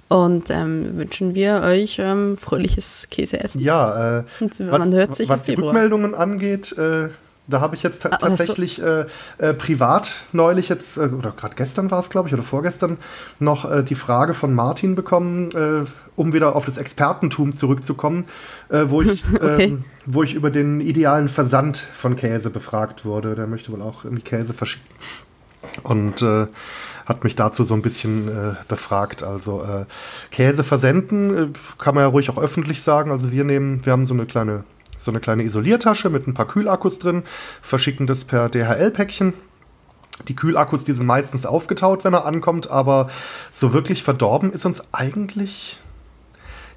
Und 0.09 0.49
ähm, 0.49 0.97
wünschen 0.97 1.35
wir 1.35 1.61
euch 1.63 1.99
ähm, 1.99 2.37
fröhliches 2.37 3.07
Käseessen. 3.11 3.61
Ja, 3.61 4.19
äh, 4.19 4.23
man 4.63 4.93
hört 4.93 5.15
sich 5.15 5.27
was 5.27 5.43
die 5.43 5.55
Rückmeldungen 5.55 6.15
angeht, 6.15 6.77
äh, 6.77 7.09
da 7.47 7.61
habe 7.61 7.75
ich 7.75 7.83
jetzt 7.83 8.05
ah, 8.05 8.09
tatsächlich 8.09 8.81
äh, 8.81 9.05
äh, 9.37 9.53
privat 9.53 10.23
neulich 10.33 10.69
jetzt, 10.69 10.97
äh, 10.97 11.01
oder 11.01 11.31
gerade 11.31 11.55
gestern 11.55 11.89
war 11.91 11.99
es, 11.99 12.09
glaube 12.09 12.27
ich, 12.27 12.33
oder 12.33 12.43
vorgestern, 12.43 12.97
noch 13.39 13.69
äh, 13.69 13.83
die 13.83 13.95
Frage 13.95 14.33
von 14.33 14.53
Martin 14.53 14.95
bekommen, 14.95 15.49
äh, 15.51 15.85
um 16.15 16.33
wieder 16.33 16.55
auf 16.55 16.65
das 16.65 16.77
Expertentum 16.77 17.55
zurückzukommen, 17.55 18.25
äh, 18.69 18.85
wo, 18.87 19.01
ich, 19.01 19.23
okay. 19.33 19.63
ähm, 19.63 19.85
wo 20.05 20.23
ich 20.23 20.33
über 20.33 20.51
den 20.51 20.81
idealen 20.81 21.29
Versand 21.29 21.77
von 21.77 22.15
Käse 22.15 22.49
befragt 22.49 23.05
wurde. 23.05 23.35
Der 23.35 23.47
möchte 23.47 23.71
wohl 23.71 23.81
auch 23.81 24.03
irgendwie 24.03 24.23
Käse 24.23 24.53
verschicken. 24.53 24.89
Und 25.83 26.21
äh, 26.21 26.47
hat 27.07 27.23
mich 27.23 27.35
dazu 27.35 27.63
so 27.63 27.73
ein 27.73 27.81
bisschen 27.81 28.27
äh, 28.27 28.55
befragt. 28.67 29.23
Also 29.23 29.63
äh, 29.63 29.85
Käse 30.29 30.63
versenden 30.63 31.37
äh, 31.37 31.47
kann 31.77 31.95
man 31.95 32.03
ja 32.03 32.07
ruhig 32.09 32.29
auch 32.29 32.37
öffentlich 32.37 32.81
sagen. 32.81 33.11
Also 33.11 33.31
wir 33.31 33.43
nehmen, 33.45 33.85
wir 33.85 33.93
haben 33.93 34.05
so 34.05 34.13
eine 34.13 34.25
kleine, 34.25 34.65
so 34.97 35.11
eine 35.11 35.21
kleine 35.21 35.43
Isoliertasche 35.43 36.09
mit 36.09 36.27
ein 36.27 36.33
paar 36.33 36.47
Kühlakkus 36.47 36.99
drin, 36.99 37.23
verschicken 37.61 38.07
das 38.07 38.25
per 38.25 38.49
DHL-Päckchen. 38.49 39.33
Die 40.27 40.35
Kühlakkus, 40.35 40.83
die 40.83 40.93
sind 40.93 41.05
meistens 41.05 41.45
aufgetaut, 41.45 42.03
wenn 42.03 42.13
er 42.13 42.25
ankommt, 42.25 42.69
aber 42.69 43.09
so 43.51 43.71
wirklich 43.71 44.03
verdorben 44.03 44.51
ist 44.51 44.65
uns 44.65 44.83
eigentlich. 44.91 45.81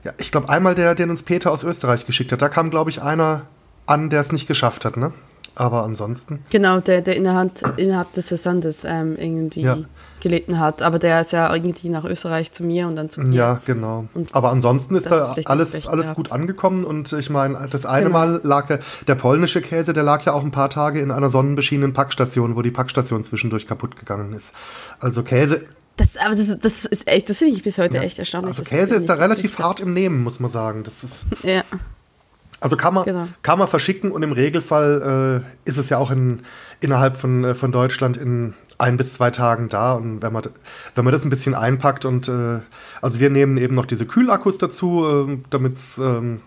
Ja, 0.05 0.13
ich 0.19 0.31
glaube, 0.31 0.49
einmal 0.49 0.75
der, 0.75 0.95
den 0.95 1.11
uns 1.11 1.23
Peter 1.23 1.51
aus 1.51 1.65
Österreich 1.65 2.07
geschickt 2.07 2.33
hat, 2.33 2.41
da 2.41 2.49
kam, 2.49 2.71
glaube 2.71 2.91
ich, 2.91 3.03
einer 3.03 3.47
an, 3.87 4.11
der 4.11 4.21
es 4.21 4.31
nicht 4.31 4.47
geschafft 4.47 4.85
hat, 4.85 4.97
ne? 4.97 5.13
Aber 5.61 5.83
ansonsten. 5.83 6.39
Genau, 6.49 6.81
der, 6.81 7.03
der 7.03 7.17
innerhalb, 7.17 7.53
innerhalb 7.77 8.15
des 8.15 8.29
Versandes 8.29 8.87
ähm, 8.87 9.17
irgendwie 9.19 9.61
ja. 9.61 9.77
gelitten 10.21 10.59
hat. 10.59 10.81
Aber 10.81 10.99
der 10.99 11.21
ist 11.21 11.33
ja 11.33 11.55
irgendwie 11.55 11.91
nach 11.91 12.05
Österreich 12.05 12.51
zu 12.51 12.65
mir 12.65 12.87
und 12.87 12.97
dann 12.97 13.11
zu 13.11 13.21
mir. 13.21 13.35
Ja, 13.35 13.61
genau. 13.67 14.07
Und 14.15 14.35
Aber 14.35 14.53
ansonsten 14.53 14.95
ist 14.95 15.11
da 15.11 15.37
alles, 15.45 15.87
alles 15.87 16.15
gut 16.15 16.33
angekommen. 16.33 16.85
Und 16.85 17.13
ich 17.13 17.29
meine, 17.29 17.69
das 17.71 17.85
eine 17.85 18.07
genau. 18.07 18.19
Mal 18.19 18.41
lag 18.43 18.79
der 19.07 19.15
polnische 19.17 19.61
Käse, 19.61 19.93
der 19.93 20.03
lag 20.03 20.25
ja 20.25 20.33
auch 20.33 20.43
ein 20.43 20.51
paar 20.51 20.71
Tage 20.71 20.99
in 20.99 21.11
einer 21.11 21.29
sonnenbeschienenen 21.29 21.93
Packstation, 21.93 22.57
wo 22.57 22.63
die 22.63 22.71
Packstation 22.71 23.23
zwischendurch 23.23 23.67
kaputt 23.67 23.97
gegangen 23.97 24.33
ist. 24.33 24.55
Also 24.99 25.23
Käse 25.23 25.61
das, 25.99 26.17
aber 26.17 26.35
das, 26.35 26.59
das 26.59 26.87
ist 26.87 27.07
echt, 27.07 27.29
das 27.29 27.37
finde 27.37 27.55
ich 27.55 27.63
bis 27.63 27.77
heute 27.77 27.97
ja. 27.97 28.03
echt 28.03 28.19
erstaunlich. 28.19 28.57
Also 28.57 28.63
Käse 28.63 28.95
ist 28.95 29.11
da 29.11 29.15
relativ 29.15 29.59
hart 29.59 29.81
im 29.81 29.93
Nehmen, 29.93 30.23
muss 30.23 30.41
man 30.41 30.51
sagen. 30.51 30.83
Das 30.85 31.05
ist. 31.05 31.27
Ja. 31.43 31.63
Also 32.61 32.77
kann 32.77 32.93
man, 32.93 33.05
genau. 33.05 33.27
kann 33.43 33.59
man 33.59 33.69
verschicken 33.69 34.13
und 34.13 34.23
im 34.23 34.33
Regelfall 34.33 35.45
äh, 35.65 35.69
ist 35.69 35.79
es 35.79 35.89
ja 35.89 35.97
auch 35.97 36.11
in, 36.11 36.43
innerhalb 36.81 37.17
von, 37.17 37.43
äh, 37.43 37.55
von 37.55 37.73
Deutschland 37.73 38.19
in 38.19 38.55
ein 38.77 38.99
bis 38.99 39.15
zwei 39.15 39.31
Tagen 39.31 39.71
da. 39.71 39.95
Und 39.95 40.23
wenn 40.23 40.33
man, 40.33 40.45
wenn 40.95 41.05
man 41.05 41.13
das 41.13 41.25
ein 41.25 41.31
bisschen 41.31 41.55
einpackt 41.55 42.05
und 42.05 42.29
äh, 42.29 42.61
also 43.01 43.19
wir 43.19 43.31
nehmen 43.31 43.57
eben 43.57 43.75
noch 43.75 43.87
diese 43.87 44.05
Kühlakkus 44.05 44.59
dazu, 44.59 45.07
äh, 45.07 45.39
damit 45.49 45.79
es 45.79 45.97
ähm, 45.97 46.43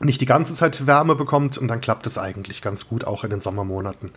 nicht 0.00 0.20
die 0.20 0.26
ganze 0.26 0.54
Zeit 0.54 0.86
Wärme 0.86 1.14
bekommt 1.14 1.58
und 1.58 1.68
dann 1.68 1.80
klappt 1.80 2.06
es 2.06 2.18
eigentlich 2.18 2.62
ganz 2.62 2.88
gut, 2.88 3.04
auch 3.04 3.22
in 3.22 3.30
den 3.30 3.40
Sommermonaten. 3.40 4.10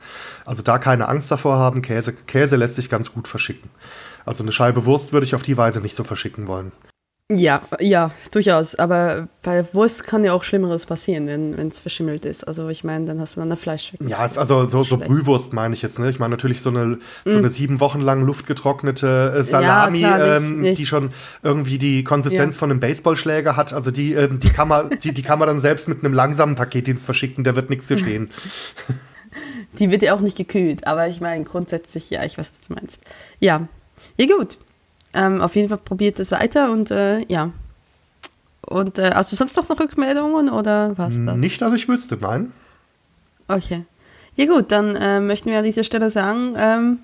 Also 0.46 0.62
da 0.62 0.80
keine 0.80 1.10
Angst 1.10 1.30
davor 1.30 1.58
haben, 1.58 1.82
Käse, 1.82 2.14
Käse 2.14 2.56
lässt 2.56 2.78
sich 2.78 2.90
ganz 2.90 3.14
gut 3.14 3.28
verschicken. 3.28 3.70
Also 4.26 4.44
eine 4.44 4.52
Scheibe 4.54 4.86
Wurst 4.86 5.14
würde 5.14 5.26
ich 5.26 5.36
auf 5.36 5.44
die 5.44 5.58
Weise 5.58 5.82
nicht 5.82 5.96
so 5.96 6.04
verschicken 6.04 6.48
wollen. 6.48 6.72
Ja, 7.30 7.62
ja, 7.82 8.12
durchaus. 8.32 8.76
Aber 8.76 9.28
bei 9.42 9.66
Wurst 9.74 10.08
kann 10.08 10.24
ja 10.24 10.32
auch 10.32 10.44
Schlimmeres 10.44 10.86
passieren, 10.86 11.28
wenn 11.28 11.68
es 11.68 11.82
verschimmelt 11.82 12.24
ist. 12.24 12.46
Also 12.46 12.70
ich 12.70 12.86
meine, 12.86 13.06
dann 13.06 13.20
hast 13.20 13.36
du 13.36 13.42
dann 13.42 13.50
eine 13.50 13.58
Fleischstücke. 13.58 14.08
Ja, 14.08 14.26
ist 14.26 14.38
also 14.38 14.66
so, 14.70 14.84
so 14.84 14.96
Brühwurst 14.98 15.52
meine 15.52 15.74
ich 15.74 15.82
jetzt. 15.82 16.00
Ne? 16.00 16.10
Ich 16.10 16.20
meine 16.20 16.32
natürlich 16.32 16.62
so 16.62 16.70
eine, 16.70 17.00
so 17.26 17.32
eine 17.32 17.50
mm. 17.50 17.52
sieben 17.52 17.80
Wochen 17.82 18.00
lang 18.00 18.22
luftgetrocknete 18.22 19.34
äh, 19.40 19.44
Salami, 19.44 20.00
ja, 20.00 20.16
klar, 20.16 20.40
nicht, 20.40 20.50
ähm, 20.52 20.62
nicht. 20.62 20.80
die 20.80 20.86
schon 20.86 21.12
irgendwie 21.44 21.78
die 21.78 22.06
Konsistenz 22.06 22.56
ja. 22.56 22.60
von 22.60 22.72
einem 22.72 22.80
Baseballschläger 22.80 23.58
hat. 23.58 23.74
Also 23.74 23.92
die, 23.92 24.14
ähm, 24.14 24.40
die, 24.40 24.50
kann 24.50 24.70
man, 24.70 24.90
die, 25.04 25.14
die 25.14 25.22
kann 25.22 25.38
man 25.38 25.50
dann 25.50 25.60
selbst 25.60 25.90
mit 25.90 26.06
einem 26.06 26.14
langsamen 26.14 26.56
Paketdienst 26.56 27.04
verschicken, 27.04 27.44
der 27.44 27.58
wird 27.58 27.70
nichts 27.70 27.88
gestehen. 27.88 28.30
Die 29.78 29.92
wird 29.92 30.02
ja 30.02 30.16
auch 30.16 30.22
nicht 30.22 30.38
gekühlt, 30.38 30.88
aber 30.88 31.08
ich 31.08 31.22
meine 31.22 31.44
grundsätzlich, 31.44 32.10
ja, 32.10 32.24
ich 32.24 32.40
weiß, 32.40 32.50
was 32.50 32.62
du 32.62 32.74
meinst. 32.74 33.04
Ja, 33.40 33.68
ja 34.18 34.26
gut. 34.26 34.58
Ähm, 35.18 35.42
auf 35.42 35.56
jeden 35.56 35.70
Fall 35.70 35.80
probiert 35.80 36.20
es 36.20 36.32
weiter 36.32 36.72
und 36.72 36.92
äh, 36.92 37.26
ja. 37.28 37.52
Und 38.62 39.00
äh, 39.00 39.12
hast 39.14 39.32
du 39.32 39.36
sonst 39.36 39.56
noch 39.56 39.80
Rückmeldungen 39.80 40.50
oder 40.50 40.98
was? 40.98 41.24
Das? 41.26 41.36
Nicht, 41.36 41.62
dass 41.62 41.74
ich 41.74 41.88
wüsste, 41.88 42.18
nein. 42.18 42.52
Okay. 43.48 43.86
Ja 44.36 44.46
gut, 44.46 44.72
dann 44.72 44.96
äh, 44.96 45.20
möchten 45.20 45.50
wir 45.50 45.58
an 45.58 45.64
dieser 45.64 45.84
Stelle 45.84 46.12
sagen, 46.12 46.54
ähm, 46.58 47.00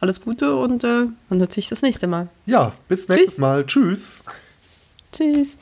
alles 0.00 0.20
Gute 0.20 0.54
und 0.56 0.84
äh, 0.84 1.06
man 1.30 1.38
hört 1.38 1.52
sich 1.52 1.68
das 1.68 1.80
nächste 1.80 2.06
Mal. 2.06 2.28
Ja, 2.44 2.72
bis 2.88 3.08
nächstes. 3.08 3.38
Mal. 3.38 3.64
Tschüss. 3.64 4.20
Tschüss. 5.12 5.56